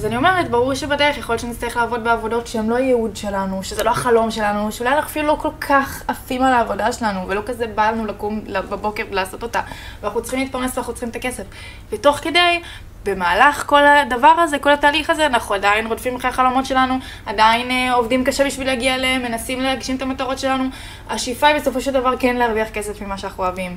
אז 0.00 0.06
אני 0.06 0.16
אומרת, 0.16 0.50
ברור 0.50 0.74
שבדרך 0.74 1.18
יכול 1.18 1.32
להיות 1.32 1.40
שנצטרך 1.40 1.76
לעבוד 1.76 2.04
בעבודות 2.04 2.46
שהן 2.46 2.66
לא 2.66 2.76
ייעוד 2.76 3.16
שלנו, 3.16 3.62
שזה 3.62 3.84
לא 3.84 3.90
החלום 3.90 4.30
שלנו, 4.30 4.72
שאולי 4.72 4.90
אנחנו 4.90 5.10
אפילו 5.10 5.26
לא 5.26 5.36
כל 5.40 5.48
כך 5.60 6.02
עפים 6.08 6.42
על 6.42 6.52
העבודה 6.52 6.92
שלנו, 6.92 7.28
ולא 7.28 7.42
כזה 7.46 7.66
בא 7.66 7.90
לנו 7.90 8.06
לקום 8.06 8.40
בבוקר 8.70 9.02
ולעשות 9.10 9.42
אותה. 9.42 9.60
ואנחנו 10.00 10.22
צריכים 10.22 10.40
להתפרנס 10.40 10.76
ואנחנו 10.76 10.92
צריכים 10.92 11.08
את 11.08 11.16
הכסף. 11.16 11.44
ותוך 11.92 12.16
כדי, 12.16 12.60
במהלך 13.04 13.66
כל 13.66 13.86
הדבר 13.86 14.34
הזה, 14.38 14.58
כל 14.58 14.72
התהליך 14.72 15.10
הזה, 15.10 15.26
אנחנו 15.26 15.54
עדיין 15.54 15.86
רודפים 15.86 16.16
אחרי 16.16 16.30
החלומות 16.30 16.66
שלנו, 16.66 16.94
עדיין 17.26 17.70
אה, 17.70 17.92
עובדים 17.92 18.24
קשה 18.24 18.44
בשביל 18.44 18.66
להגיע 18.66 18.94
אליהם, 18.94 19.22
מנסים 19.22 19.60
להגשים 19.60 19.96
את 19.96 20.02
המטרות 20.02 20.38
שלנו. 20.38 20.64
השאיפה 21.10 21.46
היא 21.46 21.56
בסופו 21.56 21.80
של 21.80 21.92
דבר 21.92 22.16
כן 22.18 22.36
להרוויח 22.36 22.68
כסף 22.68 23.02
ממה 23.02 23.18
שאנחנו 23.18 23.44
אוהבים. 23.44 23.76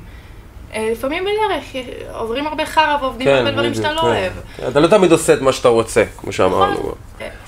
אה, 0.74 0.88
לפעמים 0.92 1.24
בדרך, 1.24 1.64
עוברים 2.12 2.46
הרבה 2.46 2.66
חרא 2.66 2.96
ועובדים 3.00 3.28
הרבה 3.28 3.50
דברים 3.50 3.74
שאתה 3.74 3.92
לא 3.92 4.00
כן. 4.00 4.06
אוהב. 4.06 4.32
כן, 4.56 4.68
אתה 4.68 4.80
לא 4.80 4.86
תמיד 4.86 5.12
עושה 5.12 5.34
את 5.34 5.40
מה 5.40 5.52
שאתה 5.52 5.68
רוצה, 5.68 6.04
כמו 6.16 6.32
שאמרנו. 6.32 6.72
נכון. 6.72 6.94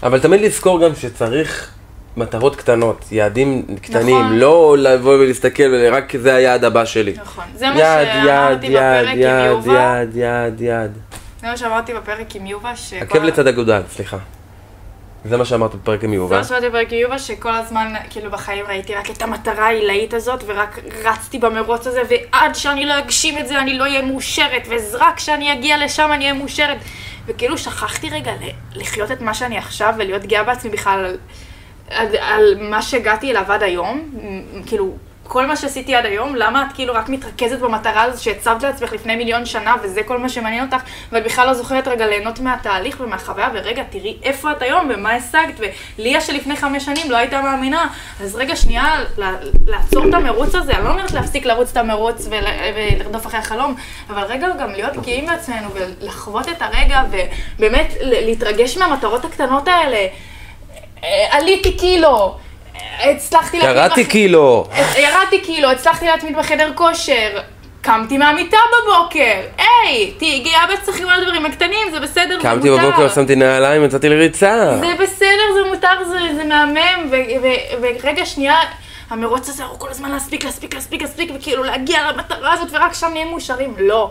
אבל 0.03 0.21
תמיד 0.21 0.41
לזכור 0.41 0.81
גם 0.81 0.95
שצריך 0.95 1.71
מטרות 2.17 2.57
קטנות, 2.57 3.05
יעדים 3.13 3.67
קטנים, 3.83 4.21
נכון. 4.21 4.39
לא 4.39 4.77
לבוא 4.79 5.15
ולהסתכל 5.15 5.63
ורק 5.73 6.17
זה 6.17 6.35
היעד 6.35 6.65
הבא 6.65 6.85
שלי. 6.85 7.15
נכון. 7.21 7.45
זה 7.55 7.71
מה 7.71 7.79
יעד, 7.79 8.07
יעד, 8.07 8.25
שאמרתי 8.25 8.67
יעד, 8.67 9.05
בפרק 9.05 9.15
עם 9.15 9.21
יעד, 9.21 9.47
יובה. 9.47 9.73
יעד, 9.73 10.17
יעד, 10.17 10.61
יעד. 10.61 10.99
זה 11.41 11.47
מה 11.47 11.57
שאמרתי 11.57 11.95
בפרק 11.95 12.37
עם 12.37 12.47
יובה, 12.47 12.77
שכל... 12.77 13.05
עקב 13.05 13.23
לצד 13.23 13.47
אגודל, 13.47 13.83
סליחה. 13.91 14.19
זה 15.29 15.37
מה 15.37 15.45
שאמרת 15.45 15.75
בפרק 15.75 16.05
עם 16.05 16.11
זה 16.11 16.17
יובל. 16.17 16.37
מה 16.37 16.45
שאמרתי 16.45 16.69
בפרק 16.69 16.93
עם 16.93 16.99
יובה, 16.99 17.19
שכל 17.19 17.55
הזמן, 17.55 17.93
כאילו, 18.11 18.31
בחיים 18.31 18.65
ראיתי 18.67 18.95
רק 18.95 19.11
את 19.11 19.23
המטרה 19.23 19.67
העילאית 19.67 20.15
הזאת, 20.15 20.45
ורק 20.47 20.79
רצתי 21.05 21.39
במרוץ 21.39 21.87
הזה, 21.87 22.03
ועד 22.09 22.55
שאני 22.55 22.87
לא 22.87 22.99
אגשים 22.99 23.39
את 23.39 23.49
זה, 23.49 23.61
אני 23.61 23.79
לא 23.79 23.85
אהיה 23.85 24.03
מאושרת, 24.03 24.69
ורק 24.69 25.17
כשאני 25.17 25.53
אגיע 25.53 25.85
לשם 25.85 26.11
אני 26.13 26.25
אהיה 26.25 26.35
מאושרת. 26.35 26.79
וכאילו 27.27 27.59
שכחתי 27.59 28.11
רגע 28.11 28.33
לחיות 28.75 29.13
את 29.13 29.21
מה 29.21 29.35
שאני 29.35 29.59
עכשיו, 29.59 29.95
ולהיות 29.99 30.23
גאה 30.23 30.45
בעצמי 30.45 30.71
בכלל 30.71 31.05
על, 31.05 31.17
על, 31.91 32.17
על 32.17 32.57
מה 32.61 32.83
שהגעתי 32.83 33.31
אליו 33.31 33.45
עד 33.49 33.63
היום. 33.63 34.11
כאילו, 34.67 34.97
כל 35.29 35.47
מה 35.47 35.57
שעשיתי 35.57 35.95
עד 35.95 36.07
היום, 36.07 36.35
למה 36.35 36.63
את 36.63 36.75
כאילו 36.75 36.95
רק 36.95 37.09
מתרכזת 37.09 37.59
במטרה 37.59 38.03
הזו 38.03 38.23
שהצבת 38.25 38.63
לעצמך 38.63 38.93
לפני 38.93 39.17
מיליון 39.17 39.47
שנה, 39.47 39.75
וזה 39.83 40.03
כל 40.03 40.19
מה 40.19 40.29
שמעניין 40.29 40.65
אותך, 40.65 40.83
ואת 41.13 41.25
בכלל 41.25 41.47
לא 41.47 41.55
זוכרת 41.55 41.89
רגע 41.89 42.07
ליהנות 42.07 42.41
מהתהליך 42.41 43.01
ומהחוויה, 43.01 43.49
ורגע, 43.55 43.83
תראי 43.91 44.17
איפה 44.23 44.53
את 44.53 44.63
היום 44.63 44.91
ומה 44.95 45.11
השגת, 45.11 45.61
וליה 45.99 46.21
שלפני 46.21 46.57
חמש 46.57 46.85
שנים 46.85 47.11
לא 47.11 47.17
הייתה 47.17 47.41
מאמינה. 47.43 47.89
אז 48.23 48.37
רגע, 48.37 48.57
שנייה, 48.57 48.95
לעצור 49.67 50.09
את 50.09 50.15
המרוץ 50.15 50.55
הזה, 50.55 50.73
אני 50.73 50.85
לא 50.85 50.91
אומרת 50.91 51.13
להפסיק 51.13 51.47
לרוץ 51.47 51.71
את 51.71 51.77
המרוץ 51.77 52.27
ול- 52.31 52.45
ולרדוף 52.77 53.27
אחרי 53.27 53.41
החלום, 53.41 53.75
אבל 54.11 54.23
רגע 54.23 54.49
גם 54.61 54.71
להיות 54.71 54.97
גאים 54.97 55.27
בעצמנו 55.27 55.69
ולחוות 55.75 56.49
את 56.49 56.63
הרגע, 56.63 57.03
ובאמת 57.59 57.95
להתרגש 58.01 58.77
מהמטרות 58.79 59.25
הקטנות 59.25 59.69
האלה. 59.69 60.07
אה, 61.05 61.27
עליתי 61.31 61.77
קילו, 61.77 62.37
הצלחתי 63.01 63.59
להתמיד 63.59 63.75
קראתי 63.77 64.05
בח- 64.05 64.11
קילו. 64.11 64.67
ירדתי 64.99 65.41
קילו, 65.41 65.71
הצלחתי 65.71 66.07
להתמיד 66.07 66.37
בחדר 66.37 66.73
כושר, 66.75 67.39
קמתי 67.81 68.19
מהמיטה 68.19 68.57
בבוקר, 68.83 69.41
היי, 69.59 70.11
תהיי 70.19 70.41
גאה 70.41 70.67
בעצמך 70.67 71.01
עם 71.01 71.09
הדברים 71.09 71.47
הקטנים, 71.47 71.91
זה 71.91 72.01
בסדר, 72.01 72.29
זה 72.29 72.37
מותר. 72.37 72.51
קמתי 72.55 72.71
בבוקר, 72.71 73.09
שמתי 73.09 73.37
נעליים, 73.37 73.85
יצאתי 73.85 74.09
לריצה. 74.09 74.77
זה 74.81 74.95
בסדר, 75.03 75.53
זה 75.55 75.71
מותר, 75.71 76.05
זה, 76.05 76.35
זה 76.37 76.45
מהמם, 76.45 77.11
ורגע 78.03 78.27
שנייה, 78.27 78.57
המרוץ 79.11 79.49
הזה 79.49 79.65
הוא 79.65 79.79
כל 79.79 79.89
הזמן 79.91 80.11
להספיק, 80.11 80.45
להספיק, 80.45 80.75
להספיק, 80.75 81.03
להספיק, 81.03 81.31
וכאילו 81.35 81.63
להגיע 81.65 82.13
למטרה 82.13 82.53
הזאת, 82.53 82.69
ורק 82.73 82.95
שם 82.95 83.07
נהיה 83.13 83.25
מאושרים. 83.25 83.75
לא. 83.79 84.11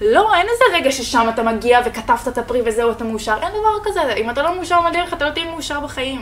לא, 0.00 0.34
אין 0.34 0.46
איזה 0.52 0.76
רגע 0.76 0.92
ששם 0.92 1.26
אתה 1.34 1.42
מגיע 1.42 1.80
וכתבת 1.86 2.28
את 2.28 2.38
הפרי 2.38 2.60
וזהו, 2.66 2.90
אתה 2.90 3.04
מאושר. 3.04 3.32
אין 3.42 3.48
דבר 3.50 3.90
כזה. 3.90 4.12
אם 4.16 4.30
אתה 4.30 4.42
לא 4.42 4.54
מאושר 4.54 4.80
מהדרך, 4.80 5.12
אתה 5.12 5.24
לא 5.24 5.30
תהיה 5.30 5.44
מאושר 5.46 5.80
בחיים. 5.80 6.20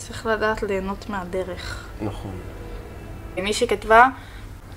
צריך 0.00 0.26
לדעת 0.26 0.62
ליהנות 0.62 1.10
מהדרך. 1.10 1.84
נכון. 2.00 2.32
מי 3.36 3.52
שכתבה, 3.52 4.08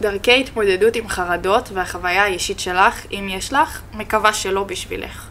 דרכי 0.02 0.42
התמודדות 0.42 0.96
עם 0.96 1.08
חרדות 1.08 1.70
והחוויה 1.74 2.24
האישית 2.24 2.60
שלך, 2.60 3.06
אם 3.12 3.28
יש 3.32 3.54
לך, 3.54 3.82
מקווה 3.94 4.34
שלא 4.34 4.64
בשבילך. 4.64 5.30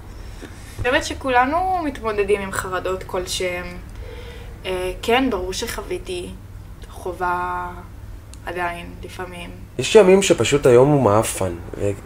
באמת 0.83 1.05
שכולנו 1.05 1.81
מתמודדים 1.85 2.41
עם 2.41 2.53
חרדות 2.53 3.03
כלשהם. 3.03 3.67
אה, 4.65 4.93
כן, 5.03 5.31
ברור 5.31 5.53
שחוויתי 5.53 6.31
חובה 6.91 7.69
עדיין, 8.47 8.87
לפעמים. 9.05 9.51
יש 9.79 9.95
ימים 9.95 10.23
שפשוט 10.23 10.67
היום 10.67 10.89
הוא 10.89 11.03
מעפן, 11.03 11.53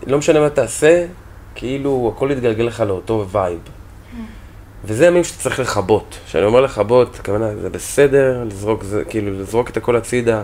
ולא 0.07 0.19
משנה 0.19 0.41
מה 0.41 0.51
תעשה, 0.51 1.07
כאילו 1.55 2.13
הכל 2.17 2.31
יתגלגל 2.33 2.65
לך 2.65 2.81
לאותו 2.81 3.27
וייב. 3.33 3.59
וזה 4.87 5.07
ימים 5.07 5.25
שצריך 5.25 5.61
לכבות. 5.61 6.19
כשאני 6.27 6.45
אומר 6.45 6.61
לכבות, 6.61 7.17
הכוונה, 7.21 7.57
זה 7.63 7.71
בסדר, 7.71 8.45
לזרוק, 8.47 8.83
זה, 8.83 9.03
כאילו, 9.09 9.41
לזרוק 9.41 9.71
את 9.71 9.77
הכל 9.77 9.97
הצידה, 9.97 10.43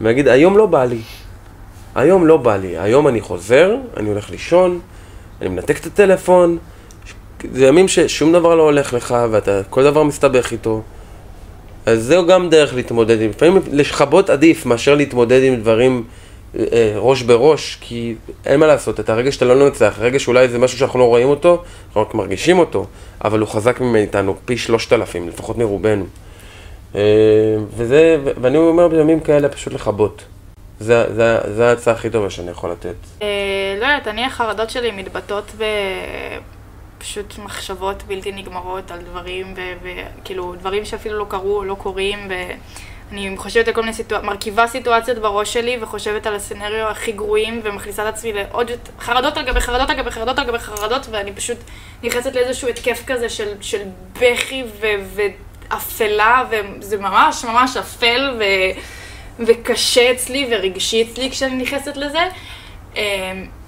ולהגיד, 0.00 0.28
היום 0.28 0.58
לא 0.58 0.66
בא 0.66 0.84
לי. 0.84 1.00
היום 1.94 2.26
לא 2.26 2.36
בא 2.36 2.56
לי. 2.56 2.78
היום 2.78 3.08
אני 3.08 3.20
חוזר, 3.20 3.76
אני 3.96 4.08
הולך 4.08 4.30
לישון, 4.30 4.80
אני 5.40 5.48
מנתק 5.48 5.80
את 5.80 5.86
הטלפון. 5.86 6.58
זה 7.52 7.66
ימים 7.66 7.88
ששום 7.88 8.32
דבר 8.32 8.54
לא 8.54 8.62
הולך 8.62 8.92
לך, 8.92 9.14
ואתה 9.30 9.60
כל 9.70 9.84
דבר 9.84 10.02
מסתבך 10.02 10.52
איתו. 10.52 10.82
אז 11.86 12.02
זהו 12.04 12.26
גם 12.26 12.48
דרך 12.48 12.74
להתמודד 12.74 13.20
עם, 13.20 13.30
לפעמים 13.30 13.62
לכבות 13.72 14.30
עדיף 14.30 14.66
מאשר 14.66 14.94
להתמודד 14.94 15.40
עם 15.42 15.56
דברים 15.56 16.04
ראש 16.96 17.22
בראש, 17.22 17.78
כי 17.80 18.14
אין 18.46 18.60
מה 18.60 18.66
לעשות, 18.66 19.00
את 19.00 19.08
הרגע 19.10 19.32
שאתה 19.32 19.44
לא 19.44 19.68
נצח, 19.68 19.94
הרגע 19.98 20.18
שאולי 20.18 20.48
זה 20.48 20.58
משהו 20.58 20.78
שאנחנו 20.78 20.98
לא 20.98 21.04
רואים 21.04 21.28
אותו, 21.28 21.62
אנחנו 21.86 22.00
רק 22.00 22.14
מרגישים 22.14 22.58
אותו, 22.58 22.86
אבל 23.24 23.40
הוא 23.40 23.48
חזק 23.48 23.80
מאיתנו, 23.80 24.36
פי 24.44 24.56
שלושת 24.56 24.92
אלפים, 24.92 25.28
לפחות 25.28 25.58
מרובנו. 25.58 26.04
אה, 26.94 27.00
וזה, 27.76 28.16
ו- 28.24 28.30
ואני 28.40 28.56
אומר 28.56 28.88
בימים 28.88 29.20
כאלה 29.20 29.48
פשוט 29.48 29.72
לכבות. 29.72 30.24
זה, 30.80 31.64
ההצעה 31.68 31.94
הכי 31.94 32.10
טובה 32.10 32.30
שאני 32.30 32.50
יכול 32.50 32.70
לתת. 32.70 32.94
אה, 33.22 33.26
לא 33.80 33.84
יודעת, 33.84 34.08
אני, 34.08 34.24
החרדות 34.24 34.70
שלי 34.70 34.90
מתבטאות 34.90 35.52
בפשוט 36.98 37.38
מחשבות 37.38 38.02
בלתי 38.02 38.32
נגמרות 38.32 38.90
על 38.90 38.98
דברים, 39.10 39.54
וכאילו, 39.82 40.54
דברים 40.58 40.84
שאפילו 40.84 41.18
לא 41.18 41.26
קרו, 41.28 41.64
לא 41.64 41.74
קורים, 41.74 42.18
ואני 43.14 43.36
חושבת 43.36 43.68
על 43.68 43.74
כל 43.74 43.80
מיני 43.80 43.92
סיטואציות, 43.92 44.24
מרכיבה 44.24 44.66
סיטואציות 44.66 45.18
בראש 45.18 45.52
שלי, 45.52 45.78
וחושבת 45.80 46.26
על 46.26 46.34
הסצנריו 46.34 46.88
הכי 46.88 47.12
גרועים, 47.12 47.60
ומכניסה 47.64 48.08
את 48.08 48.14
עצמי 48.14 48.32
לעוד 48.32 48.70
חרדות 49.00 49.36
על 49.36 49.44
גבי 49.44 49.60
חרדות 49.60 49.90
על 49.90 49.96
גבי 49.96 50.10
חרדות 50.10 50.38
על 50.38 50.46
גבי 50.46 50.58
חרדות, 50.58 51.06
ואני 51.10 51.32
פשוט 51.32 51.58
נכנסת 52.02 52.34
לאיזשהו 52.34 52.68
התקף 52.68 53.02
כזה 53.06 53.28
של, 53.28 53.48
של 53.60 53.82
בכי 54.20 54.64
ו... 54.80 54.86
ואפלה, 55.70 56.44
וזה 56.50 56.96
ממש 56.96 57.44
ממש 57.44 57.76
אפל, 57.76 58.36
ו... 58.38 58.44
וקשה 59.38 60.12
אצלי 60.12 60.48
ורגשי 60.50 61.02
אצלי 61.02 61.30
כשאני 61.30 61.62
נכנסת 61.62 61.96
לזה. 61.96 62.28
אמ, 62.96 63.00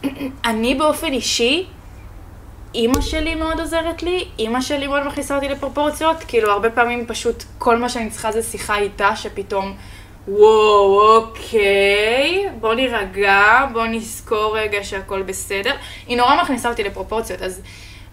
אני 0.50 0.74
באופן 0.74 1.12
אישי, 1.12 1.66
אימא 2.76 3.00
שלי 3.00 3.34
מאוד 3.34 3.60
עוזרת 3.60 4.02
לי, 4.02 4.24
אימא 4.38 4.60
שלי 4.60 4.86
מאוד 4.86 5.06
מכניסה 5.06 5.36
אותי 5.36 5.48
לפרופורציות, 5.48 6.16
כאילו 6.28 6.50
הרבה 6.50 6.70
פעמים 6.70 7.06
פשוט 7.06 7.44
כל 7.58 7.76
מה 7.76 7.88
שאני 7.88 8.10
צריכה 8.10 8.32
זה 8.32 8.42
שיחה 8.42 8.78
איתה, 8.78 9.16
שפתאום, 9.16 9.76
וואו, 10.28 11.16
אוקיי, 11.16 12.48
בוא 12.60 12.74
נירגע, 12.74 13.66
בוא 13.72 13.86
נזכור 13.86 14.58
רגע 14.58 14.84
שהכל 14.84 15.22
בסדר. 15.22 15.74
היא 16.06 16.16
נורא 16.16 16.42
מכניסה 16.42 16.68
אותי 16.68 16.84
לפרופורציות, 16.84 17.42
אז 17.42 17.60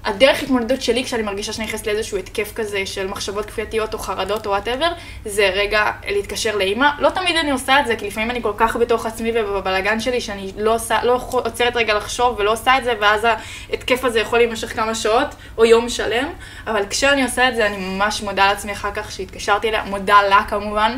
הדרך 0.05 0.43
התמודדות 0.43 0.81
שלי 0.81 1.03
כשאני 1.03 1.23
מרגישה 1.23 1.53
שאני 1.53 1.67
נכנסת 1.67 1.87
לאיזשהו 1.87 2.17
התקף 2.17 2.51
כזה 2.55 2.85
של 2.85 3.07
מחשבות 3.07 3.45
כפייתיות 3.45 3.93
או 3.93 3.99
חרדות 3.99 4.45
או 4.45 4.51
וואטאבר, 4.51 4.91
זה 5.25 5.49
רגע 5.53 5.91
להתקשר 6.07 6.55
לאימא. 6.55 6.89
לא 6.99 7.09
תמיד 7.09 7.35
אני 7.35 7.51
עושה 7.51 7.79
את 7.79 7.87
זה, 7.87 7.95
כי 7.95 8.07
לפעמים 8.07 8.31
אני 8.31 8.41
כל 8.41 8.53
כך 8.57 8.75
בתוך 8.75 9.05
עצמי 9.05 9.31
ובבלגן 9.35 9.99
שלי, 9.99 10.21
שאני 10.21 10.51
לא, 10.57 10.75
עושה, 10.75 11.03
לא 11.03 11.19
עוצרת 11.31 11.75
רגע 11.75 11.93
לחשוב 11.93 12.39
ולא 12.39 12.51
עושה 12.51 12.77
את 12.77 12.83
זה, 12.83 12.93
ואז 13.01 13.27
ההתקף 13.69 14.05
הזה 14.05 14.19
יכול 14.19 14.39
להימשך 14.39 14.75
כמה 14.75 14.95
שעות 14.95 15.27
או 15.57 15.65
יום 15.65 15.89
שלם, 15.89 16.27
אבל 16.67 16.83
כשאני 16.89 17.23
עושה 17.23 17.49
את 17.49 17.55
זה 17.55 17.65
אני 17.65 17.77
ממש 17.77 18.21
מודה 18.21 18.47
לעצמי 18.47 18.71
אחר 18.71 18.91
כך 18.93 19.11
שהתקשרתי 19.11 19.69
אליה, 19.69 19.83
מודה 19.83 20.21
לה 20.21 20.43
כמובן. 20.49 20.97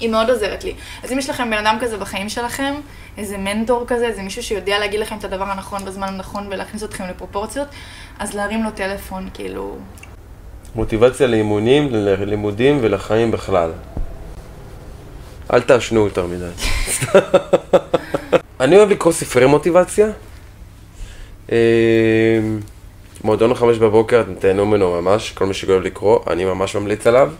היא 0.00 0.10
מאוד 0.10 0.30
עוזרת 0.30 0.64
לי. 0.64 0.74
אז 1.02 1.12
אם 1.12 1.18
יש 1.18 1.30
לכם 1.30 1.50
בן 1.50 1.66
אדם 1.66 1.78
כזה 1.80 1.96
בחיים 1.96 2.28
שלכם, 2.28 2.74
איזה 3.18 3.38
מנטור 3.38 3.84
כזה, 3.86 4.06
איזה 4.06 4.22
מישהו 4.22 4.42
שיודע 4.42 4.78
להגיד 4.78 5.00
לכם 5.00 5.18
את 5.18 5.24
הדבר 5.24 5.44
הנכון 5.44 5.84
בזמן 5.84 6.08
הנכון 6.08 6.46
ולהכניס 6.50 6.84
אתכם 6.84 7.04
לפרופורציות, 7.04 7.68
אז 8.18 8.34
להרים 8.34 8.64
לו 8.64 8.70
טלפון, 8.70 9.28
כאילו... 9.34 9.76
מוטיבציה 10.74 11.26
לאימונים, 11.26 11.88
ללימודים 11.90 12.78
ולחיים 12.82 13.30
בכלל. 13.30 13.70
אל 15.52 15.60
תעשנו 15.60 16.04
יותר 16.04 16.26
מדי. 16.26 16.50
אני 18.60 18.76
אוהב 18.76 18.90
לקרוא 18.90 19.12
ספרי 19.12 19.46
מוטיבציה. 19.46 20.08
אה, 21.52 22.38
מועדון 23.24 23.52
החמש 23.52 23.78
בבוקר, 23.78 24.20
אתם 24.20 24.34
תהנו 24.34 24.66
ממנו 24.66 25.00
ממש, 25.00 25.30
כל 25.30 25.46
מי 25.46 25.54
שאוהב 25.54 25.82
לקרוא, 25.82 26.18
אני 26.30 26.44
ממש 26.44 26.76
ממליץ 26.76 27.06
עליו. 27.06 27.32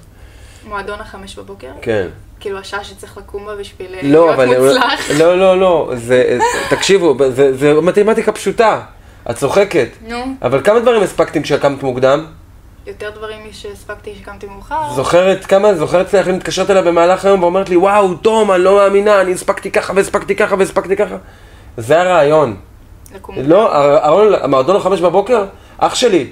מועדון 0.69 1.01
החמש 1.01 1.39
בבוקר? 1.39 1.71
כן. 1.83 2.09
כאילו 2.41 2.59
השעה 2.59 2.85
שצריך 2.85 3.17
לקום 3.19 3.47
בה 3.47 3.57
בשביל 3.57 3.95
אה, 3.95 4.01
לא, 4.03 4.09
להיות 4.09 4.35
אבל... 4.35 4.47
מוצלח. 4.47 5.11
לא, 5.19 5.39
לא, 5.39 5.61
לא, 5.61 5.91
זה, 5.95 6.39
תקשיבו, 6.71 7.15
זה, 7.29 7.57
זה 7.57 7.75
מתמטיקה 7.81 8.33
פשוטה. 8.33 8.81
את 9.31 9.37
צוחקת. 9.37 9.89
נו, 10.09 10.25
אבל 10.43 10.61
כמה 10.65 10.81
דברים 10.81 11.03
הספקתם 11.03 11.43
כשקמת 11.43 11.83
מוקדם? 11.83 12.27
יותר 12.87 13.11
דברים 13.11 13.41
שהספקתי 13.53 14.15
שקמתי 14.21 14.47
מאוחר. 14.47 14.95
זוכרת 14.95 15.47
כמה? 15.47 15.75
זוכרת 15.75 16.15
איך 16.15 16.27
היא 16.27 16.35
מתקשרת 16.35 16.71
אליי 16.71 16.83
במהלך 16.83 17.25
היום 17.25 17.43
ואומרת 17.43 17.69
לי, 17.69 17.77
וואו, 17.77 18.15
תום, 18.15 18.53
אני 18.53 18.65
לא 18.65 18.77
מאמינה, 18.77 19.21
אני 19.21 19.33
הספקתי 19.33 19.71
ככה 19.71 19.93
והספקתי 19.97 20.37
ככה 20.37 20.55
והספקתי 20.59 20.97
ככה. 20.97 21.17
זה 21.77 22.01
הרעיון. 22.01 22.57
לא, 23.37 23.77
הרעיון, 23.77 24.35
המועדון 24.43 24.77
לחמש 24.77 25.01
בבוקר, 25.01 25.45
אח 25.79 25.95
שלי, 25.95 26.27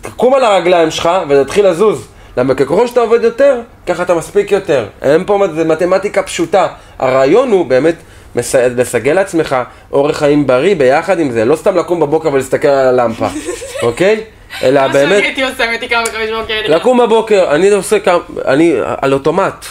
תקום 0.00 0.34
על 0.34 0.44
הרגליים 0.44 0.90
שלך 0.90 1.10
ותתחיל 1.28 1.66
לזוז. 1.66 2.08
למה 2.36 2.54
ככל 2.54 2.86
שאתה 2.86 3.00
עובד 3.00 3.24
יותר, 3.24 3.60
ככה 3.86 4.02
אתה 4.02 4.14
מספיק 4.14 4.52
יותר. 4.52 4.86
אין 5.02 5.24
פה, 5.26 5.44
זה 5.54 5.64
מתמטיקה 5.64 6.22
פשוטה. 6.22 6.66
הרעיון 6.98 7.50
הוא 7.50 7.66
באמת 7.66 7.94
מס- 8.36 8.54
לסגל 8.54 9.12
לעצמך 9.12 9.56
אורח 9.92 10.18
חיים 10.18 10.46
בריא 10.46 10.76
ביחד 10.76 11.20
עם 11.20 11.30
זה, 11.30 11.44
לא 11.44 11.56
סתם 11.56 11.76
לקום 11.76 12.00
בבוקר 12.00 12.32
ולהסתכל 12.32 12.68
על 12.68 13.00
הלמפה, 13.00 13.28
אוקיי? 13.82 14.20
אלא 14.62 14.80
מה 14.86 14.92
שאני 14.92 15.06
באמת, 15.06 15.22
הייתי 15.22 15.42
עושה, 15.42 15.64
בחמש 16.06 16.30
בבוקר. 16.30 16.54
לקום 16.68 16.98
בבוקר, 17.00 17.54
אני 17.54 17.70
עושה 17.70 18.00
כמה, 18.00 18.18
אני 18.44 18.72
על 19.02 19.12
אוטומט. 19.12 19.64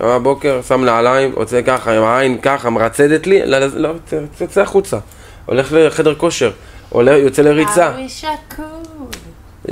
בבוקר, 0.00 0.60
שם 0.68 0.84
נעליים, 0.84 1.32
רוצה 1.36 1.62
ככה, 1.62 1.96
עם 1.96 2.02
העין 2.02 2.38
ככה, 2.42 2.70
מרצדת 2.70 3.26
לי, 3.26 3.46
לא, 3.46 3.58
לא, 3.74 3.88
יוצא- 3.88 4.16
יוצא 4.40 4.60
החוצה. 4.60 4.96
הולך 5.46 5.68
לחדר 5.72 6.14
כושר, 6.14 6.50
עולה, 6.90 7.16
יוצא 7.16 7.42
לריצה. 7.42 7.88
אבי 7.88 8.08
שקול. 8.08 8.64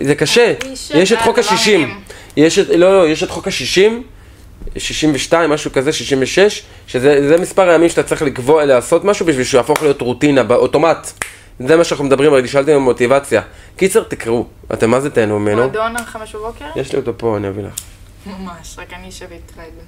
זה 0.02 0.14
קשה. 0.14 0.52
אבישי, 0.62 0.98
יש 0.98 1.12
את 1.12 1.18
אה, 1.18 1.22
חוק 1.22 1.38
לא 1.38 1.44
השישים. 1.44 2.00
יש 2.36 2.58
את, 2.58 2.68
לא, 2.68 2.98
לא, 2.98 3.08
יש 3.08 3.22
את 3.22 3.30
חוק 3.30 3.48
השישים, 3.48 4.02
62, 4.76 5.50
משהו 5.50 5.72
כזה, 5.72 5.92
66, 5.92 6.62
שזה 6.86 7.28
זה 7.28 7.38
מספר 7.38 7.68
הימים 7.68 7.88
שאתה 7.88 8.02
צריך 8.02 8.22
לקבוע, 8.22 8.64
לעשות 8.64 9.04
משהו 9.04 9.26
בשביל 9.26 9.44
שהוא 9.44 9.58
יהפוך 9.58 9.82
להיות 9.82 10.00
רוטינה, 10.00 10.42
באוטומט. 10.42 11.12
זה 11.58 11.76
מה 11.76 11.84
שאנחנו 11.84 12.04
מדברים, 12.04 12.30
אבל 12.32 12.46
שאלתם 12.46 12.72
עם 12.72 12.82
מוטיבציה. 12.82 13.42
קיצר, 13.76 14.02
תקראו. 14.02 14.46
אתם 14.72 14.90
מה 14.90 15.00
זה 15.00 15.10
תהנו 15.10 15.38
ממנו? 15.38 15.56
מועדון 15.56 15.96
על 15.96 16.04
חמש 16.04 16.34
בבוקר? 16.34 16.64
יש 16.76 16.92
לי 16.92 16.98
אותו 16.98 17.12
פה, 17.16 17.36
אני 17.36 17.48
אביא 17.48 17.62
לך. 17.62 17.72
ממש, 18.26 18.78
רק 18.78 18.92
אני 18.92 19.08
אשב 19.08 19.26
איתך 19.32 19.54
את 19.58 19.72
זה. 19.76 19.82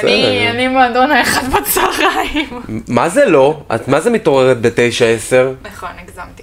אני, 0.00 0.50
אני 0.50 0.68
מועדון 0.68 1.10
האחד 1.10 1.42
בצהריים. 1.52 2.62
מה 2.88 3.08
זה 3.08 3.26
לא? 3.26 3.62
את 3.74 3.88
מה 3.88 4.00
זה 4.00 4.10
מתעוררת 4.10 4.60
בתשע 4.60 5.06
עשר? 5.06 5.52
נכון, 5.62 5.90
הגזמתי. 6.02 6.42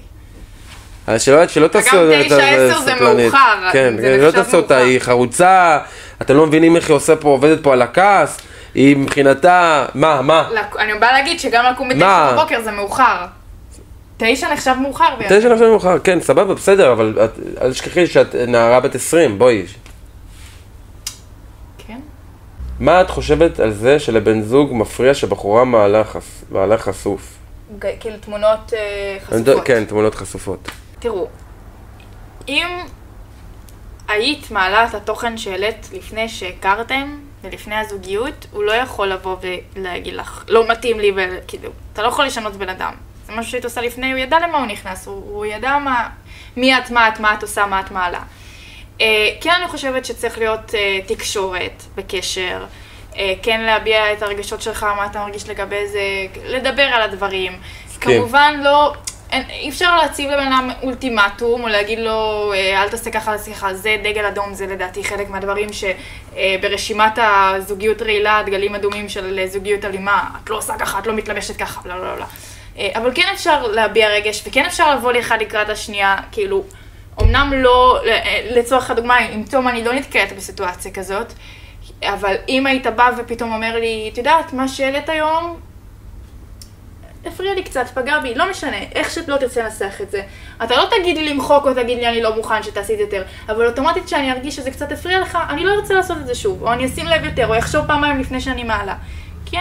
אז 1.09 1.21
שלא, 1.21 1.47
שלא 1.47 1.67
תעשו 1.67 1.97
אותה... 1.97 2.23
תשע, 2.25 2.37
עשר 2.49 2.79
זה. 2.81 2.95
מאוחר, 2.95 3.69
כן, 3.71 3.93
זה 3.97 4.01
כן, 4.19 4.25
לא 4.25 4.31
תעשו 4.31 4.57
אותה. 4.57 4.77
היא 4.77 4.99
חרוצה, 4.99 5.77
אתם 6.21 6.35
לא 6.37 6.45
מבינים 6.47 6.75
איך 6.75 6.89
היא 6.89 6.95
עושה 6.95 7.15
פה, 7.15 7.29
עובדת 7.29 7.63
פה 7.63 7.73
על 7.73 7.81
הכעס, 7.81 8.37
היא 8.75 8.97
מבחינתה, 8.97 9.85
מה, 9.95 10.21
מה? 10.21 10.49
לק- 10.53 10.75
אני 10.79 10.93
באה 10.99 11.11
להגיד 11.13 11.39
שגם 11.39 11.65
לקום? 11.73 11.89
בתשע 11.89 12.31
בבוקר 12.33 12.61
זה 12.63 12.71
מאוחר. 12.71 13.25
תשע 14.17 14.53
נחשב 14.53 14.73
מאוחר. 14.81 15.05
תשע 15.29 15.49
נחשב 15.49 15.65
מאוחר, 15.65 15.99
כן, 15.99 16.19
סבבה, 16.21 16.53
בסדר, 16.53 16.91
אבל 16.91 17.17
את- 17.25 17.39
אל 17.61 17.71
תשכחי 17.71 18.07
שאת 18.07 18.35
נערה 18.35 18.79
בת 18.79 18.95
20, 18.95 19.39
בואי. 19.39 19.63
כן. 21.87 21.99
מה 22.79 23.01
את 23.01 23.09
חושבת 23.09 23.59
על 23.59 23.71
זה 23.71 23.99
שלבן 23.99 24.41
זוג 24.41 24.69
מפריע 24.73 25.13
שבחורה 25.13 25.65
מעלה 25.65 26.03
חס- 26.03 26.43
מעלה 26.51 26.77
חשוף? 26.77 27.21
כאילו 27.99 28.15
תמונות 28.19 28.73
אה, 28.73 29.17
חשופות. 29.25 29.65
כן, 29.65 29.83
תמונות 29.85 30.15
חשופות. 30.15 30.69
תראו, 30.99 31.27
אם 32.47 32.67
היית 34.07 34.51
מעלה 34.51 34.85
את 34.85 34.93
התוכן 34.93 35.37
שהעלית 35.37 35.89
לפני 35.93 36.29
שהכרתם 36.29 37.19
ולפני 37.41 37.75
הזוגיות, 37.75 38.47
הוא 38.51 38.63
לא 38.63 38.71
יכול 38.71 39.07
לבוא 39.07 39.35
ולהגיד 39.75 40.13
לך, 40.13 40.43
לא 40.47 40.67
מתאים 40.67 40.99
לי, 40.99 41.11
וכאילו, 41.15 41.71
אתה 41.93 42.03
לא 42.03 42.07
יכול 42.07 42.25
לשנות 42.25 42.55
בן 42.55 42.69
אדם. 42.69 42.93
זה 43.25 43.33
משהו 43.33 43.51
שהיית 43.51 43.63
עושה 43.65 43.81
לפני, 43.81 44.11
הוא 44.11 44.19
ידע 44.19 44.39
למה 44.39 44.57
הוא 44.57 44.67
נכנס, 44.67 45.07
הוא, 45.07 45.15
הוא 45.15 45.45
ידע 45.45 45.77
מה, 45.77 46.09
מי 46.57 46.77
את, 46.77 46.91
מה 46.91 47.07
את, 47.07 47.19
מה 47.19 47.33
את 47.33 47.41
עושה, 47.41 47.65
מה 47.65 47.79
את 47.79 47.91
מעלה. 47.91 48.21
אה, 49.01 49.29
כן, 49.41 49.53
אני 49.61 49.67
חושבת 49.67 50.05
שצריך 50.05 50.37
להיות 50.37 50.75
אה, 50.75 50.99
תקשורת 51.07 51.83
וקשר, 51.95 52.65
אה, 53.17 53.33
כן 53.43 53.61
להביע 53.61 54.13
את 54.13 54.23
הרגשות 54.23 54.61
שלך, 54.61 54.83
מה 54.83 55.05
אתה 55.05 55.19
מרגיש 55.19 55.49
לגבי 55.49 55.87
זה, 55.87 56.01
לדבר 56.45 56.83
על 56.83 57.01
הדברים. 57.01 57.59
מסכים. 57.87 58.21
כמובן 58.21 58.59
לא, 58.63 58.93
אין, 59.31 59.43
אי 59.49 59.69
אפשר 59.69 59.95
להציב 59.95 60.31
לבן 60.31 60.47
אדם 60.47 60.69
אולטימטום, 60.83 61.63
או 61.63 61.67
להגיד 61.67 61.99
לו, 61.99 62.51
אה, 62.53 62.83
אל 62.83 62.89
תעשה 62.89 63.11
ככה, 63.11 63.31
אל 63.31 63.37
תעשה 63.37 63.53
ככה, 63.53 63.73
זה 63.73 63.97
דגל 64.03 64.25
אדום, 64.25 64.53
זה 64.53 64.67
לדעתי 64.67 65.03
חלק 65.03 65.29
מהדברים 65.29 65.69
שברשימת 65.73 67.19
הזוגיות 67.21 68.01
רעילה, 68.01 68.43
דגלים 68.45 68.75
אדומים 68.75 69.09
של 69.09 69.45
זוגיות 69.45 69.85
אלימה, 69.85 70.29
את 70.43 70.49
לא 70.49 70.57
עושה 70.57 70.77
ככה, 70.77 70.99
את 70.99 71.07
לא 71.07 71.13
מתלבשת 71.13 71.57
ככה, 71.57 71.81
לא, 71.85 71.97
לא, 71.97 72.19
לא. 72.19 72.25
אה, 72.77 72.89
אבל 72.95 73.11
כן 73.15 73.27
אפשר 73.33 73.67
להביע 73.67 74.09
רגש, 74.09 74.43
וכן 74.47 74.65
אפשר 74.65 74.95
לבוא 74.95 75.13
לאחד 75.13 75.41
לקראת 75.41 75.69
השנייה, 75.69 76.15
כאילו, 76.31 76.63
אמנם 77.21 77.53
לא, 77.55 77.99
אה, 78.07 78.49
לצורך 78.55 78.91
הדוגמה, 78.91 79.17
עם 79.17 79.43
תום 79.43 79.67
אני 79.67 79.83
לא 79.83 79.93
נתקלת 79.93 80.31
בסיטואציה 80.31 80.91
כזאת, 80.91 81.33
אבל 82.03 82.35
אם 82.49 82.67
היית 82.67 82.87
בא 82.87 83.11
ופתאום 83.17 83.53
אומר 83.53 83.79
לי, 83.79 84.09
את 84.13 84.17
יודעת, 84.17 84.53
מה 84.53 84.67
שהעלית 84.67 85.09
היום, 85.09 85.68
הפריע 87.25 87.53
לי 87.53 87.63
קצת, 87.63 87.85
פגע 87.93 88.19
בי, 88.19 88.35
לא 88.35 88.49
משנה, 88.49 88.77
איך 88.95 89.09
שאת 89.09 89.27
לא 89.27 89.37
תרצה 89.37 89.63
לנסח 89.63 90.01
את 90.01 90.11
זה. 90.11 90.21
אתה 90.63 90.75
לא 90.75 90.87
תגיד 90.91 91.17
לי 91.17 91.29
למחוק 91.29 91.65
או 91.65 91.73
תגיד 91.73 91.97
לי 91.97 92.07
אני 92.07 92.21
לא 92.21 92.35
מוכן 92.35 92.63
שתעשי 92.63 92.93
את 92.93 92.97
זה 92.97 93.03
יותר, 93.03 93.23
אבל 93.49 93.67
אוטומטית 93.67 94.09
שאני 94.09 94.31
ארגיש 94.31 94.55
שזה 94.55 94.71
קצת 94.71 94.91
הפריע 94.91 95.19
לך, 95.19 95.37
אני 95.49 95.65
לא 95.65 95.73
ארצה 95.73 95.93
לעשות 95.93 96.17
את 96.17 96.27
זה 96.27 96.35
שוב, 96.35 96.63
או 96.63 96.73
אני 96.73 96.85
אשים 96.85 97.05
לב 97.05 97.23
יותר, 97.23 97.47
או 97.47 97.59
אחשוב 97.59 97.87
פעמיים 97.87 98.19
לפני 98.19 98.41
שאני 98.41 98.63
מעלה. 98.63 98.95
כי 99.45 99.57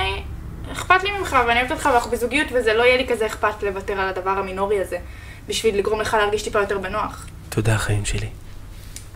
אכפת 0.72 1.04
לי 1.04 1.10
ממך 1.18 1.36
ואני 1.46 1.60
אוהבת 1.60 1.72
אותך 1.72 1.88
ואנחנו 1.92 2.10
בזוגיות 2.10 2.48
וזה 2.52 2.74
לא 2.74 2.82
יהיה 2.82 2.96
לי 2.96 3.06
כזה 3.08 3.26
אכפת 3.26 3.62
לוותר 3.62 4.00
על 4.00 4.08
הדבר 4.08 4.30
המינורי 4.30 4.80
הזה, 4.80 4.98
בשביל 5.48 5.78
לגרום 5.78 6.00
לך 6.00 6.14
להרגיש 6.14 6.42
טיפה 6.42 6.60
יותר 6.60 6.78
בנוח. 6.78 7.26
תודה, 7.48 7.78
חיים 7.78 8.04
שלי. 8.04 8.28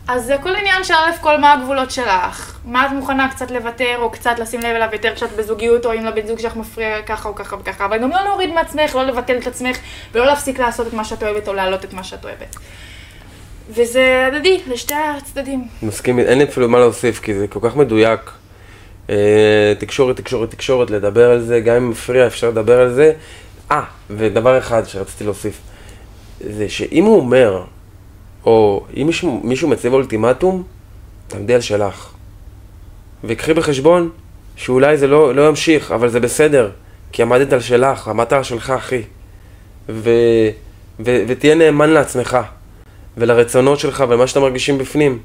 אז 0.08 0.24
זה 0.26 0.34
הכל 0.34 0.54
עניין 0.56 0.84
של 0.84 0.94
א' 0.94 1.20
כל 1.20 1.40
מה 1.40 1.52
הגבולות 1.52 1.90
שלך, 1.90 2.58
מה 2.64 2.86
את 2.86 2.92
מוכנה 2.92 3.28
קצת 3.28 3.50
לוותר 3.50 3.96
או 3.98 4.10
קצת 4.10 4.38
לשים 4.38 4.60
לב 4.60 4.66
אליו 4.66 4.88
יותר 4.92 5.14
כשאת 5.14 5.32
בזוגיות 5.36 5.86
או 5.86 5.92
אם 5.94 6.04
לבן 6.04 6.26
זוג 6.26 6.38
שלך 6.38 6.56
מפריע 6.56 7.02
ככה 7.02 7.28
או 7.28 7.34
ככה 7.34 7.56
וככה, 7.56 7.84
אבל 7.84 7.98
גם 7.98 8.10
לא 8.10 8.24
להוריד 8.24 8.50
מעצמך, 8.50 8.94
לא 8.94 9.04
לבטל 9.04 9.36
את 9.36 9.46
עצמך 9.46 9.78
ולא 10.12 10.26
להפסיק 10.26 10.58
לעשות 10.58 10.86
את 10.86 10.92
מה 10.92 11.04
שאת 11.04 11.22
אוהבת 11.22 11.48
או 11.48 11.52
להעלות 11.52 11.84
את 11.84 11.92
מה 11.92 12.04
שאת 12.04 12.24
אוהבת. 12.24 12.56
וזה 13.70 14.26
הדדי, 14.26 14.60
לשתי 14.66 14.94
הצדדים. 14.94 15.64
מסכים, 15.82 16.18
אין 16.18 16.38
לי 16.38 16.44
אפילו 16.44 16.68
מה 16.68 16.78
להוסיף, 16.78 17.20
כי 17.20 17.34
זה 17.34 17.48
כל 17.48 17.58
כך 17.62 17.76
מדויק. 17.76 18.20
אה, 19.10 19.72
תקשורת, 19.78 20.16
תקשורת, 20.16 20.50
תקשורת, 20.50 20.90
לדבר 20.90 21.30
על 21.30 21.40
זה, 21.40 21.60
גם 21.60 21.76
אם 21.76 21.90
מפריע 21.90 22.26
אפשר 22.26 22.48
לדבר 22.48 22.80
על 22.80 22.94
זה. 22.94 23.12
אה, 23.70 23.82
ודבר 24.10 24.58
אחד 24.58 24.82
שרציתי 24.86 25.24
להוסיף, 25.24 25.60
זה 26.40 26.68
שאם 26.68 27.04
הוא 27.04 27.16
אומר, 27.16 27.64
או 28.46 28.84
אם 28.96 29.06
מישהו, 29.06 29.40
מישהו 29.44 29.68
מציב 29.68 29.92
אולטימטום, 29.92 30.62
תעמדי 31.28 31.54
על 31.54 31.60
שלך. 31.60 32.12
וקחי 33.24 33.54
בחשבון 33.54 34.10
שאולי 34.56 34.96
זה 34.96 35.06
לא, 35.06 35.34
לא 35.34 35.48
ימשיך, 35.48 35.92
אבל 35.92 36.08
זה 36.08 36.20
בסדר, 36.20 36.70
כי 37.12 37.22
עמדת 37.22 37.52
על 37.52 37.60
שלך, 37.60 38.08
עמדת 38.08 38.32
על 38.32 38.42
שלך, 38.42 38.70
אחי. 38.70 39.02
ו, 39.88 40.10
ו, 41.00 41.22
ותהיה 41.28 41.54
נאמן 41.54 41.90
לעצמך, 41.90 42.38
ולרצונות 43.16 43.78
שלך 43.78 44.04
ולמה 44.08 44.26
שאתם 44.26 44.40
מרגישים 44.40 44.78
בפנים. 44.78 45.18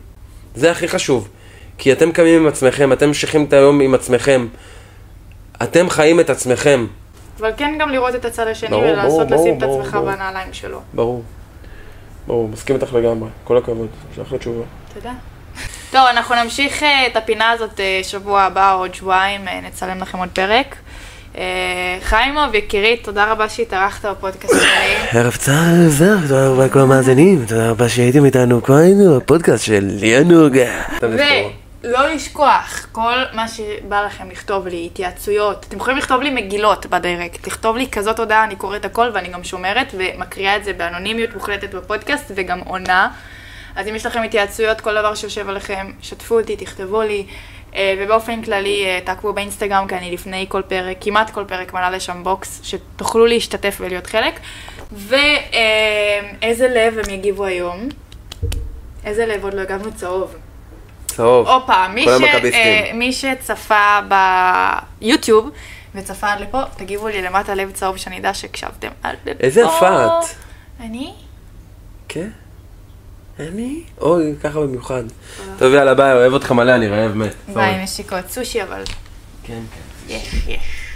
זה 0.56 0.72
הכי 0.72 0.88
חשוב. 0.88 1.30
כי 1.78 1.92
אתם 1.92 2.12
קמים 2.12 2.42
עם 2.42 2.48
עצמכם, 2.48 2.94
אתם 2.94 3.08
ממשיכים 3.08 3.46
את 3.46 3.54
היום 3.54 3.82
עם 3.82 3.94
עצמכם. 3.94 4.48
אתם 5.64 5.90
חיים 5.90 6.20
את 6.20 6.30
עצמכם. 6.30 6.86
אבל 7.40 7.52
כן 7.58 7.76
גם 7.80 7.90
לראות 7.90 8.16
את 8.16 8.26
הצד 8.26 8.48
השני 8.48 8.70
ברור, 8.70 8.84
ולנסות 8.84 9.28
ברור, 9.28 9.42
לשים 9.42 9.54
את 9.58 9.60
ברור, 9.60 9.82
עצמך 9.82 9.94
ברור. 9.94 10.06
בנעליים 10.06 10.54
שלו. 10.54 10.82
ברור. 10.94 11.24
ברור, 12.28 12.50
מסכים 12.50 12.76
איתך 12.76 12.94
לגמרי. 12.94 13.30
כל 13.44 13.58
הכבוד. 13.58 13.88
יש 14.12 14.20
לך 14.20 14.34
תשובה. 14.34 14.64
תודה. 14.94 15.12
טוב, 15.92 16.02
אנחנו 16.10 16.36
נמשיך 16.44 16.84
אה, 16.84 17.08
את 17.08 17.16
הפינה 17.16 17.52
הזאת 17.52 17.80
אה, 17.80 18.00
שבוע 18.04 18.42
הבא 18.42 18.74
או 18.74 18.80
עוד 18.80 18.96
שבועיים, 18.96 19.48
אה, 19.48 19.62
נצלם 19.62 19.98
לכם 19.98 20.18
עוד 20.18 20.30
פרק. 20.34 20.76
אה, 21.38 21.44
חיימוב, 22.04 22.56
יקירי, 22.56 22.98
תודה 22.98 23.32
רבה 23.32 23.50
שהתארחת 23.50 24.06
בפודקאסט 24.06 24.54
שלי. 24.54 24.96
ערב 25.20 25.36
צהר 25.36 25.90
זר, 25.90 26.16
תודה 26.28 26.48
רבה 26.48 26.66
לכל 26.66 26.80
המאזינים, 26.80 27.46
תודה 27.48 27.70
רבה 27.70 27.90
שהייתם 27.90 28.26
איתנו, 28.26 28.64
כבר 28.64 28.76
היינו 28.76 29.18
בפודקאסט 29.18 29.66
של 29.66 29.86
ליאנוגה. 30.00 30.72
ולא 31.84 32.08
לשכוח, 32.08 32.88
כל 32.92 33.18
מה 33.34 33.48
שבא 33.48 34.06
לכם 34.06 34.30
לכתוב 34.30 34.68
לי, 34.68 34.86
התייעצויות, 34.86 35.66
אתם 35.70 35.78
יכולים 35.78 35.98
לכתוב 35.98 36.22
לי 36.22 36.30
מגילות 36.30 36.86
ב 36.86 36.93
direct, 36.94 37.48
לכתוב 37.48 37.78
לי 37.78 37.88
כזאת 37.92 38.20
הודעה, 38.20 38.44
אני 38.44 38.56
קוראת 38.56 38.86
הכל 38.86 39.10
ואני 39.14 39.30
גם 39.30 39.44
שומרת 39.44 39.94
ומקריאה 39.98 40.56
את 40.56 40.64
זה 40.64 40.74
באנונימיות 40.74 41.34
מוחלטת 41.34 41.76
בפודקאסט 41.76 42.32
וגם 42.36 42.60
עונה. 42.60 43.10
אז 43.76 43.88
אם 43.88 43.96
יש 43.96 44.06
לכם 44.06 44.24
התייעצויות, 44.24 44.82
כל 44.82 44.96
דבר 44.96 45.16
שיושב 45.16 45.50
עליכם, 45.50 45.92
שתפו 46.02 46.40
אותי, 46.40 46.56
תכתבו 46.56 47.02
לי. 47.02 47.26
אה, 47.76 47.96
ובאופן 48.00 48.42
כללי, 48.42 48.86
אה, 48.86 49.00
תעקבו 49.04 49.34
באינסטגרם, 49.34 49.88
כי 49.88 49.96
אני 49.96 50.12
לפני 50.12 50.46
כל 50.50 50.62
פרק, 50.62 50.98
כמעט 51.02 51.30
כל 51.30 51.44
פרק 51.48 51.74
מעלה 51.74 51.90
לשם 51.90 52.24
box, 52.24 52.62
שתוכלו 52.64 53.26
להשתתף 53.26 53.78
ולהיות 53.80 54.08
חלק. 54.08 54.40
ואיזה 54.92 56.68
לב 56.68 56.98
הם 56.98 57.14
יגיבו 57.14 57.46
היום? 57.46 57.90
איזה 59.06 59.26
לב 59.26 59.44
עוד 59.44 59.54
לא 59.54 59.62
הגבנו 59.62 59.94
צהוב. 59.96 60.36
צהוב. 61.18 61.48
הופה, 61.48 61.88
מי, 61.88 62.04
ש. 62.04 62.08
אה, 62.54 62.92
מי 62.94 63.14
שצפה 63.14 64.00
ביוטיוב 65.02 65.50
וצפה 65.96 66.34
עד 66.34 66.40
לפה, 66.40 66.64
תגיבו 66.78 67.08
לי 67.08 67.22
למטה 67.22 67.56
לב 67.56 67.72
צהוב 67.72 67.98
שאני 67.98 68.20
אדע 68.20 68.34
שהקשבתם 68.34 68.88
עד 69.04 69.16
לפה. 69.26 69.44
איזה 69.44 69.62
יפה 69.62 70.06
את. 70.06 70.26
אני? 70.80 71.14
כן? 72.08 72.30
אני? 73.40 73.84
אוי, 74.02 74.36
ככה 74.44 74.60
במיוחד. 74.60 75.04
טוב, 75.58 75.74
יאללה, 75.74 75.94
ביי, 75.94 76.14
אוהב 76.14 76.34
אותך 76.34 76.52
מלא, 76.52 76.76
אני 76.76 76.88
רעב 76.88 77.14
מת. 77.14 77.34
ביי, 77.54 77.84
נשיקות. 77.84 78.30
סושי 78.30 78.64
אבל. 78.64 78.84
כן, 79.44 79.62
כן. 79.74 80.14
יש, 80.14 80.34
יש. 80.48 80.87